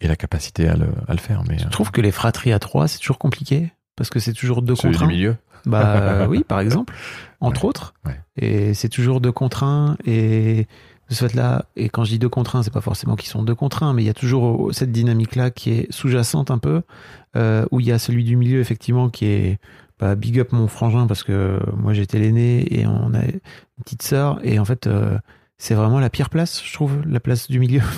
et 0.00 0.08
la 0.08 0.16
capacité 0.16 0.66
à 0.66 0.74
le, 0.76 0.86
à 1.06 1.12
le 1.12 1.18
faire. 1.20 1.42
Mais 1.48 1.58
Je 1.58 1.68
trouve 1.68 1.90
que 1.92 2.00
les 2.00 2.10
fratries 2.10 2.52
à 2.52 2.58
trois, 2.58 2.88
c'est 2.88 2.98
toujours 2.98 3.18
compliqué? 3.18 3.70
Parce 3.96 4.10
que 4.10 4.18
c'est 4.18 4.32
toujours 4.32 4.60
deux 4.62 4.74
contre 4.74 5.04
un? 5.04 5.06
milieu. 5.06 5.36
Bah 5.66 6.26
oui, 6.28 6.42
par 6.46 6.60
exemple, 6.60 6.92
entre 7.40 7.64
autres. 7.64 7.94
ouais. 8.04 8.20
Et 8.36 8.74
c'est 8.74 8.88
toujours 8.88 9.20
deux 9.20 9.32
contre 9.32 9.64
un. 9.64 9.96
Et 10.04 10.66
de 11.08 11.14
ce 11.14 11.26
fait-là, 11.26 11.66
et 11.76 11.88
quand 11.88 12.04
je 12.04 12.10
dis 12.10 12.18
deux 12.18 12.28
contre 12.28 12.56
un, 12.56 12.62
c'est 12.62 12.72
pas 12.72 12.80
forcément 12.80 13.14
qu'ils 13.14 13.28
sont 13.28 13.42
deux 13.42 13.54
contre 13.54 13.82
un, 13.82 13.92
mais 13.92 14.02
il 14.02 14.06
y 14.06 14.10
a 14.10 14.14
toujours 14.14 14.74
cette 14.74 14.90
dynamique-là 14.90 15.50
qui 15.50 15.70
est 15.70 15.92
sous-jacente 15.92 16.50
un 16.50 16.58
peu, 16.58 16.82
euh, 17.36 17.64
où 17.70 17.80
il 17.80 17.86
y 17.86 17.92
a 17.92 17.98
celui 17.98 18.24
du 18.24 18.36
milieu, 18.36 18.60
effectivement, 18.60 19.08
qui 19.08 19.26
est 19.26 19.58
bah, 20.00 20.16
big 20.16 20.40
up 20.40 20.52
mon 20.52 20.66
frangin, 20.66 21.06
parce 21.06 21.22
que 21.22 21.60
moi 21.76 21.94
j'étais 21.94 22.18
l'aîné 22.18 22.80
et 22.80 22.86
on 22.86 23.14
a 23.14 23.24
une 23.24 23.40
petite 23.84 24.02
sœur. 24.02 24.40
Et 24.42 24.58
en 24.58 24.64
fait, 24.64 24.88
euh, 24.88 25.16
c'est 25.58 25.74
vraiment 25.74 26.00
la 26.00 26.10
pire 26.10 26.28
place, 26.28 26.62
je 26.64 26.72
trouve, 26.72 27.00
la 27.06 27.20
place 27.20 27.48
du 27.48 27.58
milieu. 27.58 27.82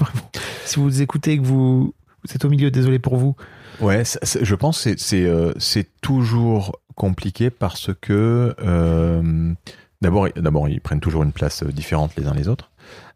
Si 0.65 0.79
vous 0.79 1.01
écoutez 1.01 1.33
et 1.33 1.39
que 1.39 1.47
vous, 1.47 1.95
vous 2.23 2.35
êtes 2.35 2.45
au 2.45 2.51
milieu, 2.51 2.71
désolé 2.71 2.99
pour 2.99 3.17
vous. 3.17 3.35
Ouais, 3.81 4.03
je 4.05 4.55
pense 4.55 4.85
que 4.85 4.99
c'est 4.99 5.25
euh, 5.25 5.55
c'est 5.57 5.89
toujours 6.03 6.79
compliqué 6.99 7.49
parce 7.49 7.91
que 8.01 8.55
euh, 8.61 9.55
d'abord 10.03 10.29
d'abord 10.37 10.69
ils 10.69 10.81
prennent 10.81 11.01
toujours 11.01 11.23
une 11.23 11.33
place 11.33 11.63
euh, 11.63 11.73
différente 11.73 12.15
les 12.17 12.27
uns 12.27 12.35
les 12.35 12.49
autres 12.49 12.71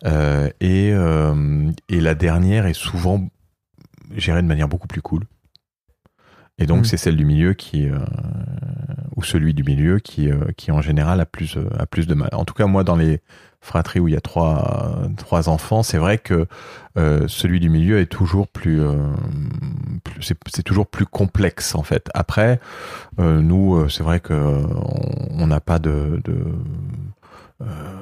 Euh, 0.05 0.49
et 0.61 0.93
et 1.95 2.01
la 2.01 2.15
dernière 2.15 2.67
est 2.67 2.79
souvent 2.89 3.19
gérée 4.17 4.43
de 4.43 4.47
manière 4.47 4.69
beaucoup 4.69 4.89
plus 4.89 5.03
cool. 5.03 5.25
Et 6.59 6.67
donc 6.67 6.83
Mm. 6.83 6.85
c'est 6.85 6.97
celle 6.99 7.17
du 7.17 7.25
milieu 7.25 7.55
qui 7.55 7.89
ou 9.17 9.23
celui 9.23 9.53
du 9.55 9.65
milieu 9.65 9.99
qui 9.99 10.31
qui 10.57 10.71
en 10.71 10.83
général 10.83 11.21
a 11.21 11.27
plus 11.27 11.59
a 11.79 11.87
plus 11.87 12.07
de 12.07 12.15
mal. 12.15 12.31
En 12.33 12.45
tout 12.45 12.55
cas 12.55 12.67
moi 12.67 12.85
dans 12.85 12.97
les 12.97 13.21
fratries 13.63 14.01
où 14.01 14.09
il 14.09 14.13
y 14.15 14.17
a 14.17 14.21
trois 14.21 14.99
trois 15.17 15.49
enfants, 15.49 15.83
c'est 15.83 15.97
vrai 15.97 16.19
que 16.19 16.47
euh, 16.99 17.25
celui 17.29 17.61
du 17.61 17.71
milieu 17.71 18.01
est 18.01 18.07
toujours 18.07 18.49
plus, 18.49 18.83
euh, 18.83 18.93
plus- 20.05 20.35
c'est, 20.49 20.63
toujours 20.63 20.87
plus 20.87 21.07
complexe 21.07 21.75
en 21.75 21.83
fait. 21.83 22.11
Après, 22.13 22.61
euh, 23.19 23.41
nous, 23.41 23.89
c'est 23.89 24.03
vrai 24.03 24.21
que 24.21 24.35
on 25.31 25.47
n'a 25.47 25.61
pas 25.61 25.79
de, 25.79 26.21
de 26.25 26.45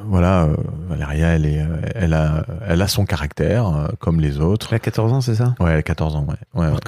voilà, 0.07 0.49
Valéria, 0.89 1.29
elle 1.29 1.45
est, 1.45 1.63
elle 1.95 2.15
a, 2.15 2.45
elle 2.67 2.81
a 2.81 2.89
son 2.89 3.05
caractère 3.05 3.91
comme 4.01 4.19
les 4.21 4.41
autres. 4.41 4.69
Tu 4.69 4.75
as 4.75 4.79
14 4.79 5.13
ans, 5.13 5.21
c'est 5.21 5.35
ça? 5.35 5.55
Ouais, 5.61 5.73
elle 5.73 5.79
a 5.79 5.83
14 5.83 6.17
ans, 6.17 6.27
ouais. 6.27 6.61
ouais, 6.61 6.69
ouais. 6.73 6.79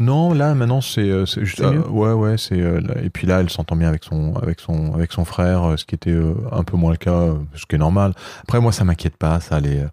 Non, 0.00 0.32
là 0.32 0.54
maintenant 0.54 0.80
c'est 0.80 1.08
euh, 1.08 1.24
juste 1.24 1.60
euh, 1.60 1.82
ouais 1.88 2.12
ouais 2.12 2.36
c'est 2.36 2.60
euh, 2.60 2.80
et 3.02 3.10
puis 3.10 3.26
là 3.26 3.40
elle 3.40 3.50
s'entend 3.50 3.76
bien 3.76 3.88
avec 3.88 4.04
son 4.04 4.34
avec 4.36 4.60
son 4.60 4.92
avec 4.94 5.12
son 5.12 5.24
frère 5.24 5.64
euh, 5.64 5.76
ce 5.76 5.84
qui 5.84 5.94
était 5.94 6.10
euh, 6.10 6.34
un 6.52 6.64
peu 6.64 6.76
moins 6.76 6.90
le 6.90 6.96
cas 6.96 7.28
ce 7.54 7.66
qui 7.66 7.76
est 7.76 7.78
normal. 7.78 8.12
Après 8.42 8.60
moi 8.60 8.72
ça 8.72 8.84
m'inquiète 8.84 9.16
pas 9.16 9.40
ça 9.40 9.60
les 9.60 9.84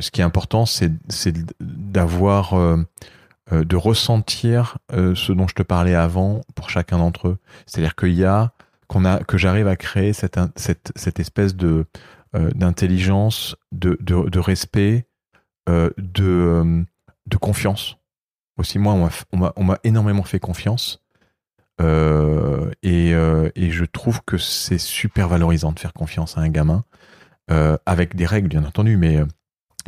ce 0.00 0.10
qui 0.12 0.20
est 0.20 0.24
important 0.24 0.64
c'est 0.66 0.92
c'est 1.08 1.34
d'avoir 1.60 2.54
de 3.50 3.76
ressentir 3.76 4.78
euh, 4.92 5.14
ce 5.14 5.32
dont 5.32 5.48
je 5.48 5.54
te 5.54 5.62
parlais 5.62 5.94
avant 5.94 6.40
pour 6.54 6.70
chacun 6.70 6.98
d'entre 6.98 7.28
eux. 7.28 7.38
C'est-à-dire 7.66 7.94
qu'il 7.94 8.14
y 8.14 8.24
a 8.24 8.52
qu'on 8.86 9.04
a 9.04 9.18
que 9.24 9.38
j'arrive 9.38 9.68
à 9.68 9.76
créer 9.76 10.12
cette 10.12 10.38
cette 10.56 10.92
cette 10.96 11.20
espèce 11.20 11.56
de 11.56 11.86
euh, 12.34 12.50
d'intelligence 12.54 13.56
de, 13.72 13.98
de 14.00 14.28
de 14.28 14.38
respect 14.38 15.06
euh, 15.68 15.90
de 15.98 16.84
de 17.26 17.36
confiance 17.36 17.96
aussi 18.56 18.78
moi 18.78 18.94
on 19.56 19.64
m'a 19.64 19.78
énormément 19.84 20.22
fait 20.24 20.40
confiance 20.40 21.00
Euh, 21.80 22.70
et, 22.82 23.14
euh, 23.14 23.48
et 23.56 23.70
je 23.70 23.84
trouve 23.84 24.20
que 24.24 24.36
c'est 24.36 24.78
super 24.78 25.26
valorisant 25.28 25.72
de 25.72 25.80
faire 25.80 25.94
confiance 25.94 26.36
à 26.36 26.42
un 26.42 26.50
gamin 26.50 26.84
euh, 27.50 27.76
avec 27.86 28.14
des 28.14 28.26
règles 28.26 28.48
bien 28.48 28.64
entendu 28.64 28.96
mais 28.96 29.18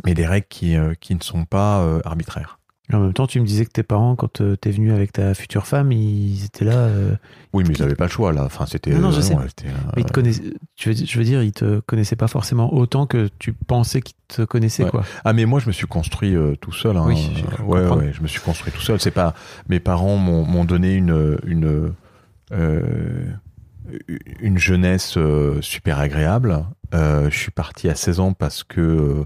des 0.03 0.25
règles 0.25 0.47
qui 0.47 0.75
ne 0.75 1.21
sont 1.21 1.45
pas 1.45 1.99
arbitraires 2.03 2.59
En 2.93 2.99
même 2.99 3.13
temps, 3.13 3.25
tu 3.25 3.39
me 3.39 3.45
disais 3.47 3.65
que 3.65 3.71
tes 3.71 3.81
parents, 3.81 4.15
quand 4.15 4.41
euh, 4.41 4.55
t'es 4.55 4.69
venu 4.69 4.91
avec 4.91 5.11
ta 5.11 5.33
future 5.33 5.65
femme, 5.65 5.91
ils 5.91 6.45
étaient 6.45 6.65
là. 6.65 6.73
euh, 6.77 7.15
oui 7.51 7.63
mais 7.67 7.73
ils 7.73 7.81
n'avaient 7.81 7.95
pas 7.95 8.05
le 8.05 8.11
choix 8.11 8.31
là 8.33 8.43
enfin 8.45 8.65
c'était 8.67 8.91
Non, 8.91 8.99
non, 8.99 9.11
je 9.11 9.17
euh, 9.19 9.21
sais. 9.21 9.33
ouais, 9.35 9.45
c'était, 9.47 9.69
mais 9.95 10.01
ils 10.03 10.05
te 10.05 10.11
connaissaient. 10.11 10.43
Je 10.77 11.17
veux 11.17 11.23
dire, 11.23 11.41
ils 11.41 11.51
te 11.53 11.79
connaissaient 11.79 12.15
pas 12.15 12.27
forcément 12.27 12.71
autant 12.73 13.07
que 13.07 13.29
tu 13.39 13.53
pensais 13.53 14.01
qu'ils 14.01 14.15
te 14.27 14.43
connaissaient, 14.43 14.83
Ouais. 14.83 14.89
quoi. 14.91 15.03
Ah 15.23 15.33
mais 15.33 15.45
moi 15.45 15.59
je 15.59 15.65
me 15.67 15.71
suis 15.71 15.87
construit 15.87 16.35
euh, 16.35 16.55
tout 16.61 16.73
seul. 16.73 16.95
Hein. 16.97 17.05
Oui, 17.07 17.27
ouais, 17.65 17.87
ouais, 17.87 18.11
je 18.13 18.21
me 18.21 18.27
suis 18.27 18.41
construit 18.41 18.71
tout 18.71 18.81
seul. 18.81 18.99
C'est 18.99 19.09
pas 19.11 19.33
mes 19.67 19.79
parents 19.79 20.17
m'ont 20.17 20.45
m'ont 20.45 20.65
donné 20.65 20.93
une 20.93 21.39
une 21.47 21.91
euh, 22.51 23.31
une 24.39 24.57
jeunesse 24.57 25.17
super 25.61 25.99
agréable. 25.99 26.65
Euh, 26.93 27.29
je 27.29 27.37
suis 27.37 27.51
parti 27.51 27.89
à 27.89 27.95
16 27.95 28.19
ans 28.19 28.33
parce 28.33 28.63
que 28.63 29.25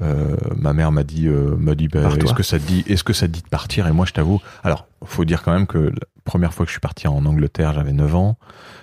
euh, 0.00 0.36
ma 0.56 0.72
mère 0.72 0.92
m'a 0.92 1.02
dit 1.02 1.26
euh, 1.26 1.56
m'a 1.56 1.74
dit 1.74 1.88
bah, 1.88 2.10
est-ce 2.20 2.34
que 2.34 2.42
ça 2.42 2.58
te 2.58 2.64
dit 2.64 2.84
est-ce 2.86 3.04
que 3.04 3.12
ça 3.12 3.26
te 3.26 3.32
dit 3.32 3.42
de 3.42 3.48
partir? 3.48 3.86
Et 3.86 3.92
moi 3.92 4.06
je 4.06 4.12
t'avoue 4.12 4.40
alors 4.62 4.86
faut 5.04 5.24
dire 5.24 5.42
quand 5.42 5.52
même 5.52 5.66
que 5.66 5.78
la 5.78 6.06
première 6.24 6.54
fois 6.54 6.64
que 6.64 6.70
je 6.70 6.74
suis 6.74 6.80
parti 6.80 7.08
en 7.08 7.24
Angleterre 7.26 7.72
j'avais 7.72 7.92
9 7.92 8.14
ans. 8.14 8.38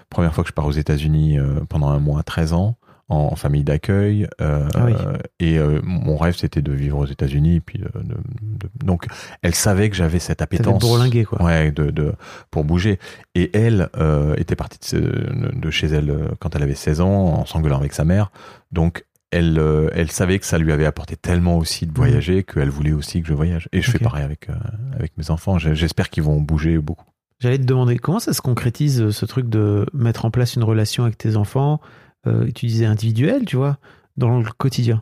Première 0.10 0.34
fois 0.34 0.44
que 0.44 0.50
je 0.50 0.54
pars 0.54 0.66
aux 0.66 0.72
États-Unis 0.72 1.38
euh, 1.38 1.62
pendant 1.70 1.90
un 1.90 2.00
mois 2.00 2.20
à 2.20 2.24
13 2.24 2.54
ans 2.54 2.78
en, 3.10 3.30
en 3.32 3.36
famille 3.36 3.64
d'accueil 3.64 4.28
euh, 4.42 4.68
Ah 4.76 4.86
oui. 4.86 4.94
et 5.40 5.58
euh, 5.58 5.80
mon 5.84 6.16
rêve 6.18 6.36
c'était 6.38 6.62
de 6.62 6.72
vivre 6.72 7.00
aux 7.00 7.06
États-Unis 7.06 7.60
puis 7.60 7.80
de, 7.80 7.86
de- 8.04 8.14
de- 8.42 8.70
donc 8.86 9.06
elle 9.42 9.56
savait 9.56 9.90
que 9.90 9.96
j'avais 9.96 10.20
cette 10.20 10.42
appétence. 10.42 10.80
bourlingué, 10.82 11.26
quoi. 11.26 11.42
ouais 11.44 11.72
de, 11.72 11.90
de 11.92 12.14
pour 12.52 12.64
bouger. 12.64 13.00
Et 13.36 13.50
elle 13.58 13.90
euh, 13.98 14.36
était 14.38 14.56
partie 14.56 14.96
de, 14.96 15.70
chez 15.72 15.88
elle 15.88 16.10
euh, 16.10 16.28
quand 16.40 16.56
elle 16.56 16.64
avait 16.64 16.76
16 16.76 17.02
ans 17.02 17.10
en 17.40 17.46
s'engueulant 17.46 17.78
avec 17.80 17.94
sa 17.94 18.06
mère. 18.06 18.32
Donc 18.72 19.06
elle 19.32 19.60
euh, 19.60 19.90
elle 19.94 20.10
savait 20.12 20.40
que 20.40 20.46
ça 20.46 20.58
lui 20.58 20.72
avait 20.72 20.86
apporté 20.86 21.16
tellement 21.16 21.58
aussi 21.58 21.86
de 21.86 21.94
voyager 21.94 22.44
qu'elle 22.44 22.70
voulait 22.70 22.94
aussi 22.94 23.22
que 23.22 23.28
je 23.28 23.34
voyage. 23.34 23.70
Et 23.72 23.82
je 23.82 23.92
fais 23.92 24.00
pareil 24.00 24.24
avec 24.24 24.50
euh, 24.50 24.54
avec 24.96 25.18
mes 25.18 25.30
enfants. 25.32 25.58
J'espère 25.60 26.10
qu'ils 26.10 26.24
vont 26.24 26.40
bouger 26.42 26.78
beaucoup. 26.80 27.06
J'allais 27.40 27.58
te 27.58 27.64
demander 27.64 27.98
comment 27.98 28.20
ça 28.20 28.34
se 28.34 28.42
concrétise 28.42 29.02
euh, 29.02 29.12
ce 29.12 29.26
truc 29.26 29.48
de 29.48 29.86
mettre 29.94 30.26
en 30.26 30.32
place 30.32 30.56
une 30.56 30.64
relation 30.64 31.04
avec 31.04 31.18
tes 31.18 31.36
enfants. 31.38 31.80
Euh, 32.28 32.48
et 32.48 32.52
tu 32.52 32.66
disais 32.66 32.86
individuel, 32.86 33.46
tu 33.46 33.56
vois, 33.56 33.78
dans 34.18 34.40
le 34.40 34.46
quotidien. 34.58 35.02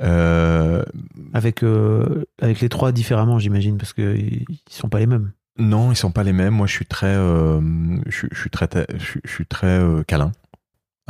euh, 0.00 0.82
Avec, 1.32 1.62
euh, 1.62 2.24
avec 2.40 2.60
les 2.60 2.68
trois 2.68 2.92
différemment, 2.92 3.38
j'imagine, 3.38 3.76
parce 3.78 3.92
qu'ils 3.92 4.44
ils 4.48 4.58
sont 4.68 4.88
pas 4.88 4.98
les 4.98 5.06
mêmes. 5.06 5.32
Non, 5.58 5.92
ils 5.92 5.96
sont 5.96 6.12
pas 6.12 6.22
les 6.22 6.32
mêmes. 6.32 6.54
Moi, 6.54 6.66
je 6.66 6.72
suis 6.72 6.86
très, 6.86 7.14
je, 7.14 8.10
suis- 8.10 8.28
je 8.32 8.40
suis 8.40 8.50
très, 8.50 8.68
je, 8.96 9.04
suis- 9.04 9.20
je 9.24 9.30
suis 9.30 9.46
très 9.46 9.80
câlin. 10.06 10.32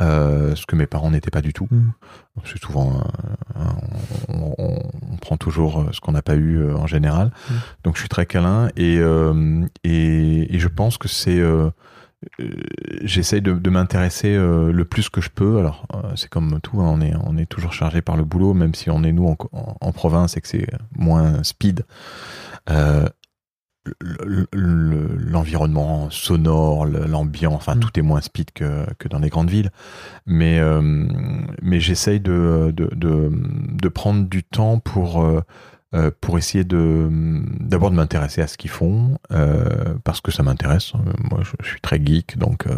Euh, 0.01 0.55
ce 0.55 0.65
que 0.65 0.75
mes 0.75 0.87
parents 0.87 1.11
n'étaient 1.11 1.29
pas 1.31 1.41
du 1.41 1.53
tout. 1.53 1.67
Mm. 1.71 1.91
C'est 2.45 2.57
souvent, 2.61 2.99
euh, 3.55 3.63
on, 4.27 4.53
on- 4.57 4.79
on 5.13 5.17
prend 5.17 5.37
toujours 5.37 5.85
ce 5.93 6.01
qu'on 6.01 6.11
n'a 6.13 6.23
pas 6.23 6.35
eu 6.35 6.57
euh, 6.57 6.75
en 6.75 6.87
général. 6.87 7.27
Mm. 7.49 7.53
Donc, 7.85 7.95
je 7.95 7.99
suis 8.01 8.09
très 8.09 8.25
câlin 8.25 8.69
et 8.75 8.95
et, 9.83 10.55
et 10.55 10.59
je 10.59 10.67
pense 10.67 10.97
que 10.97 11.07
c'est, 11.07 11.39
j'essaye 13.03 13.41
de, 13.41 13.53
de 13.53 13.69
m'intéresser 13.69 14.33
euh, 14.35 14.71
le 14.71 14.85
plus 14.85 15.09
que 15.09 15.21
je 15.21 15.29
peux. 15.29 15.57
Alors, 15.59 15.85
euh, 15.93 16.11
c'est 16.15 16.29
comme 16.29 16.59
tout, 16.61 16.81
hein, 16.81 16.89
on 16.89 17.01
est 17.01 17.13
on 17.25 17.37
est 17.37 17.45
toujours 17.45 17.73
chargé 17.73 18.01
par 18.01 18.17
le 18.17 18.23
boulot, 18.23 18.53
même 18.53 18.73
si 18.75 18.89
on 18.89 19.03
est 19.03 19.11
nous 19.11 19.27
en, 19.27 19.37
en- 19.51 19.77
en 19.79 19.91
province 19.91 20.37
et 20.37 20.41
que 20.41 20.47
c'est 20.47 20.67
moins 20.97 21.43
speed. 21.43 21.85
Euh, 22.69 23.07
le- 23.99 24.47
le- 24.53 25.17
l'environnement 25.17 26.09
sonore, 26.09 26.85
l'ambiance, 26.85 27.55
enfin 27.55 27.75
Mm. 27.75 27.79
tout 27.81 27.99
est 27.99 28.01
moins 28.01 28.21
speed 28.21 28.51
que, 28.51 28.85
que 28.97 29.09
dans 29.09 29.19
les 29.19 29.27
grandes 29.27 29.49
villes. 29.49 29.71
Mais, 30.25 30.57
euh, 30.59 30.81
mais 31.61 31.81
j'essaye 31.81 32.21
de, 32.21 32.71
de, 32.73 32.89
de, 32.95 33.29
de 33.33 33.89
prendre 33.89 34.25
du 34.29 34.41
temps 34.43 34.79
pour, 34.79 35.21
euh, 35.93 36.11
pour 36.21 36.37
essayer 36.37 36.63
de 36.63 37.09
d'abord 37.59 37.91
de 37.91 37.95
m'intéresser 37.95 38.41
à 38.41 38.47
ce 38.47 38.57
qu'ils 38.57 38.69
font 38.71 39.17
euh, 39.31 39.93
parce 40.03 40.21
que 40.21 40.31
ça 40.31 40.43
m'intéresse. 40.43 40.93
Euh, 40.95 41.11
Moi, 41.29 41.41
je, 41.43 41.51
je 41.61 41.69
suis 41.69 41.81
très 41.81 42.03
geek, 42.03 42.37
donc 42.37 42.67
euh, 42.67 42.75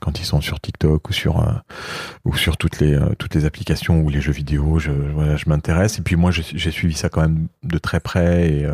quand 0.00 0.20
ils 0.20 0.24
sont 0.24 0.40
sur 0.40 0.60
TikTok 0.60 1.08
ou 1.08 1.12
sur 1.12 1.62
ou 2.24 2.36
sur 2.36 2.56
toutes 2.56 2.80
les 2.80 2.98
toutes 3.18 3.34
les 3.34 3.44
applications 3.44 4.00
ou 4.00 4.10
les 4.10 4.20
jeux 4.20 4.32
vidéo, 4.32 4.78
je 4.78 4.90
voilà, 4.90 5.36
je 5.36 5.48
m'intéresse. 5.48 5.98
Et 5.98 6.02
puis 6.02 6.16
moi, 6.16 6.30
j'ai 6.30 6.70
suivi 6.70 6.94
ça 6.94 7.08
quand 7.08 7.22
même 7.22 7.48
de 7.62 7.78
très 7.78 8.00
près 8.00 8.50
et, 8.50 8.66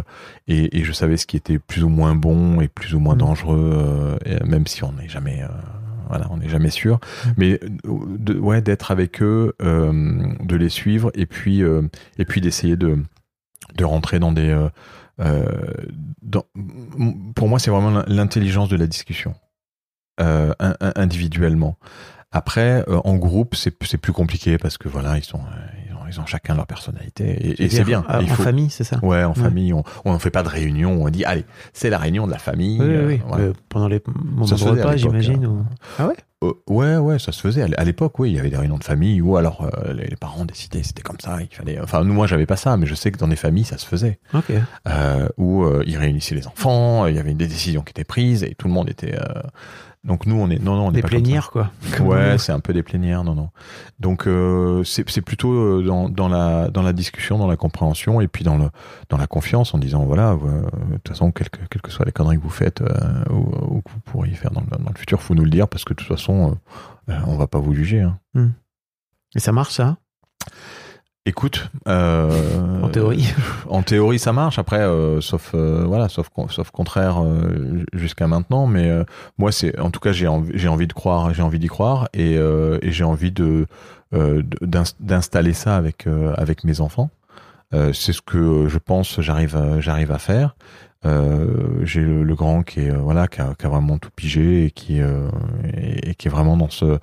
et 0.49 0.79
et 0.79 0.85
je 0.85 0.93
savais 0.93 1.17
ce 1.17 1.27
qui 1.27 1.37
était 1.37 1.59
plus 1.59 1.85
ou 1.85 1.89
moins 1.89 2.15
bon 2.15 2.61
et 2.61 2.69
plus 2.69 2.95
ou 2.95 2.99
moins 3.01 3.15
Mhm. 3.15 3.21
dangereux, 3.21 4.19
même 4.45 4.67
si 4.67 4.83
on 4.85 4.93
n'est 4.93 5.09
jamais 5.09 5.43
voilà, 6.09 6.27
on 6.31 6.37
n'est 6.37 6.49
jamais 6.49 6.71
sûr. 6.71 7.01
Mais 7.37 7.59
euh, 7.65 7.69
de, 8.19 8.39
ouais, 8.39 8.61
d'être 8.61 8.91
avec 8.91 9.23
eux, 9.23 9.55
euh, 9.63 10.23
de 10.43 10.57
les 10.57 10.69
suivre 10.69 11.11
et 11.15 11.27
puis 11.27 11.63
euh, 11.63 11.83
et 12.19 12.25
puis 12.25 12.41
d'essayer 12.41 12.77
de 12.77 12.99
de 13.77 13.85
rentrer 13.85 14.19
dans 14.19 14.33
des 14.33 14.49
euh, 14.51 14.69
euh, 15.21 15.45
dans, 16.23 16.45
pour 17.35 17.49
moi 17.49 17.59
c'est 17.59 17.71
vraiment 17.71 18.03
l'intelligence 18.07 18.69
de 18.69 18.77
la 18.77 18.87
discussion 18.87 19.35
euh, 20.21 20.53
in- 20.61 20.77
in- 20.81 20.93
individuellement 20.97 21.77
après 22.33 22.85
euh, 22.89 23.01
en 23.05 23.15
groupe 23.17 23.55
c'est 23.55 23.75
c'est 23.85 23.99
plus 23.99 24.13
compliqué 24.13 24.59
parce 24.59 24.77
que 24.79 24.89
voilà 24.89 25.17
ils 25.19 25.25
sont 25.25 25.39
euh, 25.39 25.67
ils 25.89 25.95
ont, 25.95 26.01
ils 26.11 26.21
ont 26.21 26.27
chacun 26.27 26.55
leur 26.57 26.67
personnalité 26.67 27.25
et, 27.31 27.65
et 27.65 27.69
c'est 27.69 27.85
bien 27.85 28.05
ah, 28.09 28.21
il 28.23 28.31
En 28.31 28.35
famille, 28.35 28.71
c'est 28.71 28.85
ça? 28.85 28.99
Ouais 29.03 29.23
en 29.25 29.31
Ouais. 29.31 29.35
famille 29.43 29.73
on 29.73 29.83
on 30.05 30.19
fait 30.19 30.31
pas 30.31 30.43
de 30.43 30.49
réunion 30.49 31.03
on 31.03 31.09
dit 31.11 31.25
allez 31.25 31.45
c'est 31.73 31.91
la 31.91 31.99
réunion 31.99 32.27
de 32.27 32.33
la 32.33 32.39
famille 32.39 32.79
Oui, 32.81 32.87
oui, 32.87 32.95
euh, 32.95 33.07
oui. 33.07 33.21
voilà. 33.27 33.53
Pendant 33.69 33.89
les 33.89 34.03
moments 34.07 34.47
Ça 34.47 34.57
de 34.57 34.63
repas, 34.65 34.97
j'imagine. 34.97 35.45
hein. 35.45 35.49
ou- 35.49 35.65
Ah 35.99 36.09
ouais? 36.09 36.17
Ouais, 36.69 36.97
ouais, 36.97 37.19
ça 37.19 37.33
se 37.33 37.41
faisait. 37.41 37.63
À 37.77 37.85
l'époque, 37.85 38.19
oui, 38.19 38.31
il 38.31 38.37
y 38.37 38.39
avait 38.39 38.51
des 38.51 38.57
réunions 38.57 38.79
de 38.79 38.85
famille 38.85 39.21
ou 39.21 39.37
alors 39.37 39.63
euh, 39.63 39.93
les, 39.93 40.07
les 40.07 40.17
parents 40.17 40.45
décidaient, 40.45 40.83
c'était 40.83 41.03
comme 41.03 41.21
ça, 41.21 41.39
il 41.41 41.55
fallait. 41.55 41.81
Enfin, 41.81 42.05
nous, 42.05 42.13
moi, 42.13 42.27
j'avais 42.27 42.47
pas 42.47 42.57
ça, 42.57 42.77
mais 42.77 42.87
je 42.87 42.95
sais 42.95 43.11
que 43.11 43.19
dans 43.19 43.29
des 43.29 43.37
familles, 43.37 43.65
ça 43.65 43.79
se 43.79 43.87
faisait. 43.87 44.19
Ok. 44.33 44.53
Euh, 44.89 45.29
où 45.39 45.65
euh, 45.65 45.83
ils 45.87 45.99
réunissaient 45.99 46.35
les 46.35 46.47
enfants, 46.47 47.07
il 47.07 47.17
y 47.17 47.19
avait 47.19 47.35
des 47.35 47.47
décisions 47.47 47.83
qui 47.83 47.91
étaient 47.91 48.05
prises 48.05 48.43
et 48.43 48.55
tout 48.55 48.69
le 48.69 48.75
monde 48.75 48.89
était. 48.89 49.19
Donc 50.05 50.27
nous, 50.27 50.37
on 50.37 50.51
est. 50.51 50.59
Non, 50.63 50.77
non, 50.77 50.87
on 50.89 50.91
est 50.91 50.97
Des 50.97 51.03
pas 51.03 51.09
comme 51.09 51.19
ça. 51.19 51.23
plénières, 51.23 51.51
quoi. 51.51 51.71
Ouais, 52.01 52.37
c'est 52.39 52.53
un 52.53 52.61
peu 52.61 52.73
des 52.75 52.83
plénières, 52.83 53.25
non, 53.25 53.35
non. 53.35 53.49
Donc 53.99 54.27
euh, 54.27 54.85
c'est 54.85 55.23
plutôt 55.23 55.53
euh, 55.53 55.83
dans, 55.83 56.09
dans 56.11 56.29
la 56.29 56.69
dans 56.69 56.83
la 56.83 56.93
discussion, 56.93 57.39
dans 57.39 57.47
la 57.47 57.57
compréhension 57.57 58.21
et 58.21 58.29
puis 58.29 58.45
dans 58.45 58.59
le 58.59 58.69
dans 59.09 59.17
la 59.17 59.27
confiance 59.27 59.73
en 59.75 59.79
disant 59.79 60.05
voilà, 60.05 60.33
euh, 60.33 60.63
de 60.91 60.95
toute 60.97 61.09
façon, 61.09 61.33
quelles 61.33 61.49
que, 61.49 61.61
quelles 61.71 61.81
que 61.83 61.91
soient 61.91 62.05
les 62.05 62.13
conneries 62.13 62.37
que 62.37 62.43
vous 62.43 62.51
faites 62.51 62.83
euh, 62.83 63.25
ou, 63.31 63.77
ou 63.77 63.83
que 63.83 63.91
vous 63.91 64.01
pourriez 64.05 64.35
faire 64.35 64.51
dans, 64.51 64.61
le- 64.61 64.77
dans 64.85 64.91
le 64.91 64.99
futur, 64.99 65.23
faut 65.23 65.35
nous 65.35 65.45
le 65.45 65.51
dire 65.51 65.69
parce 65.69 65.85
que 65.85 65.95
de 65.95 65.99
toute 65.99 66.09
façon, 66.09 66.59
on 67.09 67.37
va 67.37 67.47
pas 67.47 67.59
vous 67.59 67.73
juger. 67.75 68.03
Hein. 68.03 68.51
Et 69.35 69.41
ça 69.41 69.53
marche, 69.53 69.73
ça? 69.73 69.97
Écoute, 71.27 71.71
euh, 71.89 72.83
En 72.83 72.89
théorie. 72.91 73.33
en 73.71 73.83
théorie, 73.83 74.19
ça 74.19 74.35
marche. 74.35 74.59
Après, 74.59 74.81
euh, 74.81 75.23
sauf 75.23 75.53
euh, 75.55 75.85
voilà, 75.87 76.11
sauf 76.11 76.29
sauf 76.51 76.71
contraire 76.71 77.23
euh, 77.25 77.83
jusqu'à 77.95 78.27
maintenant. 78.27 78.67
Mais 78.67 78.91
euh, 78.91 79.05
moi, 79.39 79.51
c'est 79.51 79.79
en 79.81 79.91
tout 79.91 80.01
cas, 80.01 80.13
j'ai 80.13 80.27
envie, 80.29 80.53
j'ai 80.55 80.69
envie 80.69 80.87
de 80.87 80.93
croire, 80.93 81.33
j'ai 81.33 81.41
envie 81.43 81.59
d'y 81.59 81.69
croire, 81.69 82.09
et, 82.13 82.37
euh, 82.37 82.79
et 82.83 82.93
j'ai 82.93 83.05
envie 83.05 83.33
de 83.33 83.67
euh, 84.13 84.43
de- 84.43 84.67
d'ins- 84.67 84.95
d'installer 85.01 85.55
ça 85.55 85.77
avec 85.77 86.07
euh, 86.07 86.35
avec 86.37 86.63
mes 86.63 86.81
enfants. 86.83 87.09
Euh, 87.75 87.93
c'est 87.93 88.13
ce 88.13 88.23
que 88.23 88.69
je 88.69 88.79
pense, 88.79 89.21
j'arrive 89.21 89.57
à- 89.57 90.19
faire. 90.19 90.57
Euh, 91.07 91.85
j'ai 91.85 92.01
le, 92.01 92.35
grand 92.35 92.63
qui 92.63 92.89
euh, 92.89 92.97
voilà 92.97 93.29
qui 93.29 93.43
a, 93.43 93.55
vraiment 93.65 93.99
tout 93.99 94.09
pigé 94.17 94.65
et 94.65 94.71
qui 94.71 95.03
euh, 95.03 95.29
est 95.75 96.29
vraiment 96.29 96.57
dans 96.57 96.71
ce 96.71 96.99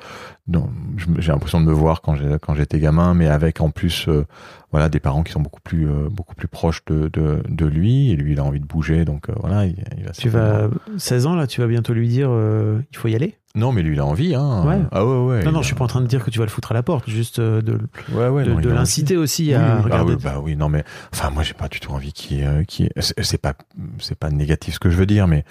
j'ai 1.19 1.31
l'impression 1.31 1.61
de 1.61 1.67
me 1.67 1.71
voir 1.71 2.01
quand 2.01 2.15
j'étais 2.55 2.79
gamin 2.79 3.13
mais 3.13 3.27
avec 3.27 3.61
en 3.61 3.69
plus 3.69 4.07
euh, 4.07 4.25
voilà 4.71 4.89
des 4.89 4.99
parents 4.99 5.23
qui 5.23 5.31
sont 5.31 5.41
beaucoup 5.41 5.61
plus 5.61 5.87
euh, 5.87 6.07
beaucoup 6.09 6.35
plus 6.35 6.47
proches 6.47 6.83
de, 6.85 7.09
de 7.09 7.43
de 7.47 7.65
lui 7.65 8.11
et 8.11 8.15
lui 8.15 8.33
il 8.33 8.39
a 8.39 8.43
envie 8.43 8.59
de 8.59 8.65
bouger 8.65 9.05
donc 9.05 9.29
euh, 9.29 9.33
voilà 9.39 9.65
il, 9.65 9.75
il 9.97 10.03
va 10.05 10.11
Tu 10.11 10.29
vas 10.29 10.69
16 10.97 11.25
ans 11.27 11.35
là, 11.35 11.47
tu 11.47 11.61
vas 11.61 11.67
bientôt 11.67 11.93
lui 11.93 12.07
dire 12.07 12.29
euh, 12.31 12.79
il 12.91 12.97
faut 12.97 13.07
y 13.07 13.15
aller? 13.15 13.35
non 13.53 13.73
mais 13.73 13.81
lui 13.81 13.95
il 13.95 13.99
a 13.99 14.05
envie 14.05 14.33
hein 14.33 14.63
Ouais. 14.65 14.79
ah 14.93 15.05
ouais 15.05 15.25
ouais 15.25 15.43
non 15.43 15.51
non, 15.51 15.59
il 15.59 15.63
je 15.63 15.67
suis 15.67 15.75
a- 15.75 15.77
pas 15.77 15.83
en 15.83 15.87
train 15.87 15.99
de 15.99 16.07
dire 16.07 16.23
que 16.23 16.29
tu 16.31 16.39
vas 16.39 16.45
le 16.45 16.49
foutre 16.51 16.71
à 16.71 16.73
la 16.73 16.83
porte, 16.83 17.09
juste 17.09 17.39
euh, 17.39 17.61
de, 17.61 17.79
ouais 18.13 18.29
ouais 18.29 18.45
de, 18.45 18.69
a 18.69 18.73
l'inciter 18.73 19.17
aussi 19.17 19.47
Oui, 19.49 19.53
à 19.55 19.59
oui. 19.59 19.65
Ah 19.77 19.81
regarder. 19.81 20.13
oui, 20.13 20.19
bah 20.23 20.39
oui, 20.41 20.55
non 20.55 20.69
mais 20.69 20.85
enfin 21.13 21.31
moi 21.31 21.43
j'ai 21.43 21.53
pas 21.53 21.67
du 21.67 21.81
tout 21.81 21.91
envie 21.91 22.13
qui 22.13 22.41
qui 22.67 22.87
c'est 22.97 23.41
pas 23.41 23.53
c'est 23.99 24.17
pas 24.17 24.29
négatif 24.29 24.75
ce 24.75 24.79
que 24.79 24.89
je 24.89 24.95
veux 24.95 25.05
dire 25.05 25.27
mais 25.27 25.43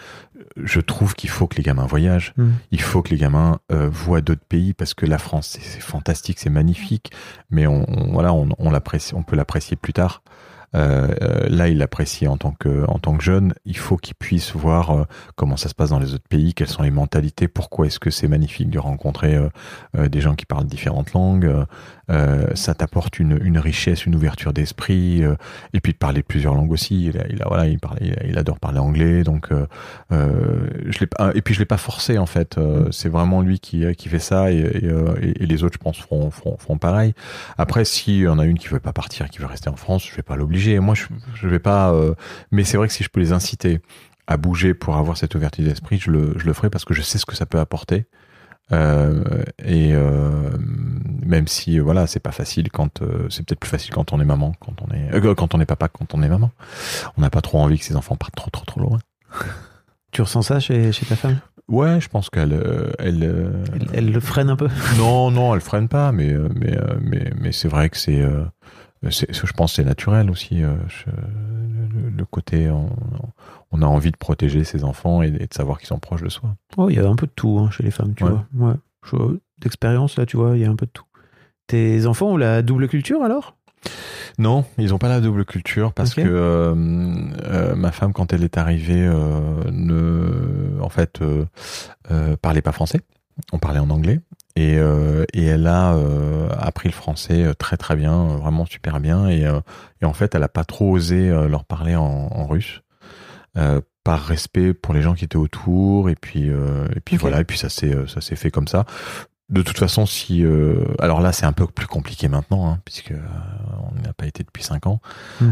je 0.57 0.81
trouve 0.81 1.15
qu'il 1.15 1.31
faut 1.31 1.47
que 1.47 1.57
les 1.57 1.63
gamins 1.63 1.87
voyagent. 1.87 2.33
Hmm. 2.37 2.51
Il 2.73 2.81
faut 2.81 3.03
que 3.03 3.11
les 3.11 3.17
gamins 3.17 3.59
euh, 3.73 3.89
voient 3.89 4.21
d'autres 4.21 4.45
pays 4.49 4.73
parce 4.75 4.95
que 4.95 5.07
la 5.07 5.19
France 5.19 5.57
c'est 5.61 5.81
fantastique, 5.81 6.39
c'est 6.39 6.51
magnifique, 6.51 7.13
mais 7.51 7.67
on, 7.67 7.85
on- 7.89 8.13
voilà 8.13 8.33
on, 8.33 8.49
on 8.59 9.23
peut 9.23 9.37
l'apprécier 9.37 9.77
plus 9.77 9.93
tard. 9.93 10.23
Euh, 10.75 11.09
euh, 11.23 11.49
là, 11.49 11.69
il 11.69 11.79
l'apprécie 11.79 12.29
en 12.29 12.37
tant 12.37 12.53
que 12.53 12.85
en 12.89 12.99
tant 12.99 13.17
que 13.17 13.25
jeune. 13.25 13.55
Il 13.65 13.77
faut 13.77 13.97
qu'il 13.97 14.15
puisse 14.15 14.55
voir 14.55 14.91
euh, 14.91 15.05
comment 15.35 15.57
ça 15.57 15.69
se 15.69 15.75
passe 15.75 15.91
dans 15.91 15.99
les 15.99 16.15
autres 16.15 16.29
pays, 16.29 16.55
quelles 16.55 16.69
sont 16.69 16.83
les 16.85 16.91
mentalités, 16.93 17.49
pourquoi 17.49 17.87
est-ce 17.87 17.99
que 17.99 18.11
c'est 18.11 18.29
magnifique 18.29 18.71
de 18.71 18.79
rencontrer 18.79 19.37
des 19.95 20.21
gens 20.21 20.35
qui 20.35 20.47
parlent 20.47 20.67
différentes 20.67 21.13
langues. 21.13 21.51
Ça 22.55 22.75
t'apporte 22.75 23.19
une, 23.21 23.39
une 23.43 23.59
richesse, 23.59 24.05
une 24.07 24.15
ouverture 24.15 24.53
d'esprit, 24.53 25.23
et 25.73 25.81
puis 25.81 25.93
de 25.93 25.99
parler 25.99 26.23
plusieurs 26.23 26.55
langues 26.55 26.73
aussi. 26.73 27.07
Il, 27.07 27.19
a, 27.19 27.27
il 27.29 27.43
a- 27.43 27.49
voilà, 27.49 27.67
il, 27.67 27.79
parle, 27.79 27.99
il, 28.01 28.17
il 28.29 28.39
adore 28.39 28.59
parler 28.59 28.79
anglais, 28.79 29.23
donc 29.23 29.49
je 30.11 30.99
l'ai 31.01 31.07
pas. 31.07 31.33
Et 31.35 31.43
puis 31.43 31.55
je 31.55 31.61
l'ai 31.61 31.65
pas 31.67 31.77
forcé 31.77 32.19
en 32.19 32.27
fait. 32.27 32.59
Euh, 32.59 32.89
C'est 32.91 33.09
vraiment 33.09 33.43
lui 33.43 33.59
qui 33.61 33.85
qui 33.97 34.09
fait 34.09 34.19
ça, 34.19 34.51
et, 34.53 34.57
et, 34.59 34.87
et- 35.23 35.43
et 35.43 35.47
les 35.47 35.65
autres, 35.65 35.75
je 35.75 35.79
pense, 35.85 35.99
feront, 35.99 36.31
feront, 36.31 36.57
feront 36.59 36.79
pareil. 36.79 37.15
Après, 37.59 37.85
si 37.85 38.21
y 38.21 38.29
en 38.29 38.39
a 38.39 38.45
une 38.45 38.59
qui 38.59 38.69
veut 38.69 38.81
pas 38.81 38.93
partir, 38.93 39.29
qui 39.31 39.39
veut 39.39 39.47
rester 39.47 39.69
en 39.71 39.77
France, 39.77 40.07
je 40.09 40.15
vais 40.15 40.23
pas 40.23 40.37
l'obliger. 40.37 40.60
Moi, 40.81 40.95
je, 40.95 41.05
je 41.35 41.49
vais 41.49 41.59
pas. 41.59 41.93
euh, 41.93 42.15
mais 42.51 42.65
c'est 42.65 42.77
vrai 42.77 42.87
que 42.89 42.93
si 42.95 43.03
je 43.05 43.09
peux 43.09 43.21
les 43.21 43.33
inciter 43.33 43.81
à 44.27 44.37
bouger 44.37 44.75
pour 44.75 44.97
avoir 44.97 45.17
cette 45.17 45.35
ouverture 45.35 45.65
d'esprit, 45.65 45.99
je 45.99 46.11
le, 46.11 46.35
je 46.37 46.47
le 46.47 46.53
ferai 46.53 46.71
parce 46.71 46.85
que 46.85 46.95
je 46.95 47.03
sais 47.03 47.19
ce 47.19 47.27
que 47.27 47.35
ça 47.37 47.47
peut 47.47 47.59
apporter. 47.59 48.07
Euh, 48.73 49.25
et 49.65 49.91
euh, 49.95 50.51
même 51.27 51.49
si 51.49 51.81
voilà, 51.81 52.07
c'est 52.07 52.21
pas 52.21 52.31
facile 52.31 52.71
quand 52.71 53.03
c'est 53.29 53.45
peut-être 53.45 53.59
plus 53.59 53.71
facile 53.71 53.93
quand 53.93 54.13
on 54.13 54.21
est 54.21 54.25
maman, 54.25 54.53
quand 54.61 54.75
on 54.83 54.95
est 54.95 55.35
quand 55.35 55.55
on 55.55 55.61
est 55.61 55.67
papa, 55.67 55.89
quand 55.89 56.15
on 56.15 56.23
est 56.23 56.29
maman. 56.29 56.53
On 57.17 57.21
n'a 57.23 57.31
pas 57.31 57.41
trop 57.41 57.59
envie 57.59 57.79
que 57.79 57.85
ses 57.85 57.97
enfants 57.97 58.15
partent 58.15 58.37
trop 58.37 58.51
trop 58.51 58.65
trop 58.65 58.81
loin. 58.81 58.99
Tu 60.13 60.23
ressens 60.23 60.43
ça 60.43 60.59
chez, 60.59 60.91
chez 60.91 61.07
ta 61.07 61.15
femme? 61.15 61.39
Ouais, 61.69 62.01
je 62.01 62.09
pense 62.09 62.31
qu'elle 62.31 62.53
euh, 62.53 62.91
elle, 62.99 63.23
euh, 63.23 63.65
elle, 63.73 63.87
elle 63.93 64.11
le 64.11 64.19
freine 64.19 64.51
un 64.51 64.57
peu 64.57 64.69
non 64.99 65.31
non, 65.31 65.55
elle 65.55 65.61
freine 65.61 65.87
pas, 65.87 66.11
mais 66.11 66.35
mais 66.57 66.77
mais 67.01 67.33
mais 67.41 67.53
c'est 67.53 67.69
vrai 67.69 67.89
que 67.91 67.97
c'est 67.97 68.21
euh, 68.21 68.43
c'est 68.60 68.60
je 69.03 69.53
pense 69.53 69.73
que 69.73 69.77
c'est 69.77 69.85
naturel 69.85 70.31
aussi 70.31 70.63
euh, 70.63 70.75
je- 70.89 71.07
le, 71.11 72.11
le 72.11 72.25
côté 72.25 72.69
on, 72.71 72.91
on 73.73 73.83
a 73.83 73.87
envie 73.87 74.11
de 74.11 74.17
protéger 74.17 74.63
ses 74.65 74.85
enfants 74.85 75.23
et, 75.23 75.29
et 75.29 75.47
de 75.47 75.55
savoir 75.55 75.79
qu'ils 75.79 75.89
sont 75.89 75.99
proches 75.99 76.23
de 76.23 76.29
soi. 76.29 76.55
Oh, 76.77 76.91
il 76.91 76.97
y 76.97 76.99
a 76.99 77.09
un 77.09 77.17
peu 77.17 77.27
de 77.27 77.33
tout 77.35 77.59
hein, 77.59 77.71
chez 77.71 77.83
les 77.83 77.91
femmes, 77.91 78.15
tu 78.15 78.25
Ouais. 78.25 78.31
vois. 78.31 78.75
Ouais. 79.13 79.37
D'expérience, 79.63 80.17
là, 80.17 80.27
tu 80.27 80.37
vois, 80.37 80.57
il 80.57 80.63
y 80.63 80.65
a 80.65 80.71
un 80.71 80.77
peu 80.77 80.87
de 80.87 80.91
tout. 80.91 81.05
Tes 81.67 82.07
enfants 82.07 82.29
ont 82.33 82.37
la 82.37 82.63
double 82.63 82.89
culture 82.89 83.23
alors? 83.23 83.57
Non, 84.39 84.65
ils 84.79 84.93
ont 84.95 84.99
pas 84.99 85.09
la 85.09 85.21
double 85.21 85.45
culture 85.47 85.93
parce 85.95 86.15
que 86.15 86.21
euh, 86.23 86.75
euh, 87.45 87.75
ma 87.75 87.93
femme, 87.93 88.13
quand 88.13 88.33
elle 88.33 88.43
est 88.45 88.59
arrivée, 88.59 89.09
ne, 89.71 90.79
en 90.81 90.89
fait, 90.91 91.21
parlait 92.43 92.63
pas 92.63 92.73
français. 92.73 93.01
On 93.53 93.59
parlait 93.59 93.79
en 93.81 93.89
anglais 93.91 94.21
et, 94.57 94.77
euh, 94.79 95.25
et 95.33 95.45
elle 95.47 95.67
a 95.67 95.95
euh, 95.95 96.49
appris 96.59 96.89
le 96.89 96.95
français 96.95 97.45
euh, 97.45 97.55
très 97.55 97.77
très 97.77 97.97
bien, 97.97 98.13
euh, 98.13 98.37
vraiment 98.37 98.67
super 98.67 99.01
bien. 99.01 99.29
Et, 99.29 99.47
euh, 99.47 99.61
et 100.03 100.05
en 100.05 100.13
fait, 100.13 100.35
elle 100.35 100.43
a 100.43 100.49
pas 100.49 100.65
trop 100.65 100.91
osé 100.93 101.31
euh, 101.31 101.49
leur 101.49 101.65
parler 101.65 101.95
en, 101.97 102.03
en 102.33 102.47
russe. 102.47 102.83
euh, 103.57 103.81
par 104.03 104.21
respect 104.25 104.73
pour 104.73 104.95
les 104.95 105.03
gens 105.03 105.13
qui 105.15 105.25
étaient 105.27 105.37
autour 105.37 106.09
et 106.09 106.15
puis 106.17 106.49
euh, 106.49 106.87
et 106.97 107.01
puis 107.01 107.17
voilà 107.19 107.41
et 107.41 107.45
puis 107.45 107.59
ça 107.59 107.69
s'est 107.69 107.95
ça 108.09 108.21
s'est 108.23 108.37
fait 108.37 108.51
comme 108.51 108.67
ça 108.69 108.87
de 109.51 109.63
toute 109.63 109.79
façon, 109.79 110.07
si 110.07 110.45
euh, 110.45 110.85
alors 111.01 111.21
là, 111.21 111.33
c'est 111.33 111.45
un 111.45 111.53
peu 111.53 111.67
plus 111.67 111.89
compliqué 111.89 112.29
maintenant, 112.29 112.71
hein, 112.71 112.79
puisque 112.85 113.11
euh, 113.11 113.19
on 113.91 114.01
n'a 114.01 114.13
pas 114.13 114.27
été 114.27 114.45
depuis 114.45 114.63
cinq 114.63 114.87
ans 114.87 115.01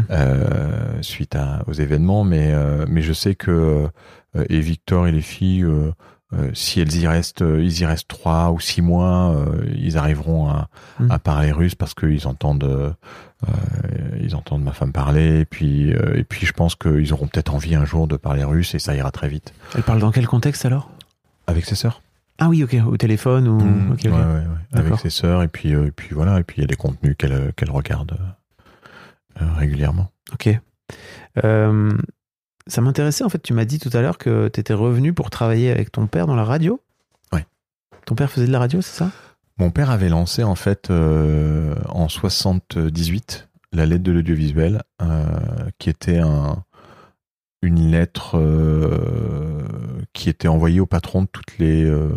euh, 0.09 1.01
suite 1.01 1.35
à, 1.35 1.63
aux 1.67 1.73
événements, 1.73 2.23
mais 2.23 2.51
euh, 2.53 2.85
mais 2.87 3.01
je 3.01 3.11
sais 3.11 3.35
que 3.35 3.51
euh, 4.37 4.45
et 4.49 4.61
Victor 4.61 5.07
et 5.07 5.11
les 5.11 5.21
filles, 5.21 5.65
euh, 6.33 6.51
si 6.53 6.79
elles 6.79 6.95
y 6.95 7.07
restent, 7.07 7.41
euh, 7.41 7.63
ils 7.63 7.79
y 7.81 7.85
restent 7.85 8.07
trois 8.07 8.51
ou 8.51 8.59
six 8.59 8.81
mois, 8.81 9.35
euh, 9.35 9.65
ils 9.75 9.97
arriveront 9.97 10.47
à, 10.49 10.67
Hmm. 10.99 11.09
à 11.11 11.17
parler 11.19 11.51
russe 11.51 11.75
parce 11.75 11.93
qu'ils 11.93 12.27
entendent 12.27 12.95
ils 14.21 14.35
entendent 14.35 14.63
ma 14.63 14.73
femme 14.73 14.91
parler, 14.91 15.39
et 15.39 15.45
puis 15.45 15.89
et 15.91 16.23
puis 16.25 16.45
je 16.45 16.51
pense 16.51 16.75
qu'ils 16.75 17.13
auront 17.13 17.27
peut-être 17.27 17.53
envie 17.55 17.73
un 17.73 17.85
jour 17.85 18.07
de 18.07 18.17
parler 18.17 18.43
russe 18.43 18.75
et 18.75 18.79
ça 18.79 18.95
ira 18.95 19.11
très 19.11 19.29
vite 19.29 19.53
Elle 19.75 19.83
parle 19.83 19.99
dans 19.99 20.11
quel 20.11 20.27
contexte 20.27 20.65
alors? 20.65 20.89
Avec 21.47 21.63
ses 21.65 21.75
sœurs. 21.75 22.01
Ah 22.37 22.49
oui, 22.49 22.63
ok, 22.63 22.75
au 22.85 22.97
téléphone 22.97 23.47
ou. 23.47 23.59
Mmh, 23.59 23.91
ouais, 24.03 24.09
ouais, 24.09 24.17
ouais. 24.17 24.43
Avec 24.73 24.99
ses 24.99 25.09
sœurs 25.09 25.41
et 25.41 25.47
puis 25.47 25.71
et 25.71 25.91
puis 25.91 26.09
voilà 26.13 26.39
et 26.39 26.43
puis 26.43 26.57
il 26.57 26.61
y 26.61 26.63
a 26.65 26.67
des 26.67 26.75
contenus 26.75 27.15
qu'elle 27.17 27.53
qu'elle 27.55 27.71
regarde 27.71 28.17
régulièrement. 29.57 30.09
Ok. 30.33 30.49
Euh, 31.43 31.97
Ça 32.69 32.81
m'intéressait, 32.81 33.23
en 33.23 33.29
fait, 33.29 33.41
tu 33.41 33.53
m'as 33.53 33.65
dit 33.65 33.79
tout 33.79 33.89
à 33.93 34.01
l'heure 34.01 34.17
que 34.17 34.47
tu 34.47 34.59
étais 34.59 34.73
revenu 34.73 35.13
pour 35.13 35.29
travailler 35.29 35.71
avec 35.71 35.91
ton 35.91 36.07
père 36.07 36.27
dans 36.27 36.35
la 36.35 36.43
radio. 36.43 36.79
Ouais. 37.33 37.45
Ton 38.05 38.15
père 38.15 38.31
faisait 38.31 38.47
de 38.47 38.51
la 38.51 38.59
radio, 38.59 38.81
c'est 38.81 38.95
ça? 38.95 39.11
Mon 39.57 39.71
père 39.71 39.89
avait 39.89 40.07
lancé 40.07 40.43
en 40.43 40.55
fait 40.55 40.89
euh, 40.89 41.75
en 41.89 42.07
78 42.07 43.49
la 43.71 43.85
lettre 43.85 44.03
de 44.03 44.11
l'audiovisuel, 44.11 44.83
euh, 45.01 45.25
qui 45.79 45.89
était 45.89 46.19
un, 46.19 46.63
une 47.61 47.91
lettre 47.91 48.37
euh, 48.37 49.67
qui 50.13 50.29
était 50.29 50.47
envoyée 50.47 50.79
au 50.79 50.85
patron 50.85 51.23
de 51.23 51.27
toutes 51.27 51.57
les 51.57 51.83
euh, 51.83 52.09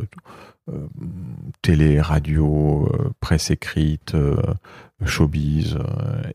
télé, 1.63 2.01
radio, 2.01 2.89
presse 3.21 3.51
écrite, 3.51 4.17
showbiz, 5.05 5.77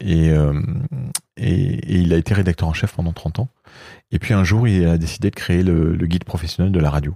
et, 0.02 0.28
et, 0.28 0.34
et 1.38 1.96
il 1.96 2.14
a 2.14 2.18
été 2.18 2.34
rédacteur 2.34 2.68
en 2.68 2.74
chef 2.74 2.94
pendant 2.94 3.14
30 3.14 3.40
ans. 3.40 3.50
Et 4.12 4.20
puis 4.20 4.34
un 4.34 4.44
jour, 4.44 4.68
il 4.68 4.86
a 4.88 4.98
décidé 4.98 5.30
de 5.30 5.36
créer 5.36 5.64
le, 5.64 5.96
le 5.96 6.06
guide 6.08 6.24
professionnel 6.24 6.72
de 6.72 6.80
la 6.80 6.90
radio 6.90 7.16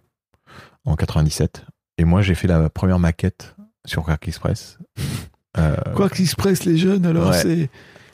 en 0.86 0.96
97. 0.96 1.66
Et 1.98 2.04
moi, 2.06 2.22
j'ai 2.22 2.36
fait 2.36 2.48
la 2.48 2.70
première 2.70 3.00
maquette 3.00 3.56
sur 3.86 4.04
Quark 4.04 4.28
Express. 4.28 4.78
Euh, 5.58 5.76
Quoi 5.98 6.08
qu'Express, 6.10 6.64
les 6.64 6.78
jeunes, 6.78 7.06
alors 7.06 7.32
Ouais. 7.32 7.38
c'est. 7.38 7.70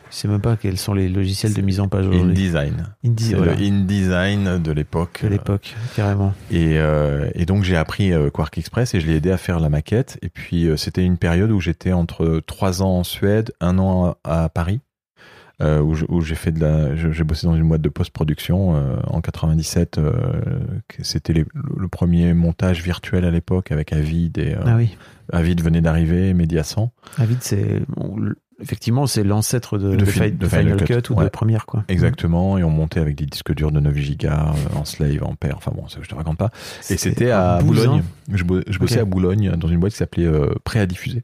Je 0.10 0.16
sais 0.16 0.28
même 0.28 0.42
pas 0.42 0.56
quels 0.58 0.80
sont 0.80 0.96
les 0.96 1.08
logiciels 1.08 1.54
de 1.54 1.62
mise 1.62 1.80
en 1.80 1.88
page 1.88 2.08
aujourd'hui. 2.08 2.32
InDesign. 2.32 2.84
Indie, 3.06 3.26
C'est 3.26 3.36
voilà, 3.36 3.54
le 3.54 3.62
InDesign 3.64 4.58
de 4.64 4.72
l'époque. 4.72 5.20
de 5.22 5.28
l'époque, 5.28 5.76
carrément. 5.96 6.34
Et, 6.50 6.80
euh, 6.80 7.30
et 7.36 7.46
donc 7.46 7.64
j'ai 7.64 7.76
appris 7.78 8.12
euh, 8.12 8.32
Quark 8.32 8.58
Express 8.58 8.96
et 8.96 9.00
je 9.02 9.06
l'ai 9.06 9.18
aidé 9.18 9.30
à 9.30 9.38
faire 9.38 9.60
la 9.60 9.70
maquette. 9.70 10.18
Et 10.24 10.30
puis 10.30 10.68
c'était 10.78 11.04
une 11.04 11.18
période 11.20 11.52
où 11.52 11.60
j'étais 11.60 11.92
entre 11.94 12.42
trois 12.48 12.82
ans 12.82 12.98
en 12.98 13.04
Suède, 13.04 13.52
un 13.62 13.78
an 13.78 14.16
à 14.24 14.50
Paris, 14.50 14.80
euh, 15.62 15.82
où 15.82 16.22
j'ai 16.22 16.36
fait 16.36 16.52
de 16.52 16.60
la, 16.60 16.96
j'ai 16.96 17.24
bossé 17.24 17.48
dans 17.48 17.56
une 17.56 17.68
boîte 17.68 17.82
de 17.82 17.90
post-production 17.90 18.76
euh, 18.76 18.98
en 19.08 19.22
97. 19.22 19.98
euh, 19.98 20.12
c'était 21.02 21.34
le, 21.34 21.46
le 21.78 21.88
premier 21.88 22.34
montage 22.34 22.84
virtuel 22.84 23.26
à 23.26 23.32
l'époque 23.32 23.72
avec 23.72 23.94
Avid 23.94 24.38
et 24.38 24.56
Ah 24.66 24.76
oui. 24.78 24.96
Avid 25.34 25.62
venait 25.62 25.82
d'arriver, 25.82 26.34
Media 26.34 26.64
100. 26.64 26.92
Avid, 27.18 27.38
c'est. 27.42 27.82
bon, 27.90 28.16
Effectivement, 28.60 29.06
c'est 29.06 29.24
l'ancêtre 29.24 29.78
de, 29.78 29.92
De 29.92 29.98
de 29.98 30.06
Fin- 30.06 30.24
Fi- 30.26 30.32
de 30.32 30.38
de 30.38 30.48
Final, 30.48 30.64
Final 30.64 30.78
Cut, 30.88 31.02
Cut, 31.04 31.14
ou 31.14 31.22
de. 31.24 31.30
Premiere, 31.30 31.68
quoi. 31.68 31.84
Exactement, 31.90 32.58
et 32.58 32.64
on 32.64 32.72
montait 32.72 33.00
avec 33.00 33.16
des 33.16 33.28
disques 33.28 33.54
durs 33.54 33.72
de 33.72 33.80
9 33.80 33.96
gigas 33.98 34.52
en 34.76 34.84
slave, 34.84 35.24
en 35.24 35.36
paire, 35.36 35.54
enfin 35.58 35.72
bon, 35.76 35.88
ça 35.88 36.00
je 36.02 36.08
te 36.10 36.16
raconte 36.16 36.38
pas. 36.40 36.50
Et 36.90 36.98
c'était 36.98 37.30
à. 37.30 37.60
Boulogne. 37.62 38.02
Je, 38.34 38.44
bo- 38.44 38.62
je 38.68 38.80
bossais 38.80 39.00
à 39.00 39.06
Boulogne 39.06 39.52
dans 39.58 39.68
une 39.68 39.80
boîte 39.80 39.92
qui 39.92 40.00
s'appelait 40.00 40.26
euh, 40.26 40.56
Prêt 40.64 40.80
à 40.80 40.88
diffuser, 40.88 41.22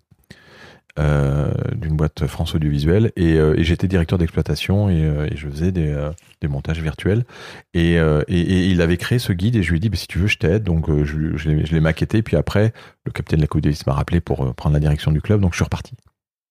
euh, 0.99 1.51
d'une 1.73 1.95
boîte 1.95 2.27
France 2.27 2.53
Audiovisuel. 2.53 3.11
Et, 3.15 3.33
euh, 3.33 3.55
et 3.57 3.63
j'étais 3.63 3.87
directeur 3.87 4.19
d'exploitation 4.19 4.89
et, 4.89 5.03
euh, 5.03 5.27
et 5.31 5.35
je 5.35 5.49
faisais 5.49 5.71
des, 5.71 5.91
des 6.39 6.47
montages 6.47 6.81
virtuels. 6.81 7.25
Et, 7.73 7.97
il 8.27 8.81
avait 8.81 8.97
créé 8.97 9.17
ce 9.17 9.33
guide 9.33 9.55
et 9.55 9.63
je 9.63 9.71
lui 9.71 9.77
ai 9.77 9.79
dit, 9.79 9.89
bah, 9.89 9.97
si 9.97 10.07
tu 10.07 10.19
veux, 10.19 10.27
je 10.27 10.37
t'aide. 10.37 10.63
Donc 10.63 10.87
je, 11.03 11.35
je 11.35 11.49
l'ai 11.49 11.79
maquetté. 11.79 12.21
Puis 12.21 12.37
après, 12.37 12.73
le 13.05 13.11
capitaine 13.11 13.37
de 13.37 13.43
la 13.43 13.47
Coupe 13.47 13.61
Davis 13.61 13.87
m'a 13.87 13.93
rappelé 13.93 14.21
pour 14.21 14.53
prendre 14.53 14.73
la 14.73 14.79
direction 14.79 15.11
du 15.11 15.21
club. 15.21 15.41
Donc 15.41 15.53
je 15.53 15.57
suis 15.57 15.63
reparti 15.63 15.93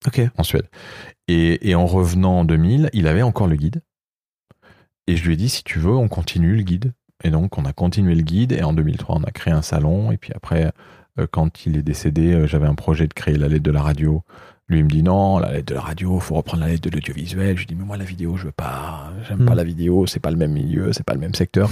Ok. 0.06 0.20
en 0.36 0.42
Suède. 0.42 0.68
Et, 1.28 1.74
en 1.76 1.86
revenant 1.86 2.40
en 2.40 2.44
2000, 2.44 2.90
il 2.92 3.06
avait 3.06 3.22
encore 3.22 3.46
le 3.46 3.56
guide. 3.56 3.80
Et 5.06 5.16
je 5.16 5.24
lui 5.24 5.34
ai 5.34 5.36
dit, 5.36 5.48
si 5.48 5.62
tu 5.62 5.78
veux, 5.78 5.94
on 5.94 6.08
continue 6.08 6.56
le 6.56 6.62
guide. 6.62 6.92
Et 7.24 7.30
donc, 7.30 7.58
on 7.58 7.64
a 7.64 7.72
continué 7.72 8.16
le 8.16 8.22
guide. 8.22 8.52
Et 8.52 8.62
en 8.64 8.72
2003, 8.72 9.16
on 9.16 9.22
a 9.22 9.30
créé 9.30 9.54
un 9.54 9.62
salon. 9.62 10.10
Et 10.10 10.16
puis 10.16 10.32
après, 10.34 10.72
quand 11.30 11.66
il 11.66 11.76
est 11.76 11.82
décédé, 11.82 12.32
euh, 12.32 12.46
j'avais 12.46 12.66
un 12.66 12.74
projet 12.74 13.06
de 13.06 13.14
créer 13.14 13.36
la 13.36 13.48
lettre 13.48 13.62
de 13.62 13.70
la 13.70 13.82
radio. 13.82 14.22
Lui, 14.68 14.78
il 14.78 14.84
me 14.84 14.90
dit 14.90 15.02
non, 15.02 15.38
la 15.38 15.52
lettre 15.52 15.66
de 15.66 15.74
la 15.74 15.80
radio, 15.80 16.18
faut 16.20 16.34
reprendre 16.34 16.62
la 16.62 16.68
lettre 16.68 16.88
de 16.88 16.94
l'audiovisuel. 16.94 17.56
Je 17.56 17.60
lui 17.60 17.66
dis, 17.66 17.74
mais 17.74 17.84
moi, 17.84 17.96
la 17.96 18.04
vidéo, 18.04 18.36
je 18.36 18.46
veux 18.46 18.52
pas. 18.52 19.12
J'aime 19.28 19.44
pas 19.44 19.54
la 19.54 19.64
vidéo. 19.64 20.06
C'est 20.06 20.20
pas 20.20 20.30
le 20.30 20.36
même 20.36 20.52
milieu, 20.52 20.92
c'est 20.92 21.04
pas 21.04 21.14
le 21.14 21.20
même 21.20 21.34
secteur. 21.34 21.70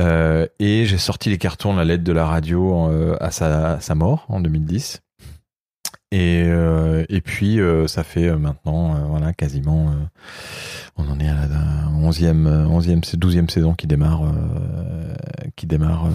Euh, 0.00 0.46
et 0.58 0.86
j'ai 0.86 0.98
sorti 0.98 1.28
les 1.28 1.38
cartons 1.38 1.72
de 1.72 1.78
la 1.78 1.84
lettre 1.84 2.04
de 2.04 2.12
la 2.12 2.26
radio 2.26 2.88
euh, 2.88 3.16
à, 3.20 3.30
sa, 3.30 3.74
à 3.74 3.80
sa 3.80 3.94
mort 3.94 4.26
en 4.28 4.40
2010. 4.40 5.00
Et, 6.12 6.42
euh, 6.46 7.04
et 7.08 7.20
puis, 7.20 7.60
euh, 7.60 7.86
ça 7.86 8.02
fait 8.02 8.28
euh, 8.28 8.36
maintenant, 8.36 8.96
euh, 8.96 8.98
voilà, 9.08 9.32
quasiment, 9.32 9.90
euh, 9.90 9.94
on 10.96 11.08
en 11.08 11.20
est 11.20 11.28
à 11.28 11.34
la 11.46 11.88
11e, 12.00 12.46
euh, 12.46 12.64
11e, 12.66 13.00
12e 13.16 13.48
saison 13.48 13.74
qui 13.74 13.86
démarre, 13.86 14.24
euh, 14.24 15.14
qui 15.54 15.66
démarre 15.66 16.06
euh, 16.06 16.10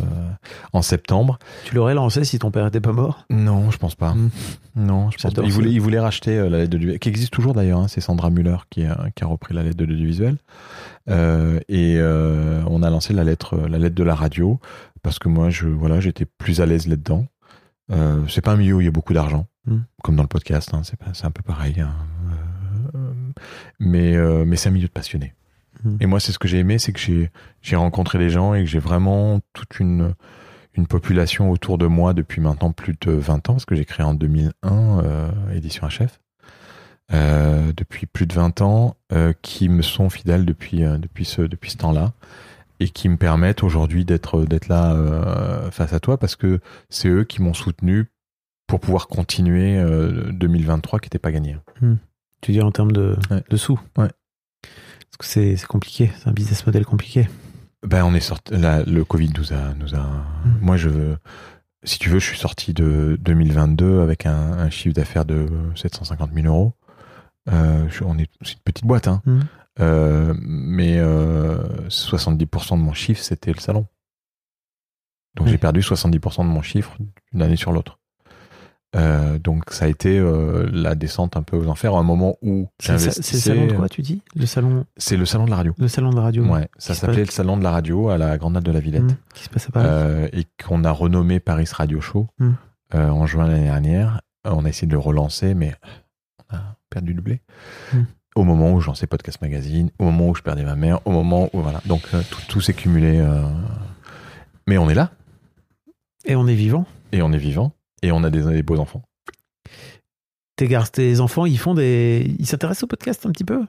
en 0.74 0.82
septembre. 0.82 1.40
Tu 1.64 1.76
l'aurais 1.76 1.94
lancé 1.94 2.26
si 2.26 2.40
ton 2.40 2.52
père 2.52 2.68
était 2.68 2.82
pas 2.82 2.92
mort? 2.92 3.26
Non, 3.30 3.72
je 3.72 3.78
pense 3.78 3.96
pas. 3.96 4.14
Mm. 4.16 4.32
Non, 4.76 5.12
je 5.12 5.18
pense 5.18 5.34
pas. 5.34 5.44
Il 5.44 5.54
voulait, 5.54 5.72
il 5.72 5.80
voulait 5.80 6.00
racheter 6.02 6.36
la 6.50 6.58
lettre 6.58 6.72
de 6.72 6.76
l'audiovisuel, 6.76 7.00
qui 7.00 7.08
existe 7.08 7.32
toujours 7.32 7.54
d'ailleurs. 7.54 7.80
hein, 7.80 7.88
c'est 7.88 8.02
Sandra 8.02 8.30
Muller 8.30 8.58
qui 8.70 8.84
a, 8.84 9.06
qui 9.16 9.24
a 9.24 9.28
repris 9.28 9.54
la 9.54 9.64
lettre 9.64 9.78
de 9.78 9.86
l'audiovisuel. 9.86 10.36
Euh, 11.10 11.60
et 11.70 11.96
euh, 12.00 12.62
on 12.68 12.84
a 12.84 12.90
lancé 12.90 13.14
la 13.14 13.24
lettre, 13.24 13.58
la 13.70 13.78
lettre 13.78 13.96
de 13.96 14.04
la 14.04 14.16
radio 14.16 14.60
parce 15.04 15.20
que 15.20 15.30
moi, 15.30 15.52
je, 15.52 15.68
voilà, 15.68 16.00
j'étais 16.00 16.26
plus 16.26 16.62
à 16.62 16.66
l'aise 16.66 16.88
là-dedans. 16.88 17.28
Euh, 17.92 18.26
c'est 18.28 18.42
pas 18.42 18.52
un 18.54 18.58
milieu 18.58 18.74
où 18.76 18.82
il 18.82 18.86
y 18.86 18.88
a 18.88 18.92
beaucoup 18.92 19.14
d'argent, 19.14 19.48
Mm. 19.68 19.78
comme 20.04 20.16
dans 20.16 20.24
le 20.24 20.28
podcast. 20.28 20.74
hein, 20.74 20.82
c'est, 20.84 21.26
un 21.26 21.32
peu 21.32 21.42
pareil. 21.44 21.80
hein. 21.82 21.94
Euh, 22.96 23.12
mais, 23.80 24.16
euh, 24.16 24.44
mais 24.46 24.56
c'est 24.56 24.70
un 24.70 24.72
milieu 24.72 24.88
de 24.88 24.92
passionnés. 24.92 25.34
Mm. 25.84 25.98
Et 26.00 26.06
moi, 26.06 26.20
c'est 26.20 26.32
ce 26.32 26.40
que 26.40 26.48
j'ai 26.48 26.60
aimé, 26.60 26.78
c'est 26.80 26.94
que 26.94 27.00
j'ai, 27.00 27.32
j'ai 27.62 27.76
rencontré 27.76 28.18
les 28.18 28.30
gens 28.30 28.54
et 28.54 28.62
que 28.64 28.70
j'ai 28.70 28.80
vraiment 28.80 29.40
toute 29.54 29.80
une, 29.80 30.14
une 30.76 30.88
population 30.88 31.52
autour 31.52 31.78
de 31.78 31.88
moi 31.88 32.14
depuis 32.14 32.42
maintenant 32.42 32.72
plus 32.72 32.96
de 33.02 33.12
20 33.12 33.50
ans, 33.50 33.54
parce 33.54 33.66
que 33.66 33.76
j'ai 33.76 33.86
créé 33.86 34.06
en 34.06 34.14
2001 34.14 35.00
euh, 35.04 35.32
Édition 35.54 35.88
HF. 35.88 36.20
Depuis 37.12 38.08
plus 38.08 38.26
de 38.26 38.34
20 38.34 38.62
ans, 38.62 38.98
qui 39.44 39.70
me 39.70 39.82
sont 39.84 40.10
fidèles 40.10 40.44
depuis, 40.46 40.80
depuis, 40.80 41.26
ce, 41.26 41.44
depuis 41.44 41.70
ce 41.72 41.78
temps-là 41.78 42.14
et 42.80 42.90
qui 42.90 43.08
me 43.10 43.18
permettent 43.18 43.64
aujourd'hui 43.64 44.06
d'être, 44.06 44.44
d'être 44.46 44.68
là 44.68 44.94
euh, 44.94 45.72
face 45.72 45.94
à 45.94 46.00
toi 46.00 46.18
parce 46.18 46.36
que 46.36 46.60
c'est 46.90 47.10
eux 47.10 47.24
qui 47.24 47.42
m'ont 47.42 47.54
soutenu 47.54 48.06
pour 48.68 48.80
pouvoir 48.80 49.08
continuer 49.08 49.78
euh, 49.78 50.32
2023 50.32 51.00
qui 51.00 51.06
n'était 51.08 51.20
pas 51.20 51.32
gagné. 51.32 51.58
Tu 52.42 52.52
dis 52.52 52.62
en 52.62 52.72
termes 52.72 52.92
de, 52.92 53.16
Ouais. 53.32 53.44
de 53.50 53.58
sous 53.58 53.80
Ouais. 53.98 54.10
Parce 54.62 55.18
que 55.20 55.26
c'est 55.26 55.56
c'est 55.56 55.68
compliqué, 55.68 56.12
c'est 56.18 56.28
un 56.28 56.34
business 56.34 56.66
model 56.66 56.86
compliqué. 56.86 57.30
Ben, 57.84 58.04
on 58.04 58.14
est 58.16 58.20
sorti. 58.20 58.54
là, 58.58 58.84
le 58.84 59.06
Covid 59.06 59.32
nous 59.38 59.54
a, 59.54 59.74
nous 59.76 59.94
a. 59.96 60.06
Moi, 60.62 60.76
je 60.76 60.90
veux. 60.90 61.18
Si 61.84 62.00
tu 62.00 62.10
veux, 62.10 62.18
je 62.20 62.26
suis 62.26 62.38
sorti 62.40 62.74
de 62.74 63.16
2022 63.22 64.02
avec 64.02 64.26
un, 64.26 64.34
un 64.54 64.70
chiffre 64.72 64.96
d'affaires 64.96 65.24
de 65.24 65.46
750 65.76 66.32
000 66.34 66.48
euros. 66.48 66.74
Euh, 67.54 67.86
je- 67.90 68.04
on 68.04 68.18
est, 68.18 68.28
c'est 68.42 68.54
une 68.54 68.60
petite 68.66 68.86
boîte, 68.86 69.08
hein. 69.08 69.22
Mhm. 69.26 69.44
Euh, 69.80 70.34
mais 70.42 70.98
euh, 71.00 71.64
70% 71.90 72.78
de 72.78 72.84
mon 72.84 72.94
chiffre, 72.94 73.22
c'était 73.22 73.52
le 73.54 73.60
salon. 73.60 73.88
Donc 75.36 75.48
Oui. 75.48 75.52
j'ai 75.52 75.58
perdu 75.58 75.82
70% 75.82 76.44
de 76.44 76.50
mon 76.50 76.62
chiffre 76.62 76.96
d'une 77.34 77.42
année 77.42 77.58
sur 77.58 77.72
l'autre. 77.74 78.00
Euh, 78.96 79.38
donc 79.40 79.72
ça 79.72 79.84
a 79.86 79.88
été 79.90 80.18
euh, 80.18 80.70
la 80.72 80.96
descente 80.96 81.36
un 81.36 81.44
peu 81.44 81.58
aux 81.58 81.68
enfers 81.68 81.94
à 81.96 82.00
un 82.00 82.04
moment 82.04 82.38
où 82.42 82.70
C'est 82.80 82.94
le 82.94 82.98
le 83.06 83.12
salon 83.12 83.68
de 83.68 83.74
quoi, 83.74 83.90
tu 83.90 84.02
dis? 84.02 84.22
Le 84.36 84.46
salon, 84.46 84.86
C'est 84.96 85.18
le 85.18 85.26
salon 85.26 85.44
de 85.44 85.50
la 85.50 85.58
radio. 85.58 85.74
le 85.78 85.90
salon 85.90 86.12
de 86.12 86.20
radio 86.20 86.46
Ouais, 86.46 86.70
ça 86.78 86.94
s'appelait 86.94 87.18
passe- 87.24 87.28
le 87.28 87.32
salon 87.34 87.58
de 87.58 87.64
la 87.64 87.72
radio 87.72 88.08
à 88.08 88.18
la 88.18 88.38
Grande 88.38 88.56
Halle 88.56 88.64
de 88.64 88.72
la 88.72 88.80
Villette. 88.80 89.04
Hmm, 89.04 89.16
qui 89.34 89.44
se 89.44 89.50
passe 89.50 89.68
à 89.68 89.72
Paris. 89.74 90.30
Et 90.32 90.46
qu'on 90.66 90.86
a 90.86 90.92
renommé 90.92 91.42
Paris 91.42 91.68
Radio 91.74 92.00
Show 92.00 92.28
Mm. 92.40 92.52
euh, 92.94 93.10
en 93.10 93.26
juin 93.26 93.48
l'année 93.48 93.66
dernière. 93.66 94.22
On 94.46 94.64
a 94.64 94.70
essayé 94.70 94.88
de 94.88 94.94
le 94.94 95.00
relancer, 95.00 95.54
mais 95.56 95.76
on 96.50 96.56
a 96.56 96.78
perdu 96.90 97.14
du 97.14 97.20
blé. 97.20 97.42
Mm. 97.94 97.98
Au 98.36 98.44
moment 98.44 98.74
où 98.74 98.82
je 98.82 98.88
lançais 98.88 99.08
Podcast 99.08 99.42
Magazine, 99.42 99.92
au 99.98 100.06
moment 100.06 100.28
où 100.30 100.36
je 100.36 100.42
perdais 100.42 100.66
ma 100.66 100.76
mère, 100.76 101.00
au 101.06 101.12
moment 101.12 101.50
où 101.54 101.62
voilà. 101.62 101.82
Donc 101.86 102.02
euh, 102.14 102.22
tout, 102.30 102.42
tout 102.50 102.62
s'est 102.62 102.74
cumulé. 102.74 103.18
euh, 103.20 103.42
Mais 104.68 104.78
on 104.78 104.90
est 104.90 104.94
là 104.94 105.12
Et 106.26 106.36
on 106.36 106.46
est 106.48 106.56
vivant. 106.56 106.86
et 107.14 107.22
on 107.22 107.32
est 107.32 107.38
vivant 107.38 107.72
et 108.04 108.12
on 108.12 108.24
a 108.24 108.30
des, 108.30 108.42
des 108.44 108.62
beaux 108.64 108.78
enfants. 108.80 109.04
Tes 110.58 110.70
tes 110.94 111.20
enfants, 111.20 111.46
ils 111.46 111.58
font 111.60 111.74
des. 111.74 112.34
Ils 112.40 112.46
s'intéressent 112.46 112.84
au 112.84 112.88
podcast 112.88 113.26
un 113.26 113.32
petit 113.32 113.44
peu? 113.44 113.60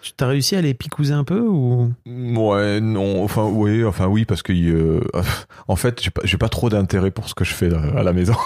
Tu 0.00 0.12
as 0.24 0.26
réussi 0.26 0.56
à 0.56 0.62
les 0.62 0.72
picouser 0.72 1.12
un 1.12 1.22
peu 1.24 1.40
ou? 1.40 1.92
Ouais, 2.06 2.80
non, 2.80 3.22
enfin 3.22 3.44
oui, 3.44 3.84
enfin 3.84 4.06
oui, 4.06 4.24
parce 4.24 4.42
que 4.42 4.52
euh, 4.54 5.00
en 5.68 5.76
fait, 5.76 6.00
j'ai 6.02 6.10
pas, 6.10 6.22
pas 6.38 6.48
trop 6.48 6.70
d'intérêt 6.70 7.10
pour 7.10 7.28
ce 7.28 7.34
que 7.34 7.44
je 7.44 7.52
fais 7.52 7.70
euh, 7.70 7.96
à 7.98 8.02
la 8.02 8.12
maison. 8.14 8.34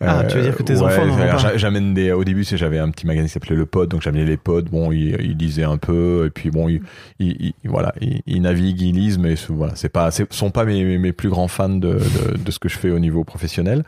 Ah, 0.00 0.24
tu 0.24 0.36
veux 0.36 0.42
dire 0.42 0.56
que 0.56 0.64
tes 0.64 0.80
enfants 0.80 1.06
n'en 1.06 1.16
pas? 1.16 1.36
j'a- 1.38 1.56
J'amène 1.56 1.94
des. 1.94 2.10
Au 2.10 2.24
début, 2.24 2.42
j'avais 2.42 2.78
un 2.80 2.90
petit 2.90 3.06
magazine 3.06 3.28
qui 3.28 3.32
s'appelait 3.34 3.54
Le 3.54 3.66
Pod, 3.66 3.88
donc 3.88 4.02
j'amenais 4.02 4.24
les 4.24 4.36
pods. 4.36 4.62
Bon, 4.62 4.90
ils, 4.90 5.16
ils 5.20 5.36
lisaient 5.36 5.62
un 5.62 5.76
peu, 5.76 6.24
et 6.26 6.30
puis 6.30 6.50
bon, 6.50 6.68
ils, 6.68 6.80
ils- 7.20 7.36
ils- 7.62 7.70
voilà, 7.70 7.94
ils, 8.00 8.42
naviguent, 8.42 8.80
ils 8.82 8.92
lisent, 8.96 9.18
mais 9.18 9.36
ce- 9.36 9.52
voilà, 9.52 9.74
c'est 9.76 9.88
pas, 9.90 10.10
sont 10.30 10.50
pas 10.50 10.64
mes, 10.64 10.98
mes 10.98 11.12
plus 11.12 11.28
grands 11.28 11.46
fans 11.46 11.68
de, 11.68 11.78
de, 11.98 12.36
de 12.36 12.50
ce 12.50 12.58
que 12.58 12.68
je 12.68 12.76
fais 12.78 12.90
au 12.90 12.98
niveau 12.98 13.22
professionnel. 13.22 13.84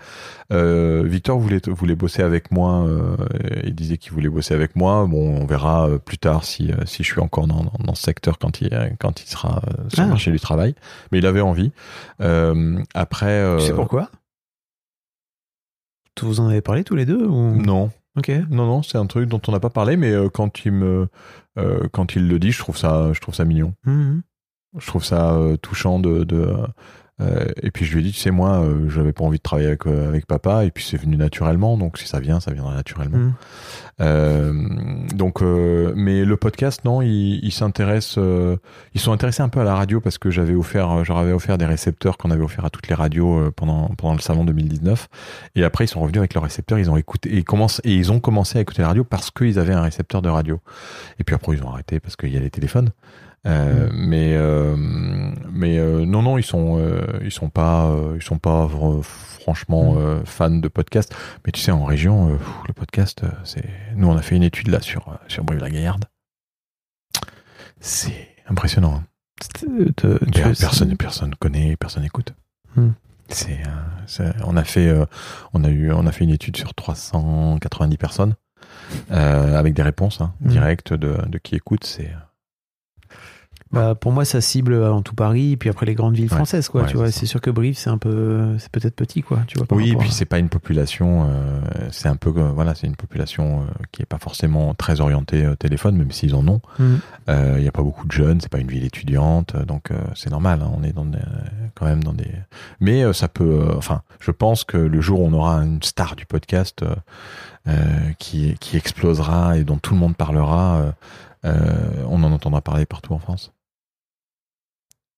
Euh, 0.52 1.02
Victor 1.04 1.38
voulait 1.40 1.60
voulait 1.68 1.96
bosser 1.96 2.22
avec 2.22 2.52
moi. 2.52 2.84
euh, 2.86 2.99
il 3.64 3.74
disait 3.74 3.96
qu'il 3.98 4.12
voulait 4.12 4.28
bosser 4.28 4.54
avec 4.54 4.76
moi. 4.76 5.06
Bon, 5.06 5.40
on 5.40 5.46
verra 5.46 5.88
euh, 5.88 5.98
plus 5.98 6.18
tard 6.18 6.44
si 6.44 6.72
euh, 6.72 6.84
si 6.86 7.02
je 7.02 7.12
suis 7.12 7.20
encore 7.20 7.46
dans, 7.46 7.62
dans, 7.64 7.72
dans 7.84 7.94
ce 7.94 8.02
secteur 8.02 8.38
quand 8.38 8.60
il 8.60 8.70
quand 9.00 9.20
il 9.22 9.26
sera 9.28 9.62
euh, 9.68 9.88
sur 9.88 10.00
Ah. 10.00 10.04
le 10.04 10.08
marché 10.10 10.30
du 10.30 10.40
travail. 10.40 10.74
Mais 11.12 11.18
il 11.18 11.26
avait 11.26 11.40
envie. 11.40 11.72
Euh, 12.20 12.78
après, 12.94 13.26
euh, 13.30 13.58
Tu 13.58 13.66
sais 13.66 13.74
pourquoi? 13.74 14.10
Vous 16.22 16.40
en 16.40 16.48
avez 16.48 16.60
parlé 16.60 16.84
tous 16.84 16.96
les 16.96 17.06
deux 17.06 17.24
ou... 17.24 17.54
Non, 17.56 17.90
Ok. 18.18 18.28
non, 18.50 18.66
non, 18.66 18.82
c'est 18.82 18.98
un 18.98 19.06
truc 19.06 19.26
dont 19.28 19.40
on 19.48 19.52
n'a 19.52 19.60
pas 19.60 19.70
parlé, 19.70 19.96
mais 19.96 20.10
euh, 20.12 20.28
quand 20.28 20.64
il 20.66 20.72
me 20.72 21.08
euh, 21.58 21.88
quand 21.92 22.14
il 22.14 22.28
le 22.28 22.38
dit, 22.38 22.50
je 22.52 22.58
trouve 22.58 22.76
ça 22.76 23.12
je 23.14 23.20
trouve 23.20 23.34
ça 23.34 23.44
mignon. 23.46 23.72
Mhm. 23.86 24.22
Je 24.78 24.86
trouve 24.86 25.04
ça 25.04 25.32
euh, 25.34 25.56
touchant 25.56 25.98
de. 25.98 26.24
de 26.24 26.54
euh, 27.20 27.46
et 27.62 27.70
puis 27.70 27.84
je 27.84 27.92
lui 27.92 28.00
ai 28.00 28.04
dit, 28.04 28.12
tu 28.12 28.20
sais, 28.20 28.30
moi, 28.30 28.60
euh, 28.60 28.88
j'avais 28.88 29.12
pas 29.12 29.24
envie 29.24 29.38
de 29.38 29.42
travailler 29.42 29.68
avec, 29.68 29.86
euh, 29.86 30.08
avec 30.08 30.26
papa, 30.26 30.64
et 30.64 30.70
puis 30.70 30.84
c'est 30.84 30.96
venu 30.96 31.16
naturellement, 31.16 31.76
donc 31.76 31.98
si 31.98 32.06
ça 32.06 32.20
vient, 32.20 32.40
ça 32.40 32.52
viendra 32.52 32.74
naturellement. 32.74 33.18
Mm. 33.18 33.34
Euh, 34.00 34.52
donc, 35.14 35.42
mais 35.42 36.24
le 36.24 36.36
podcast, 36.36 36.84
non, 36.84 37.02
ils 37.02 37.52
s'intéressent, 37.52 38.18
ils 38.94 39.00
sont 39.00 39.12
intéressés 39.12 39.42
un 39.42 39.48
peu 39.48 39.60
à 39.60 39.64
la 39.64 39.74
radio 39.74 40.00
parce 40.00 40.16
que 40.16 40.30
j'avais 40.30 40.54
offert, 40.54 40.90
euh, 40.90 41.04
je 41.04 41.08
leur 41.12 41.18
avais 41.18 41.32
offert 41.32 41.58
des 41.58 41.66
récepteurs 41.66 42.16
qu'on 42.16 42.30
avait 42.30 42.42
offert 42.42 42.64
à 42.64 42.70
toutes 42.70 42.88
les 42.88 42.94
radios 42.94 43.50
pendant 43.52 43.88
pendant 43.88 44.14
le 44.14 44.20
salon 44.20 44.44
2019. 44.44 45.08
Et 45.54 45.64
après, 45.64 45.84
ils 45.84 45.88
sont 45.88 46.00
revenus 46.00 46.18
avec 46.18 46.34
leurs 46.34 46.44
récepteurs, 46.44 46.78
ils 46.78 46.90
ont 46.90 46.96
écouté, 46.96 47.30
et 47.30 47.38
ils 47.38 47.44
commencent, 47.44 47.80
et 47.84 47.94
ils 47.94 48.10
ont 48.10 48.20
commencé 48.20 48.58
à 48.58 48.62
écouter 48.62 48.82
la 48.82 48.88
radio 48.88 49.04
parce 49.04 49.30
qu'ils 49.30 49.58
avaient 49.58 49.74
un 49.74 49.82
récepteur 49.82 50.22
de 50.22 50.28
radio. 50.28 50.60
Et 51.18 51.24
puis 51.24 51.34
après, 51.34 51.54
ils 51.54 51.62
ont 51.62 51.70
arrêté 51.70 52.00
parce 52.00 52.16
qu'il 52.16 52.32
y 52.32 52.36
a 52.36 52.40
les 52.40 52.50
téléphones. 52.50 52.90
Euh, 53.46 53.88
Mais 53.94 54.34
euh, 54.34 54.76
mais 55.50 55.78
euh, 55.78 56.04
non 56.04 56.20
non 56.22 56.36
ils 56.36 56.42
sont 56.42 56.78
ils 57.22 57.30
sont 57.30 57.48
pas 57.48 57.90
ils 58.14 58.22
sont 58.22 58.38
pas 58.38 58.68
franchement 59.02 59.94
Mm. 59.94 60.26
fans 60.26 60.50
de 60.50 60.68
podcast 60.68 61.14
mais 61.46 61.52
tu 61.52 61.60
sais 61.62 61.70
en 61.72 61.84
région 61.86 62.38
le 62.68 62.72
podcast 62.74 63.22
c'est 63.44 63.64
nous 63.96 64.08
on 64.08 64.16
a 64.16 64.20
fait 64.22 64.36
une 64.36 64.42
étude 64.42 64.68
là 64.68 64.80
sur 64.82 65.18
sur 65.26 65.42
Brive-la-Gaillarde 65.44 66.04
c'est 67.80 68.28
impressionnant 68.48 68.96
hein. 68.96 69.04
Te- 69.96 70.22
tu 70.26 70.42
personne 70.42 70.96
personne 70.98 71.34
connaît 71.36 71.76
personne 71.76 72.04
écoute 72.04 72.34
Mm. 72.76 72.90
c'est 73.28 73.58
on 74.44 74.56
a 74.56 74.64
fait 74.64 74.94
on 75.54 75.64
a 75.64 75.68
eu 75.70 75.90
on 75.92 76.06
a 76.06 76.12
fait 76.12 76.24
une 76.24 76.30
étude 76.30 76.56
sur 76.58 76.74
390 76.74 77.96
personnes 77.96 78.34
avec 79.10 79.72
des 79.74 79.82
réponses 79.82 80.20
hein, 80.20 80.34
Mm. 80.42 80.48
directes 80.48 80.92
de, 80.92 81.16
de 81.26 81.38
qui 81.38 81.56
écoute 81.56 81.84
c'est 81.84 82.10
Bah, 83.72 83.94
pour 83.94 84.10
moi, 84.10 84.24
ça 84.24 84.40
cible 84.40 84.74
avant 84.74 85.00
tout 85.00 85.14
Paris, 85.14 85.56
puis 85.56 85.68
après 85.68 85.86
les 85.86 85.94
grandes 85.94 86.16
villes 86.16 86.28
françaises, 86.28 86.68
quoi. 86.68 86.82
Ouais, 86.82 86.88
tu 86.88 86.96
vois, 86.96 87.12
c'est 87.12 87.26
sûr 87.26 87.40
que 87.40 87.50
Brive, 87.50 87.76
c'est 87.78 87.88
un 87.90 87.98
peu, 87.98 88.56
c'est 88.58 88.68
peut-être 88.72 88.96
petit, 88.96 89.22
quoi. 89.22 89.38
Tu 89.46 89.58
vois. 89.58 89.66
Oui, 89.70 89.90
et 89.92 89.96
puis 89.96 90.08
à- 90.08 90.10
c'est 90.12 90.24
pas 90.24 90.40
une 90.40 90.48
population, 90.48 91.28
euh, 91.30 91.60
c'est 91.92 92.08
un 92.08 92.16
peu, 92.16 92.32
euh, 92.36 92.50
voilà, 92.52 92.74
c'est 92.74 92.88
une 92.88 92.96
population 92.96 93.60
euh, 93.60 93.64
qui 93.92 94.02
est 94.02 94.06
pas 94.06 94.18
forcément 94.18 94.74
très 94.74 95.00
orientée 95.00 95.46
au 95.46 95.54
téléphone, 95.54 95.96
même 95.96 96.10
s'ils 96.10 96.34
en 96.34 96.48
ont. 96.48 96.60
Mm. 96.80 96.94
Euh, 97.28 97.54
Il 97.58 97.64
y 97.64 97.68
a 97.68 97.72
pas 97.72 97.82
beaucoup 97.82 98.06
de 98.08 98.12
jeunes, 98.12 98.40
c'est 98.40 98.50
pas 98.50 98.58
une 98.58 98.66
ville 98.66 98.84
étudiante, 98.84 99.54
euh, 99.54 99.64
donc 99.64 99.92
euh, 99.92 99.98
c'est 100.16 100.30
normal. 100.30 100.62
hein, 100.62 100.70
on 100.76 100.82
est 100.82 100.92
dans 100.92 101.04
des- 101.04 101.18
quand 101.76 101.86
même 101.86 102.02
dans 102.02 102.12
des. 102.12 102.30
Mais 102.80 103.04
euh, 103.04 103.12
ça 103.12 103.28
peut, 103.28 103.44
euh, 103.68 103.74
enfin, 103.76 104.02
je 104.18 104.32
pense 104.32 104.64
que 104.64 104.78
le 104.78 105.00
jour 105.00 105.20
où 105.20 105.26
on 105.28 105.32
aura 105.32 105.58
une 105.58 105.80
star 105.82 106.16
du 106.16 106.26
podcast 106.26 106.82
euh, 106.82 106.94
euh, 107.68 107.74
qui 108.18 108.56
qui 108.58 108.76
explosera 108.76 109.58
et 109.58 109.62
dont 109.64 109.78
tout 109.78 109.94
le 109.94 110.00
monde 110.00 110.16
parlera, 110.16 110.76
euh, 110.78 110.92
euh, 111.44 112.04
on 112.08 112.22
en 112.24 112.32
entendra 112.32 112.60
parler 112.62 112.84
partout 112.84 113.12
en 113.14 113.18
France 113.20 113.52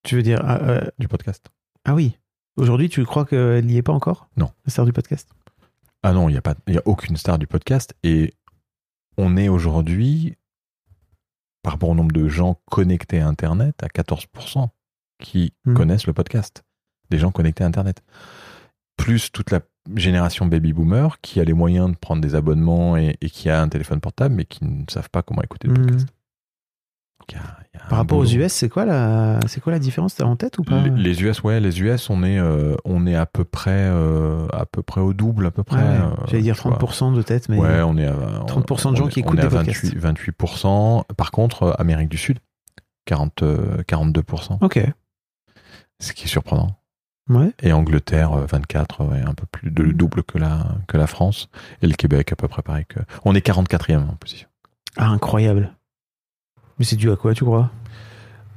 Tu 0.02 0.16
veux 0.16 0.22
dire, 0.22 0.40
ah, 0.44 0.58
euh, 0.62 0.80
du 0.98 1.08
podcast. 1.08 1.46
ah 1.84 1.94
oui. 1.94 2.18
Aujourd'hui, 2.56 2.88
tu 2.88 3.04
crois 3.06 3.24
qu'elle 3.24 3.64
n'y 3.64 3.76
est 3.78 3.82
pas 3.82 3.92
encore? 3.92 4.28
Non. 4.36 4.50
La 4.66 4.70
star 4.72 4.84
du 4.84 4.92
podcast? 4.92 5.30
Ah 6.02 6.12
non, 6.12 6.28
il 6.28 6.34
y 6.34 6.38
a 6.38 6.42
pas, 6.42 6.54
il 6.66 6.74
y 6.74 6.78
a 6.78 6.82
aucune 6.84 7.16
star 7.16 7.38
du 7.38 7.46
podcast 7.46 7.94
et 8.02 8.34
on 9.16 9.36
est 9.36 9.48
aujourd'hui 9.48 10.36
par 11.62 11.74
rapport 11.74 11.88
au 11.90 11.94
nombre 11.94 12.12
de 12.12 12.28
gens 12.28 12.60
connectés 12.70 13.20
à 13.20 13.28
Internet 13.28 13.82
à 13.82 13.86
14% 13.88 14.68
qui 15.20 15.52
Hmm. 15.64 15.74
connaissent 15.74 16.06
le 16.08 16.12
podcast. 16.12 16.62
Des 17.10 17.18
gens 17.18 17.30
connectés 17.30 17.62
à 17.62 17.66
Internet. 17.68 18.02
Plus 18.96 19.30
toute 19.30 19.50
la 19.52 19.60
génération 19.94 20.44
baby 20.46 20.72
boomer 20.72 21.20
qui 21.20 21.40
a 21.40 21.44
les 21.44 21.52
moyens 21.52 21.90
de 21.90 21.96
prendre 21.96 22.20
des 22.20 22.34
abonnements 22.34 22.96
et, 22.96 23.16
et 23.20 23.30
qui 23.30 23.48
a 23.48 23.62
un 23.62 23.68
téléphone 23.68 24.00
portable 24.00 24.34
mais 24.34 24.44
qui 24.44 24.64
ne 24.64 24.84
savent 24.90 25.10
pas 25.10 25.22
comment 25.22 25.42
écouter 25.42 25.68
le 25.68 25.74
Hmm. 25.74 25.86
podcast. 25.86 26.08
Donc, 27.22 27.32
il 27.32 27.36
y 27.36 27.38
a- 27.38 27.42
il 27.74 27.78
y 27.78 27.80
a 27.80 27.86
un 27.86 27.88
Par 27.88 27.98
rapport 27.98 28.18
aux. 28.18 28.24
US, 28.26 28.52
c'est 28.52 28.68
quoi 28.68 28.84
la, 28.84 29.38
c'est 29.46 29.60
quoi 29.60 29.72
la 29.72 29.78
différence? 29.78 30.16
T'as 30.16 30.24
en 30.24 30.34
tête 30.36 30.58
ou 30.58 30.62
pas? 30.64 30.82
Les, 30.82 30.90
les 30.90 31.22
US, 31.22 31.42
ouais, 31.44 31.60
les 31.60 31.80
US, 31.80 32.10
on 32.10 32.22
est, 32.24 32.38
euh, 32.38 32.74
on 32.84 33.06
est 33.06 33.14
à 33.14 33.26
peu 33.26 33.44
près, 33.44 33.70
euh, 33.70 34.46
à 34.52 34.66
peu 34.66 34.82
près 34.82 35.00
au 35.00 35.12
double, 35.12 35.46
à 35.46 35.50
peu 35.52 35.62
près. 35.62 35.76
Ouais, 35.76 35.82
ouais. 35.88 35.96
euh, 35.98 36.26
J'allais 36.26 36.42
dire 36.42 36.56
tu 36.56 36.62
vois. 36.68 36.78
30% 36.78 37.12
de 37.14 37.22
tête, 37.22 37.48
mais 37.48 37.58
Ouais, 37.58 37.80
on 37.82 37.96
est 37.96 38.06
à 38.06 38.14
30% 38.46 38.90
de 38.92 38.96
gens 38.96 39.06
qui 39.08 39.20
on 39.20 39.22
écoutent 39.22 39.40
des 39.40 39.48
podcasts. 39.48 39.84
28, 39.94 39.98
28%. 39.98 41.04
Par 41.16 41.30
contre, 41.30 41.76
Amérique 41.78 42.08
du 42.08 42.18
Sud, 42.18 42.38
40, 43.06 43.42
euh, 43.42 43.82
42%. 43.86 44.58
ok. 44.60 44.80
Ce 46.00 46.12
qui 46.12 46.24
est 46.24 46.28
surprenant. 46.28 46.76
Ouais. 47.28 47.52
Et 47.62 47.72
Angleterre, 47.72 48.32
euh, 48.32 48.46
24, 48.50 49.04
ouais, 49.04 49.20
un 49.20 49.34
peu 49.34 49.46
plus 49.46 49.70
de 49.70 49.82
le 49.84 49.92
double 49.92 50.24
que 50.24 50.38
la, 50.38 50.66
que 50.88 50.96
la 50.96 51.06
France. 51.06 51.48
Et 51.80 51.86
le 51.86 51.94
Québec, 51.94 52.32
à 52.32 52.36
peu 52.36 52.48
près 52.48 52.62
pareil 52.62 52.84
que. 52.88 52.98
On 53.24 53.34
est 53.36 53.46
44e 53.46 54.02
en 54.10 54.14
position. 54.16 54.48
Ah, 54.96 55.06
incroyable. 55.08 55.72
Mais 56.78 56.84
c'est 56.84 56.96
dû 56.96 57.10
à 57.10 57.16
quoi, 57.16 57.34
tu 57.34 57.44
crois? 57.44 57.70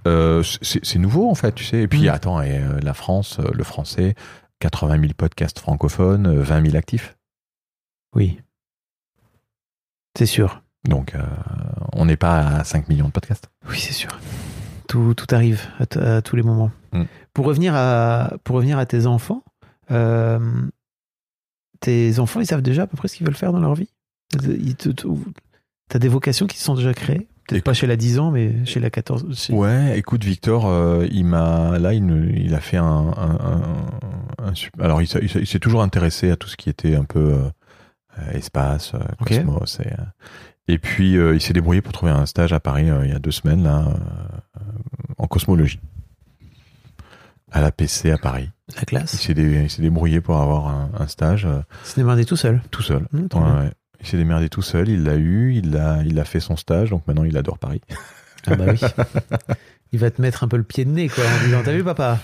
Euh, 0.08 0.44
c'est 0.62 1.00
nouveau, 1.00 1.30
en 1.30 1.36
fait, 1.36 1.54
tu 1.54 1.64
sais. 1.64 1.82
Et 1.82 1.88
puis, 1.88 2.06
Mm. 2.06 2.10
attends, 2.10 2.42
et, 2.42 2.60
euh, 2.60 2.80
la 2.82 2.94
France, 2.94 3.40
euh, 3.40 3.50
le 3.54 3.64
français, 3.64 4.14
80 4.60 5.00
000 5.02 5.14
podcasts 5.18 5.60
francophones, 5.60 6.28
euh, 6.28 6.42
20 6.42 6.64
000 6.66 6.76
actifs. 6.78 7.18
Oui. 8.16 8.40
C'est 10.18 10.28
sûr. 10.28 10.62
Donc, 10.88 11.16
euh, 11.16 11.24
on 11.94 12.06
n'est 12.06 12.18
pas 12.18 12.40
à 12.60 12.64
5 12.64 12.88
millions 12.90 13.08
de 13.08 13.12
podcasts. 13.12 13.50
Oui, 13.68 13.80
c'est 13.80 13.94
sûr. 13.94 14.20
Tout, 14.88 15.16
tout 15.16 15.26
arrive 15.34 15.68
à, 15.80 16.22
tous 16.22 16.36
les 16.36 16.44
moments. 16.44 16.72
Mm. 16.94 17.04
Pour, 17.34 17.46
revenir 17.46 17.74
à, 17.76 18.34
pour 18.44 18.56
revenir 18.56 18.78
à 18.78 18.86
tes 18.86 19.08
enfants, 19.08 19.44
euh, 19.92 20.40
tes 21.80 22.20
enfants, 22.20 22.40
ils 22.40 22.46
savent 22.46 22.62
déjà 22.62 22.84
à 22.84 22.88
peu 22.88 22.96
près 22.96 23.08
ce 23.08 23.16
qu'ils 23.16 23.26
veulent 23.26 23.36
faire 23.36 23.52
dans 23.52 23.60
leur 23.60 23.74
vie? 23.74 23.90
T'as 25.90 26.00
des 26.00 26.08
vocations 26.08 26.46
qui 26.48 26.58
se 26.58 26.64
sont 26.64 26.76
déjà 26.76 26.94
créées? 26.94 27.28
Peut-être 27.48 27.64
pas 27.64 27.74
chez 27.74 27.86
la 27.88 27.96
10 27.96 28.18
ans, 28.20 28.32
mais 28.32 28.66
chez 28.66 28.80
la 28.80 28.90
14. 28.90 29.26
chez- 29.38 29.54
Ouais, 29.54 29.98
écoute, 30.00 30.24
Victor, 30.24 30.66
euh, 30.68 31.06
il 31.12 31.26
m'a 31.26 31.78
là, 31.80 31.94
il, 31.94 32.02
a 32.56 32.60
fait 32.60 32.78
un, 32.78 32.84
un, 32.84 33.38
un- 33.40 34.46
un 34.48 34.54
sup- 34.56 34.80
alors 34.82 35.02
il, 35.02 35.08
s'est- 35.08 35.20
il 35.24 35.46
toujours 35.60 35.84
intéressé 35.84 36.32
à 36.32 36.36
tout 36.38 36.48
ce 36.48 36.58
qui 36.58 36.70
était 36.70 36.96
un 36.96 37.04
peu 37.04 37.20
euh, 37.34 37.38
euh, 38.20 38.32
espace, 38.32 38.94
cosmos, 39.26 39.80
et, 39.82 40.74
et 40.74 40.78
puis 40.80 41.18
euh, 41.18 41.36
il 41.36 41.42
s'est 41.42 41.54
débrouillé 41.54 41.82
pour 41.82 41.94
trouver 41.94 42.12
un 42.12 42.26
stage 42.26 42.52
à 42.54 42.60
Paris 42.60 42.88
il 43.04 43.10
y 43.10 43.14
a 43.14 43.20
deux 43.20 43.32
semaines 43.32 43.64
là, 43.64 43.86
en 45.18 45.28
cosmologie, 45.28 45.80
à 47.52 47.62
la 47.62 47.72
PC 47.72 48.12
à 48.12 48.18
Paris. 48.18 48.50
La 48.76 48.82
Il 48.82 48.86
classe. 48.86 49.16
s'est 49.18 49.34
dé- 49.36 49.62
il 49.66 49.70
s'est 49.70 49.84
débrouillé 49.84 50.20
pour 50.22 50.38
avoir 50.38 50.68
un, 51.00 51.08
stage 51.08 51.48
Il 51.48 51.88
s'est 51.88 52.02
démerdé 52.02 52.26
tout 52.26 52.36
seul. 52.36 52.62
tout 52.72 52.82
seul. 52.82 53.06
Mmh, 53.12 53.28
ouais. 53.36 53.70
Il 54.02 54.08
s'est 54.08 54.18
démerdé 54.18 54.50
tout 54.50 54.62
seul, 54.62 54.90
il 54.90 55.04
l'a 55.04 55.16
eu, 55.16 55.54
il 55.56 55.76
a, 55.78 56.02
il 56.06 56.20
a 56.20 56.26
fait 56.26 56.40
son 56.40 56.56
stage, 56.56 56.90
donc 56.90 57.08
maintenant 57.08 57.24
il 57.24 57.38
adore 57.38 57.58
Paris. 57.60 57.82
Ah 58.48 58.56
bah 58.56 58.66
oui. 58.70 58.80
Il 59.92 60.00
va 60.00 60.12
te 60.12 60.22
mettre 60.22 60.44
un 60.44 60.50
peu 60.50 60.58
le 60.58 60.64
pied 60.64 60.84
de 60.84 60.90
nez, 60.90 61.08
quoi, 61.08 61.24
en 61.24 61.46
disant 61.46 61.62
T'as 61.64 61.72
vu, 61.72 61.82
papa 61.84 62.20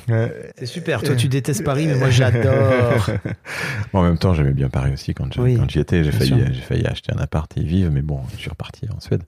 C'est 0.58 0.66
super. 0.66 1.02
Toi, 1.04 1.16
tu 1.16 1.30
détestes 1.30 1.64
Paris, 1.64 1.86
mais 1.88 1.96
moi, 1.96 2.10
j'adore. 2.10 3.10
en 3.94 4.02
même 4.02 4.18
temps, 4.18 4.34
j'aimais 4.34 4.52
bien 4.52 4.68
Paris 4.68 4.92
aussi 4.94 5.14
quand 5.14 5.32
je- 5.34 5.40
Oui, 5.40 5.56
quand 5.56 5.70
j'y 5.70 5.80
étais. 5.80 6.04
J'ai 6.04 6.12
failli, 6.12 6.28
sûr. 6.32 6.48
j'ai 6.52 6.62
failli 6.62 6.86
acheter 6.86 7.14
un 7.16 7.20
appart 7.20 7.50
et 7.58 7.62
y 7.62 7.66
vivre, 7.66 7.90
mais 7.92 8.02
bon, 8.02 8.20
je 8.34 8.38
suis 8.42 8.50
reparti 8.50 8.88
en 8.94 9.00
Suède. 9.00 9.24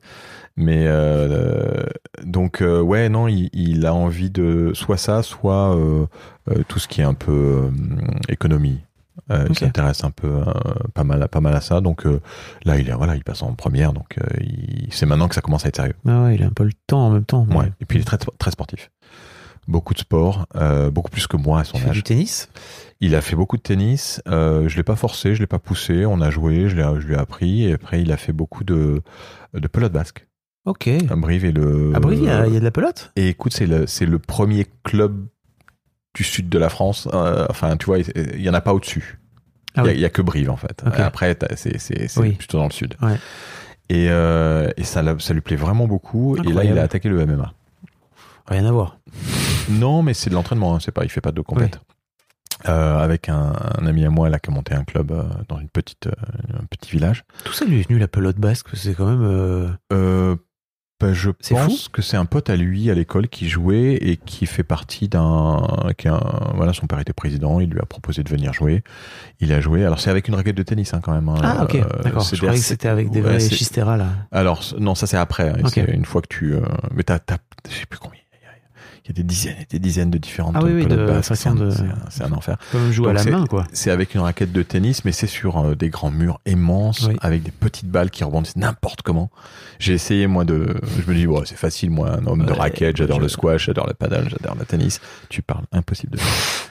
Mais 0.58 0.84
euh, 0.88 1.84
donc 2.26 2.62
euh, 2.62 2.82
ouais, 2.82 3.08
non, 3.08 3.30
il, 3.30 3.50
il 3.54 3.86
a 3.86 3.94
envie 3.94 4.30
de 4.30 4.72
soit 4.74 4.98
ça, 4.98 5.24
soit 5.24 5.78
euh, 5.78 6.06
euh, 6.52 6.64
tout 6.68 6.80
ce 6.80 6.90
qui 6.90 7.00
est 7.00 7.06
un 7.06 7.14
peu 7.14 7.32
euh, 7.32 7.72
économie. 8.28 8.82
Euh, 9.32 9.46
Il 9.50 9.58
s'intéresse 9.58 10.04
un 10.04 10.12
peu 10.12 10.28
euh, 10.28 10.44
pas 10.94 11.04
mal, 11.04 11.24
à- 11.24 11.28
pas 11.28 11.40
mal 11.40 11.56
à 11.56 11.62
ça. 11.62 11.80
Donc 11.82 12.06
euh, 12.06 12.20
là, 12.66 12.78
il 12.78 12.90
est 12.90 12.94
voilà, 12.94 13.16
il 13.16 13.24
passe 13.24 13.42
en 13.42 13.54
première. 13.54 13.94
Donc 13.94 14.18
il- 14.42 14.88
c'est 14.92 15.06
maintenant 15.06 15.28
que 15.28 15.36
ça 15.36 15.42
commence 15.42 15.66
à 15.66 15.70
être 15.70 15.78
sérieux. 15.78 15.96
Ah 16.08 16.24
ouais, 16.24 16.36
il 16.36 16.44
a 16.44 16.48
un 16.48 16.52
peu 16.52 16.64
le 16.66 16.74
temps 16.88 17.08
en 17.08 17.10
même 17.12 17.26
temps. 17.26 17.48
Ouais. 17.52 17.72
Et 17.82 17.86
puis 17.86 18.00
il 18.00 18.02
est 18.02 18.06
très 18.06 18.18
très 18.18 18.52
sportif. 18.52 18.92
Beaucoup 19.68 19.94
de 19.94 20.00
sport, 20.00 20.46
beaucoup 20.92 21.10
plus 21.10 21.26
que 21.26 21.38
moi 21.38 21.62
à 21.62 21.64
son 21.64 21.78
fais 21.78 21.88
âge. 21.90 21.96
du 21.96 22.04
tennis? 22.04 22.50
Il 23.00 23.16
a 23.16 23.22
fait 23.22 23.38
beaucoup 23.38 23.56
de 23.56 23.62
tennis. 23.62 24.22
Je 24.28 24.76
l'ai 24.76 24.84
pas 24.84 24.98
forcé, 24.98 25.36
je 25.36 25.40
l'ai 25.40 25.48
pas 25.48 25.60
poussé. 25.60 26.06
On 26.06 26.20
a 26.20 26.30
joué, 26.30 26.68
je 26.68 26.76
l'ai, 26.76 26.84
je 27.00 27.08
lui 27.08 27.14
ai 27.14 27.18
appris. 27.18 27.64
Et 27.64 27.74
après, 27.74 28.02
il 28.02 28.12
a 28.12 28.18
fait 28.18 28.34
beaucoup 28.34 28.66
de 28.66 29.02
de 29.54 29.68
pelote 29.70 29.94
basque. 29.94 30.28
Ok. 30.66 30.90
À 31.10 31.16
Brive 31.16 31.46
et 31.46 31.52
le. 31.54 31.94
À 31.96 32.00
Brive, 32.02 32.20
il 32.20 32.26
y, 32.26 32.30
a, 32.30 32.46
il 32.48 32.54
y 32.54 32.58
a 32.58 32.60
de 32.60 32.66
la 32.66 32.72
pelote? 32.72 33.12
Et 33.16 33.30
écoute, 33.30 33.54
c'est 33.54 33.66
le 33.68 33.88
c'est 33.88 34.06
le 34.06 34.20
premier 34.20 34.66
club 34.84 35.28
du 36.14 36.24
sud 36.24 36.50
de 36.50 36.58
la 36.60 36.70
France. 36.70 37.08
Euh, 37.14 37.46
enfin, 37.50 37.76
tu 37.78 37.86
vois, 37.88 38.00
il 38.00 38.06
il 38.36 38.42
y 38.42 38.50
en 38.50 38.54
a 38.54 38.62
pas 38.62 38.74
au-dessus. 38.74 39.20
Ah 39.76 39.82
il, 39.82 39.86
y 39.86 39.90
a, 39.90 39.92
oui. 39.92 39.98
il 39.98 40.02
y 40.02 40.06
a 40.06 40.10
que 40.10 40.22
Brive 40.22 40.50
en 40.52 40.58
fait. 40.58 40.84
Après, 40.86 41.38
c'est 41.56 42.18
Oui. 42.20 42.34
plutôt 42.34 42.60
dans 42.60 42.66
le 42.66 42.72
sud. 42.72 42.96
Ouais. 43.02 43.18
Et 43.90 44.08
euh, 44.10 44.70
et 44.78 44.84
ça 44.84 45.02
lui 45.04 45.42
plaît 45.42 45.56
vraiment 45.56 45.88
beaucoup. 45.88 46.38
Et 46.38 46.54
là, 46.54 46.64
il 46.64 46.78
a 46.78 46.84
attaqué 46.84 47.10
le 47.10 47.26
MMA. 47.26 47.54
Rien 48.48 48.66
à 48.66 48.72
voir. 48.72 48.98
Non, 49.70 50.04
mais 50.04 50.14
c'est 50.14 50.30
de 50.30 50.36
l'entraînement. 50.36 50.76
hein, 50.76 50.80
c'est 50.82 50.92
pas, 50.92 51.04
il 51.06 51.10
fait 51.10 51.22
pas 51.22 51.32
de 51.32 51.42
compète. 51.42 51.80
Euh, 52.70 52.98
avec 52.98 53.28
un, 53.30 53.54
un 53.78 53.86
ami 53.88 54.06
à 54.06 54.10
moi 54.10 54.30
là 54.30 54.40
qui 54.40 54.50
a 54.50 54.54
monté 54.54 54.74
un 54.74 54.84
club 54.86 55.12
euh, 55.12 55.24
dans 55.50 55.60
une 55.60 55.68
petite, 55.68 56.08
euh, 56.08 56.12
un 56.62 56.66
petit 56.70 56.92
village. 56.92 57.24
Tout 57.44 57.52
ça 57.52 57.66
lui 57.66 57.80
est 57.82 57.88
venu 57.90 58.00
la 58.00 58.08
pelote 58.08 58.38
basque, 58.38 58.68
c'est 58.74 58.94
quand 58.94 59.06
même. 59.08 59.78
Bah, 61.00 61.12
je 61.12 61.32
pense 61.50 61.90
que 61.90 62.02
c'est 62.02 62.16
un 62.16 62.26
pote 62.26 62.50
à 62.50 62.56
lui 62.56 62.90
à 62.90 62.94
l'école 62.94 63.28
qui 63.28 63.50
jouait 63.50 63.96
et 63.96 64.16
qui 64.16 64.46
fait 64.46 64.64
partie 64.64 65.10
d'un, 65.10 65.62
voilà, 66.56 66.72
son 66.72 66.88
père 66.88 67.00
était 67.00 67.12
président, 67.14 67.60
il 67.60 67.70
lui 67.70 67.80
a 67.80 67.86
proposé 67.86 68.24
de 68.24 68.30
venir 68.30 68.54
jouer. 68.54 68.84
Il 69.42 69.52
a 69.52 69.60
joué. 69.60 69.84
Alors 69.84 70.00
c'est 70.00 70.10
avec 70.10 70.28
une 70.30 70.36
raquette 70.36 70.56
de 70.56 70.64
tennis 70.64 70.94
hein, 70.94 71.02
quand 71.04 71.14
même. 71.14 71.28
hein. 71.28 71.36
Ah, 71.44 71.64
ok, 71.64 71.76
Euh, 71.76 72.04
d'accord. 72.04 72.24
Je 72.24 72.36
croyais 72.38 72.58
que 72.60 72.66
c'était 72.66 72.88
avec 72.88 73.10
des 73.12 73.22
ouais, 73.22 73.38
vrais 73.38 73.40
Chistera, 73.50 73.98
là. 73.98 74.08
Alors 74.32 74.64
non, 74.80 74.96
ça 74.96 75.06
c'est 75.08 75.18
après. 75.18 75.50
hein, 75.50 75.58
Ok. 75.64 75.72
C'est 75.74 75.92
une 75.92 76.06
fois 76.06 76.22
que 76.22 76.28
tu, 76.30 76.54
euh, 76.54 76.62
mais 76.96 77.04
t'as, 77.04 77.20
t'as, 77.20 77.38
je 77.70 77.76
sais 77.76 77.86
plus 77.86 78.00
combien. 78.00 78.20
Il 79.06 79.10
y 79.10 79.12
a 79.12 79.14
des 79.14 79.24
dizaines 79.24 79.56
et 79.60 79.66
des 79.70 79.80
dizaines 79.80 80.10
de 80.12 80.18
différentes 80.18 80.56
Ah 80.58 80.62
oui, 80.64 80.72
oui, 80.74 80.86
de 80.86 81.22
façon 81.22 81.54
de- 81.56 81.70
c'est 81.70 82.24
un- 82.24 82.28
un 82.28 82.32
enfer. 82.32 82.58
Comme 82.72 82.92
jouer 82.92 83.10
à 83.10 83.14
la 83.14 83.24
main, 83.26 83.46
quoi. 83.46 83.66
C'est 83.74 83.92
avec 83.92 84.16
une 84.16 84.22
raquette 84.22 84.52
de 84.54 84.64
tennis, 84.64 85.04
mais 85.04 85.12
c'est 85.12 85.28
sur 85.28 85.58
euh, 85.58 85.76
des 85.76 85.90
grands 85.90 86.10
murs 86.12 86.40
immenses, 86.46 87.06
Oui. 87.10 87.18
avec 87.22 87.44
des 87.44 87.52
petites 87.52 87.90
balles 87.90 88.10
qui 88.10 88.24
rebondissent 88.24 88.56
n'importe 88.56 89.02
comment. 89.02 89.30
J'ai 89.80 89.94
essayé, 89.94 90.28
moi, 90.28 90.46
de. 90.46 90.76
Je 91.06 91.10
me 91.12 91.16
dis, 91.16 91.28
ouais, 91.28 91.42
c'est 91.46 91.58
facile, 91.58 91.90
moi, 91.90 92.18
un 92.18 92.26
homme 92.28 92.46
de 92.46 92.54
raquette, 92.54 92.96
j'adore 92.98 93.18
je- 93.18 93.24
le 93.24 93.28
squash, 93.28 93.66
j'adore 93.66 93.88
le 93.88 93.94
paddle, 93.94 94.30
j'adore 94.30 94.56
le 94.58 94.66
tennis. 94.66 95.02
Tu 95.30 95.42
parles, 95.42 95.66
impossible 95.74 96.14
de 96.14 96.18
faire. 96.20 96.70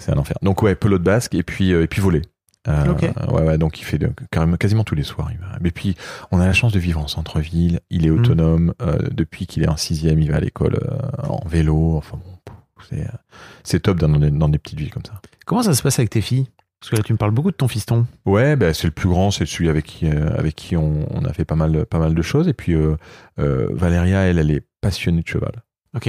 C'est 0.00 0.12
un 0.12 0.18
enfer. 0.18 0.36
Donc, 0.42 0.62
ouais, 0.62 0.74
pelote 0.74 1.02
basque 1.02 1.34
et 1.34 1.42
puis, 1.42 1.72
euh, 1.72 1.82
et 1.82 1.86
puis 1.86 2.00
voler. 2.00 2.22
Euh. 2.68 2.94
Ouais, 3.32 3.42
ouais, 3.42 3.58
donc 3.58 3.80
il 3.80 3.84
fait 3.84 3.98
de- 3.98 4.10
carrément, 4.30 4.56
quasiment 4.56 4.84
tous 4.84 4.94
les 4.94 5.02
soirs. 5.02 5.30
Il 5.32 5.38
va. 5.38 5.46
Et 5.64 5.70
puis, 5.70 5.96
on 6.30 6.40
a 6.40 6.46
la 6.46 6.52
chance 6.52 6.72
de 6.72 6.78
vivre 6.78 7.00
en 7.00 7.08
centre-ville. 7.08 7.80
Il 7.90 8.06
est 8.06 8.10
Mhm. 8.10 8.18
autonome. 8.20 8.74
euh, 8.82 8.98
depuis 9.10 9.46
qu'il 9.46 9.62
est 9.62 9.68
en 9.68 9.76
sixième, 9.76 10.20
il 10.20 10.30
va 10.30 10.36
à 10.36 10.40
l'école 10.40 10.76
euh, 10.82 11.26
en 11.28 11.46
vélo. 11.48 11.96
Enfin 11.96 12.18
bon, 12.18 12.54
c'est, 13.64 13.80
top 13.80 13.98
dans 13.98 14.08
des, 14.08 14.30
dans 14.30 14.48
des 14.48 14.58
petites 14.58 14.78
villes 14.78 14.90
comme 14.92 15.04
ça. 15.04 15.20
Comment 15.46 15.62
ça 15.62 15.74
se 15.74 15.82
passe 15.82 15.98
avec 15.98 16.10
tes 16.10 16.20
filles? 16.20 16.46
Parce 16.80 16.90
que 16.90 16.96
là, 16.96 17.02
tu 17.02 17.12
me 17.12 17.18
parles 17.18 17.32
beaucoup 17.32 17.50
de 17.50 17.56
ton 17.56 17.66
fiston. 17.68 18.06
Ouais, 18.24 18.54
bah, 18.54 18.72
c'est 18.72 18.86
le 18.86 18.92
plus 18.92 19.08
grand, 19.08 19.30
c'est 19.32 19.46
celui 19.46 19.68
avec 19.68 19.84
qui, 19.84 20.06
euh, 20.06 20.30
avec 20.38 20.54
qui 20.54 20.76
on, 20.76 21.06
on 21.10 21.24
a 21.24 21.32
fait 21.32 21.44
pas 21.44 21.56
mal, 21.56 21.84
pas 21.86 21.98
mal 21.98 22.14
de 22.14 22.22
choses. 22.22 22.46
Et 22.48 22.52
puis 22.54 22.74
euh, 22.74 22.96
euh, 23.40 23.66
Valéria, 23.72 24.20
elle, 24.20 24.38
elle 24.38 24.50
est 24.52 24.64
passionnée 24.80 25.22
de 25.22 25.26
cheval. 25.28 25.52
Ok. 25.96 26.08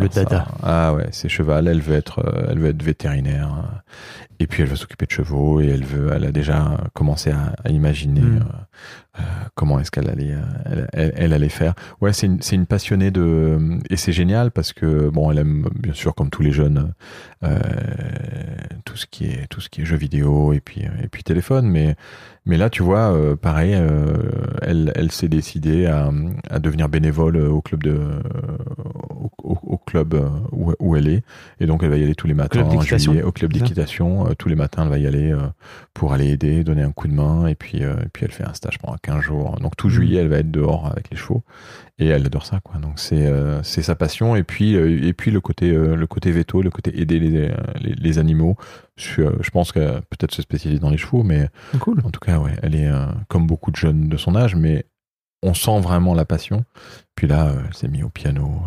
Le 0.00 0.08
ça- 0.10 0.24
dada. 0.24 0.46
ah 0.62 0.92
ouais, 0.94 1.08
c'est 1.12 1.28
cheval. 1.28 1.68
Elle 1.68 1.80
veut 1.80 1.94
être, 1.94 2.20
euh, 2.20 2.48
elle 2.50 2.58
veut 2.58 2.68
être 2.70 2.82
vétérinaire. 2.82 3.48
euh, 3.58 3.78
Et 4.40 4.46
puis 4.46 4.62
elle 4.62 4.68
veut 4.68 4.76
s'occuper 4.76 5.06
de 5.06 5.10
chevaux 5.12 5.60
et 5.60 5.68
elle 5.68 5.84
veut, 5.84 6.10
elle 6.12 6.24
a 6.24 6.32
déjà 6.32 6.78
commencé 6.92 7.30
à, 7.30 7.54
à 7.64 7.70
imaginer 7.70 8.20
Mm. 8.20 8.44
Euh, 9.18 9.20
euh, 9.20 9.22
comment 9.54 9.78
est-ce 9.80 9.90
qu'elle 9.90 10.08
allait, 10.10 10.32
euh, 10.32 10.40
elle, 10.66 10.88
elle- 10.92 11.12
elle 11.16 11.32
allait 11.32 11.48
faire? 11.48 11.74
Ouais, 12.00 12.12
c'est 12.12 12.26
une, 12.26 12.40
une 12.52 12.66
passionnée 12.66 13.10
de, 13.10 13.78
et 13.90 13.96
c'est 13.96 14.12
génial 14.12 14.50
parce 14.50 14.72
que 14.72 15.08
bon, 15.08 15.30
elle 15.30 15.38
aime 15.38 15.68
bien 15.74 15.92
sûr 15.94 16.14
comme 16.14 16.30
tous 16.30 16.42
les 16.42 16.52
jeunes 16.52 16.92
euh, 17.44 17.58
tout 18.84 18.96
ce 18.96 19.06
qui 19.06 19.26
est, 19.26 19.46
tout 19.48 19.60
ce 19.60 19.68
qui 19.68 19.82
est 19.82 19.84
jeux 19.84 19.96
vidéo 19.96 20.52
et 20.52 20.60
puis 20.60 20.82
et 20.82 21.08
puis 21.08 21.22
téléphone, 21.22 21.66
mais 21.66 21.96
mais 22.46 22.58
là, 22.58 22.68
tu 22.68 22.82
vois, 22.82 23.10
euh, 23.12 23.36
pareil, 23.36 23.72
euh, 23.74 24.16
elle, 24.60 24.92
elle 24.96 25.10
s'est 25.10 25.28
décidée 25.28 25.86
à, 25.86 26.10
à 26.50 26.58
devenir 26.58 26.90
bénévole 26.90 27.38
au 27.38 27.62
club 27.62 27.82
de, 27.82 27.98
au, 29.42 29.56
au- 29.62 29.78
club 29.78 30.14
euh, 30.14 30.28
où, 30.52 30.72
où 30.78 30.96
elle 30.96 31.08
est, 31.08 31.22
et 31.60 31.66
donc 31.66 31.82
elle 31.82 31.90
va 31.90 31.96
y 31.96 32.02
aller 32.04 32.14
tous 32.14 32.26
les 32.26 32.34
matins 32.34 32.60
en 32.64 32.80
juillet 32.98 33.22
au 33.22 33.32
club 33.32 33.52
d'équitation. 33.52 34.26
Euh, 34.28 34.34
tous 34.38 34.48
les 34.48 34.54
matins, 34.56 34.82
elle 34.84 34.88
va 34.90 34.98
y 34.98 35.06
aller 35.06 35.32
euh, 35.32 35.38
pour 35.94 36.12
aller 36.12 36.28
aider, 36.30 36.64
donner 36.64 36.82
un 36.82 36.92
coup 36.92 37.08
de 37.08 37.14
main, 37.14 37.46
et 37.46 37.54
puis 37.54 37.82
euh, 37.84 37.94
et 38.02 38.08
puis 38.12 38.24
elle 38.24 38.32
fait 38.32 38.44
un 38.44 38.54
stage 38.54 38.78
pendant 38.78 38.96
15 39.04 39.20
jours. 39.22 39.56
Donc 39.60 39.76
tout 39.76 39.88
juillet, 39.88 40.20
elle 40.20 40.28
va 40.28 40.38
être 40.38 40.50
dehors 40.50 40.86
avec 40.86 41.10
les 41.10 41.16
chevaux, 41.16 41.44
et 41.98 42.06
elle 42.08 42.26
adore 42.26 42.44
ça, 42.46 42.60
quoi. 42.60 42.78
Donc 42.80 42.98
c'est 42.98 43.26
euh, 43.26 43.62
c'est 43.62 43.82
sa 43.82 43.94
passion, 43.94 44.34
et 44.36 44.42
puis 44.42 44.74
euh, 44.76 45.06
et 45.06 45.12
puis 45.12 45.30
le 45.30 45.40
côté 45.40 45.70
euh, 45.70 45.94
le 45.94 46.06
côté 46.06 46.32
veto, 46.32 46.62
le 46.62 46.70
côté 46.70 46.98
aider 47.00 47.18
les 47.20 47.30
les, 47.80 47.94
les 47.94 48.18
animaux. 48.18 48.56
Je, 48.96 49.22
je 49.40 49.50
pense 49.50 49.72
qu'elle 49.72 50.02
peut-être 50.10 50.32
se 50.34 50.42
spécialise 50.42 50.80
dans 50.80 50.90
les 50.90 50.98
chevaux, 50.98 51.22
mais 51.22 51.48
Cool. 51.80 52.00
en 52.04 52.10
tout 52.10 52.20
cas, 52.20 52.38
ouais, 52.38 52.54
elle 52.62 52.74
est 52.74 52.90
comme 53.28 53.46
beaucoup 53.46 53.70
de 53.70 53.76
jeunes 53.76 54.08
de 54.08 54.16
son 54.16 54.34
âge, 54.36 54.54
mais 54.56 54.86
on 55.42 55.52
sent 55.54 55.80
vraiment 55.80 56.14
la 56.14 56.24
passion. 56.24 56.64
Puis 57.16 57.26
là, 57.26 57.52
elle 57.66 57.74
s'est 57.74 57.88
mise 57.88 58.04
au 58.04 58.08
piano. 58.08 58.62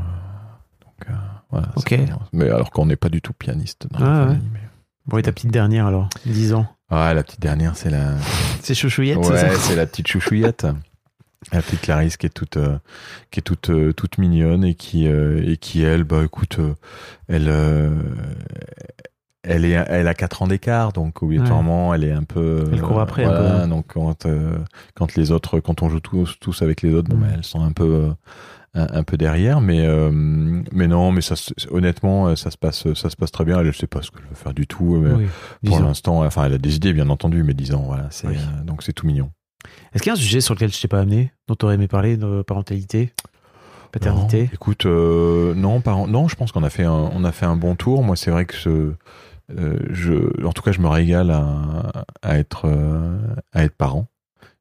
donc, 0.82 1.08
voilà, 1.50 1.70
Ok. 1.76 1.98
Mais 2.34 2.46
alors 2.50 2.72
qu'on 2.72 2.86
n'est 2.86 2.96
pas 2.98 3.10
du 3.10 3.22
tout 3.22 3.34
pianiste 3.34 3.88
dans 3.90 4.00
Ah, 4.00 4.04
la 4.04 4.20
ouais. 4.20 4.26
famille. 4.36 4.50
mais- 4.54 4.60
Bon, 5.06 5.18
et 5.18 5.22
ta 5.22 5.32
petite 5.32 5.52
dernière 5.52 5.86
alors 5.86 6.10
10 6.26 6.54
ans. 6.54 6.68
Ah, 6.90 7.14
la 7.14 7.24
petite 7.24 7.42
dernière, 7.42 7.76
c'est 7.76 7.90
la, 7.90 8.14
C'est 8.62 8.74
chouchouillette, 8.76 9.18
c'est 9.24 9.32
ouais, 9.32 9.38
ça 9.38 9.56
c'est 9.56 9.76
la 9.76 9.86
petite 9.86 10.08
chouchouillette. 10.08 10.68
La 11.54 11.62
petite 11.62 11.82
Clarisse 11.82 12.18
qui 12.18 12.26
est 12.26 12.30
toute, 12.30 12.58
euh, 12.58 12.78
qui 13.32 13.40
est 13.40 13.44
toute, 13.44 13.70
euh, 13.70 13.94
toute 13.94 14.18
mignonne 14.18 14.64
et 14.66 14.74
qui, 14.74 15.08
euh, 15.08 15.42
et 15.46 15.58
qui 15.58 15.82
elle, 15.84 16.04
bah 16.04 16.22
écoute, 16.26 16.58
euh, 16.60 16.74
elle, 17.30 17.48
euh, 17.48 17.92
elle 19.44 19.64
est, 19.64 19.72
elle 19.88 20.08
a 20.08 20.14
4 20.14 20.42
ans 20.42 20.48
d'écart, 20.48 20.92
donc 20.94 21.22
obligatoirement, 21.24 21.94
elle 21.94 22.04
est 22.04 22.12
un 22.12 22.24
peu. 22.24 22.66
Elle 22.74 22.82
court 22.82 23.00
après 23.00 23.24
un 23.24 23.30
peu. 23.30 23.46
hein. 23.46 23.68
Donc 23.68 23.86
quand, 23.94 24.26
euh, 24.26 24.58
quand 24.96 25.16
les 25.16 25.32
autres, 25.32 25.60
quand 25.60 25.84
on 25.84 25.90
joue 25.90 26.00
tous, 26.02 26.38
tous 26.40 26.62
avec 26.64 26.82
les 26.82 26.94
autres, 26.94 27.08
bon, 27.10 27.18
Mm. 27.18 27.22
bah, 27.22 27.28
elles 27.36 27.44
sont 27.46 27.62
un 27.64 27.72
peu, 27.72 27.84
euh, 27.86 28.12
un, 28.78 28.88
un 29.00 29.04
peu 29.04 29.18
derrière, 29.18 29.60
mais, 29.62 29.86
euh, 29.86 30.10
mais 30.12 30.88
non, 30.88 31.12
mais 31.12 31.22
ça, 31.22 31.36
honnêtement, 31.72 32.28
euh, 32.28 32.36
ça 32.36 32.52
se 32.52 32.58
passe, 32.58 32.94
ça 32.94 33.10
se 33.10 33.16
passe 33.16 33.32
très 33.32 33.44
bien. 33.46 33.60
Elle 33.60 33.68
ne 33.68 33.72
sait 33.72 33.88
pas 33.88 34.02
ce 34.02 34.12
qu'elle 34.12 34.22
veut 34.30 34.36
faire 34.36 34.54
du 34.54 34.68
tout. 34.68 34.98
mais 35.02 35.12
Oui, 35.14 35.26
Pour 35.66 35.78
10 35.78 35.84
ans. 35.84 35.88
l'instant, 35.88 36.24
enfin, 36.26 36.46
elle 36.46 36.54
a 36.54 36.58
des 36.58 36.76
idées, 36.76 36.94
bien 36.94 37.10
entendu, 37.10 37.44
mais 37.44 37.54
10 37.54 37.74
ans, 37.74 37.84
voilà, 37.86 38.08
c'est, 38.12 38.28
Oui. 38.28 38.36
euh, 38.38 38.64
donc 38.64 38.84
c'est 38.84 38.94
tout 38.94 39.06
mignon. 39.08 39.32
Est-ce 39.94 40.04
qu'il 40.04 40.10
y 40.10 40.12
a 40.12 40.14
un 40.14 40.22
sujet 40.22 40.40
sur 40.42 40.54
lequel 40.54 40.72
je 40.72 40.80
t'ai 40.82 40.88
pas 40.88 41.00
amené, 41.02 41.32
dont 41.48 41.56
tu 41.56 41.66
aurais 41.66 41.76
aimé 41.76 41.88
parler, 41.88 42.16
de 42.18 42.42
parentalité, 42.44 43.14
paternité? 43.92 44.44
Non, 44.44 44.50
écoute, 44.54 44.86
euh, 44.86 45.54
non, 45.56 45.82
non, 46.08 46.28
je 46.28 46.36
pense 46.36 46.52
qu'on 46.52 46.64
a 46.64 46.70
fait 46.70 46.84
un, 46.84 46.92
on 47.14 47.24
a 47.24 47.32
fait 47.32 47.46
un 47.46 47.56
bon 47.56 47.76
tour. 47.76 48.04
Moi, 48.04 48.16
c'est 48.16 48.32
vrai 48.32 48.46
que 48.46 48.56
ce, 48.56 48.94
euh, 49.58 49.80
je, 49.90 50.46
en 50.46 50.52
tout 50.54 50.62
cas, 50.62 50.72
je 50.72 50.80
me 50.82 50.88
régale 50.88 51.32
à, 51.32 52.06
à 52.22 52.38
être, 52.38 52.64
euh, 52.66 53.18
à 53.54 53.64
être 53.64 53.76
parent. 53.76 54.08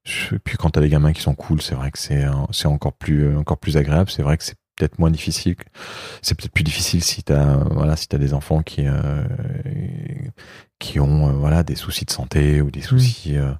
Je- 0.06 0.36
puis 0.36 0.56
quand 0.56 0.70
t'as 0.70 0.80
des 0.80 0.88
gamins 0.88 1.12
qui 1.12 1.20
sont 1.20 1.34
cool, 1.34 1.60
c'est 1.60 1.74
vrai 1.74 1.90
que 1.90 1.98
c'est, 1.98 2.22
un- 2.22 2.46
c'est 2.52 2.68
encore 2.68 2.92
plus, 2.92 3.24
euh, 3.24 3.38
encore 3.38 3.58
plus 3.58 3.76
agréable. 3.76 4.08
C'est 4.10 4.22
vrai 4.22 4.36
que 4.38 4.44
c'est 4.44 4.56
peut-être 4.76 4.98
moins 4.98 5.10
difficile. 5.10 5.56
C'est 6.22 6.36
peut-être 6.38 6.52
plus 6.52 6.62
difficile 6.64 7.02
si 7.02 7.22
t'as, 7.24 7.56
voilà, 7.56 7.96
si 7.96 8.06
t'as 8.08 8.18
des 8.18 8.32
enfants 8.34 8.62
qui, 8.62 8.86
euh, 8.86 9.24
qui 10.78 11.00
ont, 11.00 11.28
euh, 11.28 11.32
voilà, 11.32 11.62
des 11.62 11.74
soucis 11.74 12.04
de 12.04 12.10
santé 12.10 12.60
ou 12.60 12.70
des 12.70 12.82
soucis. 12.82 13.36
euh, 13.36 13.52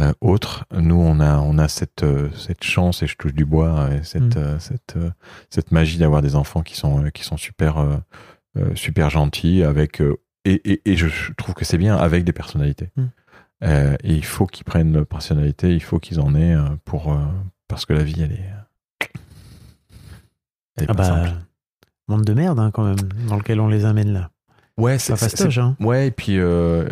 euh, 0.00 0.12
autres. 0.20 0.64
Nous, 0.72 0.94
on 0.94 1.18
a, 1.18 1.38
on 1.38 1.58
a 1.58 1.66
cette, 1.66 2.04
euh, 2.04 2.28
cette 2.36 2.62
chance, 2.62 3.02
et 3.02 3.08
je 3.08 3.16
touche 3.16 3.34
du 3.34 3.44
bois, 3.44 3.88
et 3.92 4.04
cette, 4.04 4.36
Mm. 4.36 4.38
euh, 4.38 4.58
cette, 4.60 4.94
euh, 4.96 5.10
cette 5.50 5.72
magie 5.72 5.98
d'avoir 5.98 6.22
des 6.22 6.36
enfants 6.36 6.62
qui 6.62 6.76
sont, 6.76 7.04
euh, 7.04 7.10
qui 7.10 7.24
sont 7.24 7.36
super, 7.36 7.78
euh, 7.78 7.96
euh, 8.58 8.74
super 8.76 9.10
gentils, 9.10 9.64
avec, 9.64 10.00
euh, 10.00 10.16
et, 10.44 10.60
et, 10.72 10.82
et 10.92 10.96
je 10.96 11.08
trouve 11.36 11.54
que 11.56 11.64
c'est 11.64 11.78
bien 11.78 11.96
avec 11.96 12.22
des 12.24 12.32
personnalités. 12.32 12.90
Mm. 12.96 13.06
Euh, 13.64 13.96
et 14.04 14.14
il 14.14 14.24
faut 14.24 14.46
qu'ils 14.46 14.64
prennent 14.64 14.92
leur 14.92 15.06
personnalité, 15.06 15.74
il 15.74 15.82
faut 15.82 15.98
qu'ils 15.98 16.20
en 16.20 16.34
aient 16.34 16.54
euh, 16.54 16.68
pour, 16.84 17.12
euh, 17.12 17.16
parce 17.66 17.86
que 17.86 17.92
la 17.92 18.04
vie, 18.04 18.20
elle 18.22 18.32
est, 18.32 18.50
elle 20.76 20.84
est 20.84 20.86
Ah 20.90 20.94
pas 20.94 20.94
bah, 20.94 21.04
simple. 21.04 21.30
monde 22.08 22.24
de 22.24 22.34
merde 22.34 22.58
hein, 22.60 22.70
quand 22.72 22.84
même, 22.84 22.96
dans 23.28 23.36
lequel 23.36 23.60
on 23.60 23.68
les 23.68 23.84
amène 23.84 24.12
là. 24.12 24.30
Ouais, 24.76 24.96
Pas 25.08 25.16
fastoche, 25.16 25.58
hein. 25.58 25.74
Ouais, 25.80 26.06
et 26.06 26.10
puis 26.12 26.38
euh, 26.38 26.88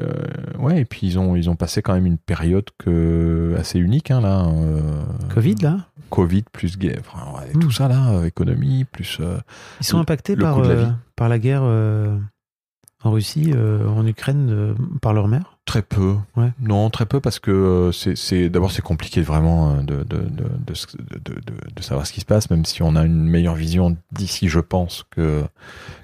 ouais, 0.59 0.81
et 0.81 0.85
puis 0.85 1.07
ils 1.07 1.21
ont 1.21 1.37
ils 1.37 1.49
ont 1.49 1.55
passé 1.55 1.83
quand 1.83 1.95
même 1.95 2.07
une 2.07 2.19
période 2.19 2.69
que 2.79 3.55
assez 3.57 3.79
unique 3.79 4.11
hein, 4.11 4.21
là. 4.21 4.45
euh, 4.49 5.05
Covid 5.33 5.55
là? 5.63 5.87
Covid 6.11 6.43
plus 6.51 6.77
guerre, 6.79 6.99
enfin, 7.01 7.39
ouais, 7.39 7.53
Mm. 7.55 7.61
tout 7.61 7.71
ça 7.71 7.87
là, 7.87 8.25
économie 8.27 8.85
plus. 8.87 9.19
euh, 9.21 9.39
Ils 9.81 9.87
sont 9.87 9.99
Le- 9.99 10.03
impactés 10.03 10.35
le 10.35 10.43
par, 10.43 10.61
la 10.63 10.97
par 11.15 11.29
la 11.29 11.39
guerre 11.39 11.63
en 11.63 13.11
Russie, 13.13 13.53
en 13.55 14.05
Ukraine, 14.05 14.75
par 15.01 15.13
leur 15.15 15.29
mère? 15.29 15.56
Très 15.67 15.83
peu. 15.83 16.15
Ouais. 16.37 16.53
Non, 16.61 16.89
très 16.91 17.07
peu 17.07 17.21
parce 17.21 17.39
que 17.41 17.51
euh, 17.51 17.93
c'est, 17.93 18.17
c'est 18.17 18.49
d'abord 18.49 18.71
c'est 18.71 18.83
compliqué 18.83 19.21
vraiment 19.21 19.73
euh, 19.73 19.83
de 19.83 19.97
de, 20.05 20.19
de, 20.19 20.45
de, 20.65 20.75
ce- 20.75 20.97
de, 20.97 21.19
de, 21.25 21.35
de- 21.41 21.75
de 21.75 21.83
savoir 21.83 22.07
ce 22.07 22.13
qui 22.13 22.21
se 22.21 22.25
passe, 22.25 22.49
même 22.51 22.65
si 22.65 22.83
on 22.85 22.95
a 22.95 23.05
une 23.05 23.25
meilleure 23.29 23.57
vision 23.57 23.97
d'ici, 24.13 24.49
je 24.49 24.61
pense, 24.61 25.05
que 25.11 25.43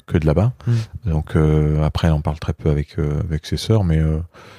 que 0.06 0.18
de 0.18 0.26
là-bas. 0.26 0.52
Mm. 0.66 1.10
Donc 1.10 1.36
euh, 1.36 1.80
après, 1.84 2.10
on 2.10 2.20
parle 2.20 2.40
très 2.40 2.52
peu 2.54 2.70
avec 2.70 2.98
euh, 2.98 3.20
avec 3.20 3.46
ses 3.46 3.56
sœurs, 3.56 3.84
mais 3.84 3.98
euh, 3.98 4.18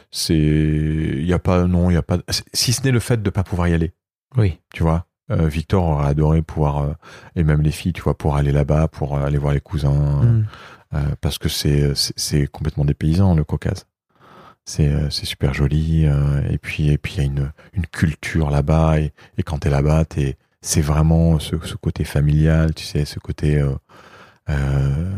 c'est 0.10 0.36
il 0.38 1.26
y 1.26 1.34
a 1.34 1.40
pas 1.40 1.66
non, 1.66 1.90
il 1.90 1.96
y 1.96 1.98
a 1.98 2.02
pas 2.02 2.20
si 2.54 2.72
ce 2.72 2.82
n'est 2.84 2.92
le 2.92 3.02
fait 3.02 3.22
de 3.22 3.30
pas 3.30 3.44
pouvoir 3.44 3.68
y 3.68 3.74
aller. 3.74 3.92
Oui. 4.38 4.58
Tu 4.74 4.84
vois, 4.84 5.06
Victor 5.30 5.84
aurait 5.84 6.08
adoré 6.08 6.42
pouvoir 6.42 6.96
et 7.36 7.44
même 7.44 7.62
les 7.62 7.72
filles, 7.72 7.94
tu 7.94 8.02
vois, 8.02 8.18
pour 8.18 8.38
aller 8.38 8.52
là-bas, 8.54 8.88
pour 8.88 9.18
aller 9.18 9.38
voir 9.38 9.54
les 9.54 9.60
cousins. 9.62 10.22
Mm. 10.24 10.46
Euh, 10.96 11.00
parce 11.22 11.38
que 11.40 11.50
c'est 11.50 11.94
c'est- 11.96 12.14
c'est 12.16 12.48
complètement 12.48 12.86
dépaysant 12.86 13.36
le 13.36 13.44
Caucase. 13.44 13.86
C'est 14.66 14.88
euh, 14.88 15.10
c'est 15.10 15.26
super 15.26 15.54
joli 15.54 16.06
euh, 16.06 16.42
et 16.50 16.58
puis 16.58 16.90
et 16.90 16.98
puis 16.98 17.16
il 17.16 17.18
y 17.18 17.22
a 17.22 17.26
une 17.26 17.52
une 17.74 17.86
culture 17.86 18.50
là-bas 18.50 19.00
et, 19.00 19.12
et 19.38 19.44
quand 19.44 19.58
t'es 19.60 19.70
là-bas 19.70 20.06
t'es 20.06 20.38
c'est 20.62 20.80
vraiment 20.82 21.38
ce, 21.40 21.58
ce 21.66 21.76
côté 21.76 22.06
familial 22.06 22.74
tu 22.74 22.86
sais 22.86 23.04
ce 23.04 23.20
côté 23.20 23.58
euh, 23.60 23.74
euh, 24.50 25.12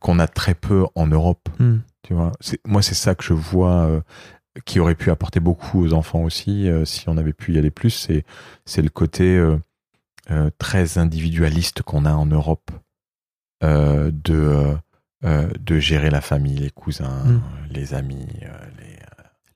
qu'on 0.00 0.18
a 0.18 0.26
très 0.26 0.54
peu 0.54 0.86
en 0.94 1.06
Europe 1.06 1.48
Mm. 1.58 1.76
tu 2.02 2.14
vois 2.14 2.32
moi 2.66 2.80
c'est 2.80 2.94
ça 2.94 3.14
que 3.14 3.22
je 3.24 3.34
vois 3.34 3.86
euh, 3.86 4.00
qui 4.64 4.80
aurait 4.80 4.94
pu 4.94 5.10
apporter 5.10 5.40
beaucoup 5.40 5.82
aux 5.84 5.92
enfants 5.92 6.22
aussi 6.22 6.68
si 6.86 7.08
on 7.10 7.18
avait 7.18 7.34
pu 7.34 7.52
y 7.52 7.58
aller 7.58 7.70
plus 7.70 7.90
c'est 7.90 8.24
c'est 8.64 8.80
le 8.80 8.88
côté 8.88 9.38
très 10.56 10.96
individualiste 10.96 11.82
qu'on 11.82 12.06
a 12.06 12.14
en 12.14 12.24
Europe 12.24 12.70
de 13.62 14.74
euh, 15.26 15.42
euh, 15.44 15.48
de 15.60 15.78
gérer 15.78 16.10
la 16.10 16.20
famille 16.20 16.56
les 16.58 16.70
cousins 16.70 17.24
Mm. 17.24 17.40
les 17.70 17.94
amis 17.94 18.26
euh, 18.42 18.48
les 18.80 18.96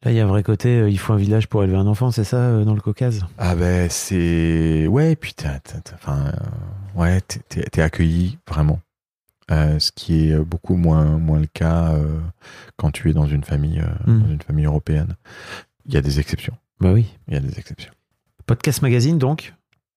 Là, 0.02 0.12
il 0.12 0.16
y 0.16 0.20
a 0.20 0.24
un 0.24 0.28
vrai 0.28 0.42
côté, 0.42 0.80
euh, 0.80 0.88
il 0.88 0.98
faut 0.98 1.12
un 1.12 1.18
village 1.18 1.46
pour 1.46 1.62
élever 1.62 1.76
un 1.76 1.86
enfant, 1.86 2.10
c'est 2.10 2.24
ça, 2.24 2.38
euh, 2.38 2.64
dans 2.64 2.72
le 2.72 2.80
Caucase? 2.80 3.22
Ah 3.36 3.54
ben 3.54 3.86
c'est 3.90 4.86
ouais 4.86 5.14
puis 5.14 5.34
t'as- 5.34 5.60
enfin 5.94 6.28
euh, 6.28 6.98
ouais 7.00 7.20
t'es, 7.20 7.40
t'es- 7.48 7.68
t'es 7.70 7.82
accueilli 7.82 8.38
vraiment 8.48 8.80
Euh, 9.50 9.78
ce 9.80 9.90
qui 9.92 10.30
est 10.30 10.38
beaucoup 10.38 10.76
moins 10.76 11.04
moins 11.18 11.40
le 11.40 11.48
cas 11.48 11.92
euh, 11.92 12.18
quand 12.76 12.92
tu 12.92 13.10
es 13.10 13.12
dans 13.12 13.26
une 13.26 13.42
famille 13.44 13.80
euh, 13.80 14.10
Mm. 14.10 14.22
dans 14.22 14.30
une 14.30 14.42
famille 14.42 14.64
européenne 14.66 15.16
il 15.86 15.92
y 15.92 15.96
a 15.98 16.00
des 16.02 16.18
exceptions 16.20 16.56
Bah 16.80 16.92
oui. 16.92 17.06
il 17.28 17.34
y 17.34 17.36
a 17.36 17.40
des 17.40 17.58
exceptions 17.58 17.92
Podcast 18.46 18.80
magazine 18.82 19.18
donc 19.18 19.52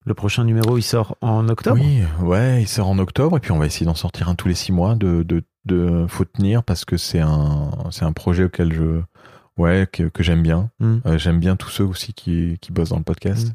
Le 0.06 0.14
prochain 0.14 0.44
numéro, 0.44 0.78
il 0.78 0.82
sort 0.84 1.16
en 1.22 1.48
octobre? 1.48 1.80
Oui, 1.82 2.02
ouais, 2.22 2.62
il 2.64 2.68
sort 2.68 2.90
en 2.90 3.00
octobre 3.00 3.38
et 3.38 3.40
puis 3.40 3.52
on 3.54 3.58
va 3.60 3.68
essayer 3.68 3.86
d'en 3.86 3.96
sortir 3.96 4.28
un 4.28 4.36
tous 4.36 4.50
les 4.50 4.54
six 4.54 4.74
mois. 4.74 4.96
De, 4.96 5.24
de, 5.24 5.44
de 5.66 6.06
faut 6.08 6.26
tenir 6.26 6.64
parce 6.64 6.86
que 6.86 6.98
c'est 6.98 7.20
un, 7.22 7.72
c'est 7.92 8.06
un 8.06 8.12
projet 8.14 8.46
auquel 8.46 8.74
je, 8.74 9.02
ouais, 9.58 9.88
que, 9.92 10.04
que 10.04 10.24
j'aime 10.24 10.42
bien. 10.44 10.70
Mm. 10.80 10.96
Euh, 11.06 11.18
j'aime 11.18 11.40
bien 11.40 11.56
tous 11.56 11.70
ceux 11.70 11.84
aussi 11.86 12.14
qui, 12.14 12.58
qui 12.62 12.72
bossent 12.72 12.90
dans 12.90 12.98
le 12.98 13.04
podcast. 13.04 13.50
Mm. 13.50 13.52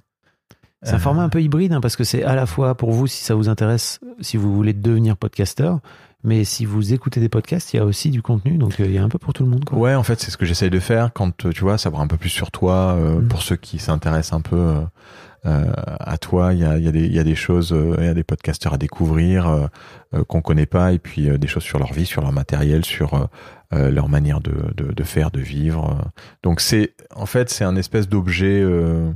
C'est 0.85 0.93
un 0.93 0.97
Euh, 0.97 0.99
format 0.99 1.23
un 1.25 1.29
peu 1.29 1.43
hybride 1.43 1.73
hein, 1.73 1.81
parce 1.81 1.97
que 1.97 2.05
c'est 2.05 2.23
à 2.23 2.35
la 2.37 2.47
fois 2.47 2.77
pour 2.77 2.93
vous 2.93 3.07
si 3.09 3.25
ça 3.25 3.35
vous 3.35 3.49
intéresse, 3.49 3.99
si 4.21 4.37
vous 4.37 4.55
voulez 4.55 4.73
devenir 4.73 5.17
podcasteur, 5.17 5.81
mais 6.25 6.45
si 6.45 6.65
vous 6.65 6.93
écoutez 6.93 7.19
des 7.21 7.29
podcasts, 7.29 7.73
il 7.75 7.79
y 7.79 7.81
a 7.81 7.85
aussi 7.85 8.11
du 8.11 8.23
contenu, 8.23 8.59
donc 8.59 8.79
euh, 8.81 8.87
il 8.87 8.93
y 8.93 8.99
a 8.99 9.03
un 9.03 9.09
peu 9.09 9.19
pour 9.19 9.33
tout 9.33 9.43
le 9.43 9.49
monde. 9.51 9.65
Quoi. 9.65 9.77
Ouais, 9.79 9.95
en 9.97 10.03
fait, 10.05 10.21
c'est 10.21 10.31
ce 10.31 10.37
que 10.37 10.47
j'essaye 10.47 10.71
de 10.71 10.79
faire 10.81 11.13
quand 11.13 11.37
tu 11.37 11.61
vois, 11.61 11.79
savoir 11.79 12.01
un 12.03 12.07
peu 12.07 12.17
plus 12.17 12.29
sur 12.31 12.51
toi. 12.53 12.95
euh, 12.97 13.21
Mm. 13.21 13.29
Pour 13.29 13.43
ceux 13.43 13.57
qui 13.57 13.79
s'intéressent 13.79 14.35
un 14.39 14.41
peu 14.41 14.77
à 15.45 16.19
toi, 16.19 16.53
il 16.53 16.61
y 16.61 16.65
a, 16.65 16.79
y, 16.79 16.89
a 16.89 16.91
y 16.91 17.19
a 17.19 17.25
des 17.25 17.35
choses, 17.35 17.73
euh, 17.73 17.95
il 17.99 18.05
y 18.05 18.09
a 18.09 18.15
des 18.15 18.25
podcasteurs 18.25 18.75
à 18.75 18.79
découvrir 18.79 19.49
euh, 19.49 19.67
euh, 20.15 20.25
qu'on 20.25 20.41
connaît 20.43 20.67
pas, 20.67 20.93
et 20.93 20.99
puis 20.99 21.29
euh, 21.29 21.39
des 21.39 21.47
choses 21.47 21.63
sur 21.63 21.79
leur 21.79 21.93
vie, 21.93 22.07
sur 22.07 22.23
leur 22.23 22.33
matériel, 22.33 22.85
sur 22.85 23.15
euh, 23.15 23.27
euh, 23.73 23.91
leur 23.91 24.09
manière 24.09 24.41
de, 24.41 24.53
de, 24.77 24.93
de 24.93 25.03
faire, 25.05 25.31
de 25.31 25.41
vivre. 25.41 25.99
euh. 25.99 26.09
Donc 26.43 26.61
c'est, 26.61 26.95
en 27.15 27.27
fait, 27.27 27.51
c'est 27.51 27.65
un 27.65 27.77
espèce 27.77 28.09
d'objet 28.09 28.61
euh, 28.63 29.11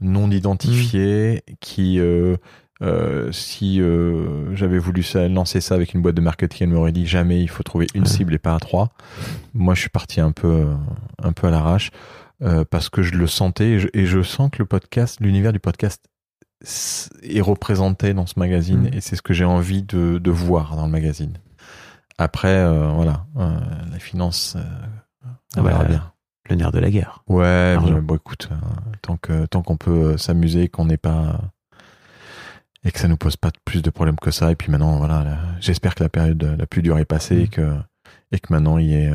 non 0.00 0.30
identifié 0.30 1.42
qui 1.60 1.98
euh, 2.00 2.36
euh, 2.82 3.30
si 3.30 3.80
euh, 3.80 4.54
j'avais 4.56 4.78
voulu 4.78 5.04
ça, 5.04 5.28
lancer 5.28 5.60
ça 5.60 5.76
avec 5.76 5.94
une 5.94 6.02
boîte 6.02 6.16
de 6.16 6.20
marketing, 6.20 6.66
elle 6.68 6.74
m'aurait 6.74 6.90
dit 6.92 7.06
jamais 7.06 7.40
il 7.40 7.48
faut 7.48 7.62
trouver 7.62 7.86
une 7.94 8.06
cible 8.06 8.34
et 8.34 8.38
pas 8.38 8.56
à 8.56 8.58
trois. 8.58 8.90
Moi, 9.54 9.74
je 9.74 9.80
suis 9.82 9.90
parti 9.90 10.20
un 10.20 10.32
peu, 10.32 10.48
euh, 10.48 10.74
un 11.22 11.32
peu 11.32 11.46
à 11.46 11.50
l'arrache 11.50 11.90
euh, 12.42 12.64
parce 12.68 12.88
que 12.88 13.02
je 13.02 13.14
le 13.14 13.26
sentais 13.26 13.70
et 13.70 13.78
je, 13.80 13.88
et 13.94 14.06
je 14.06 14.22
sens 14.22 14.50
que 14.50 14.58
le 14.58 14.66
podcast, 14.66 15.18
l'univers 15.20 15.52
du 15.52 15.60
podcast 15.60 16.04
est 17.22 17.40
représenté 17.40 18.14
dans 18.14 18.26
ce 18.26 18.38
magazine 18.38 18.82
Mhm. 18.82 18.94
et 18.94 19.00
c'est 19.00 19.16
ce 19.16 19.22
que 19.22 19.34
j'ai 19.34 19.44
envie 19.44 19.82
de, 19.82 20.18
de 20.18 20.30
voir 20.30 20.76
dans 20.76 20.86
le 20.86 20.92
magazine. 20.92 21.36
Après, 22.18 22.48
euh, 22.56 22.88
voilà, 22.88 23.26
euh, 23.38 23.58
la 23.90 23.98
finance, 23.98 24.56
on 25.24 25.28
Ah 25.56 25.62
bah, 25.62 25.84
bien. 25.88 26.12
Le 26.50 26.56
nerf 26.56 26.72
de 26.72 26.78
la 26.80 26.90
guerre. 26.90 27.22
Ouais, 27.28 27.76
mais 27.84 28.00
bon, 28.00 28.16
écoute, 28.16 28.48
tant 29.00 29.16
que 29.16 29.46
tant 29.46 29.62
qu'on 29.62 29.76
peut 29.76 30.16
s'amuser, 30.18 30.68
qu'on 30.68 30.84
n'est 30.84 30.96
pas 30.98 31.40
et 32.84 32.90
que 32.90 32.98
ça 32.98 33.06
nous 33.06 33.16
pose 33.16 33.36
pas 33.36 33.50
plus 33.64 33.80
de 33.80 33.90
problèmes 33.90 34.16
que 34.18 34.32
ça. 34.32 34.50
Et 34.50 34.56
puis 34.56 34.70
maintenant, 34.70 34.96
voilà, 34.98 35.22
là, 35.22 35.38
j'espère 35.60 35.94
que 35.94 36.02
la 36.02 36.08
période 36.08 36.42
la 36.58 36.66
plus 36.66 36.82
dure 36.82 36.98
est 36.98 37.04
passée 37.04 37.36
et 37.42 37.44
Mm. 37.44 37.48
que 37.48 37.74
et 38.32 38.40
que 38.40 38.52
maintenant 38.52 38.78
il 38.78 38.86
y 38.88 38.94
ait 38.94 39.12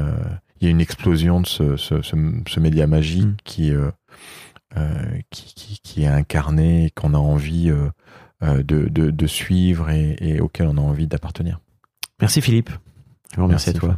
il 0.60 0.66
y 0.66 0.68
ait 0.68 0.72
une 0.72 0.82
explosion 0.82 1.42
de 1.42 1.48
ce 1.48 1.78
ce, 1.78 2.02
ce, 2.02 2.16
ce 2.48 2.60
média 2.60 2.88
magique 2.88 3.26
Mm. 3.26 3.36
qui, 3.46 3.72
euh, 3.72 3.92
euh, 4.78 5.20
qui 5.30 5.54
qui 5.56 5.80
qui 5.84 6.04
est 6.04 6.08
incarné 6.08 6.86
et 6.86 6.90
qu'on 6.92 7.14
a 7.14 7.18
envie 7.20 7.70
euh, 7.70 7.90
de, 8.64 8.88
de 8.90 9.10
de 9.12 9.28
suivre 9.28 9.90
et, 9.90 10.16
et 10.20 10.40
auquel 10.42 10.68
on 10.68 10.78
a 10.78 10.82
envie 10.82 11.08
d'appartenir. 11.08 11.60
Merci 12.20 12.42
Philippe. 12.42 12.70
Je 13.32 13.38
vous 13.38 13.44
remercie 13.44 13.70
Merci, 13.70 13.78
à 13.78 13.80
toi. 13.80 13.98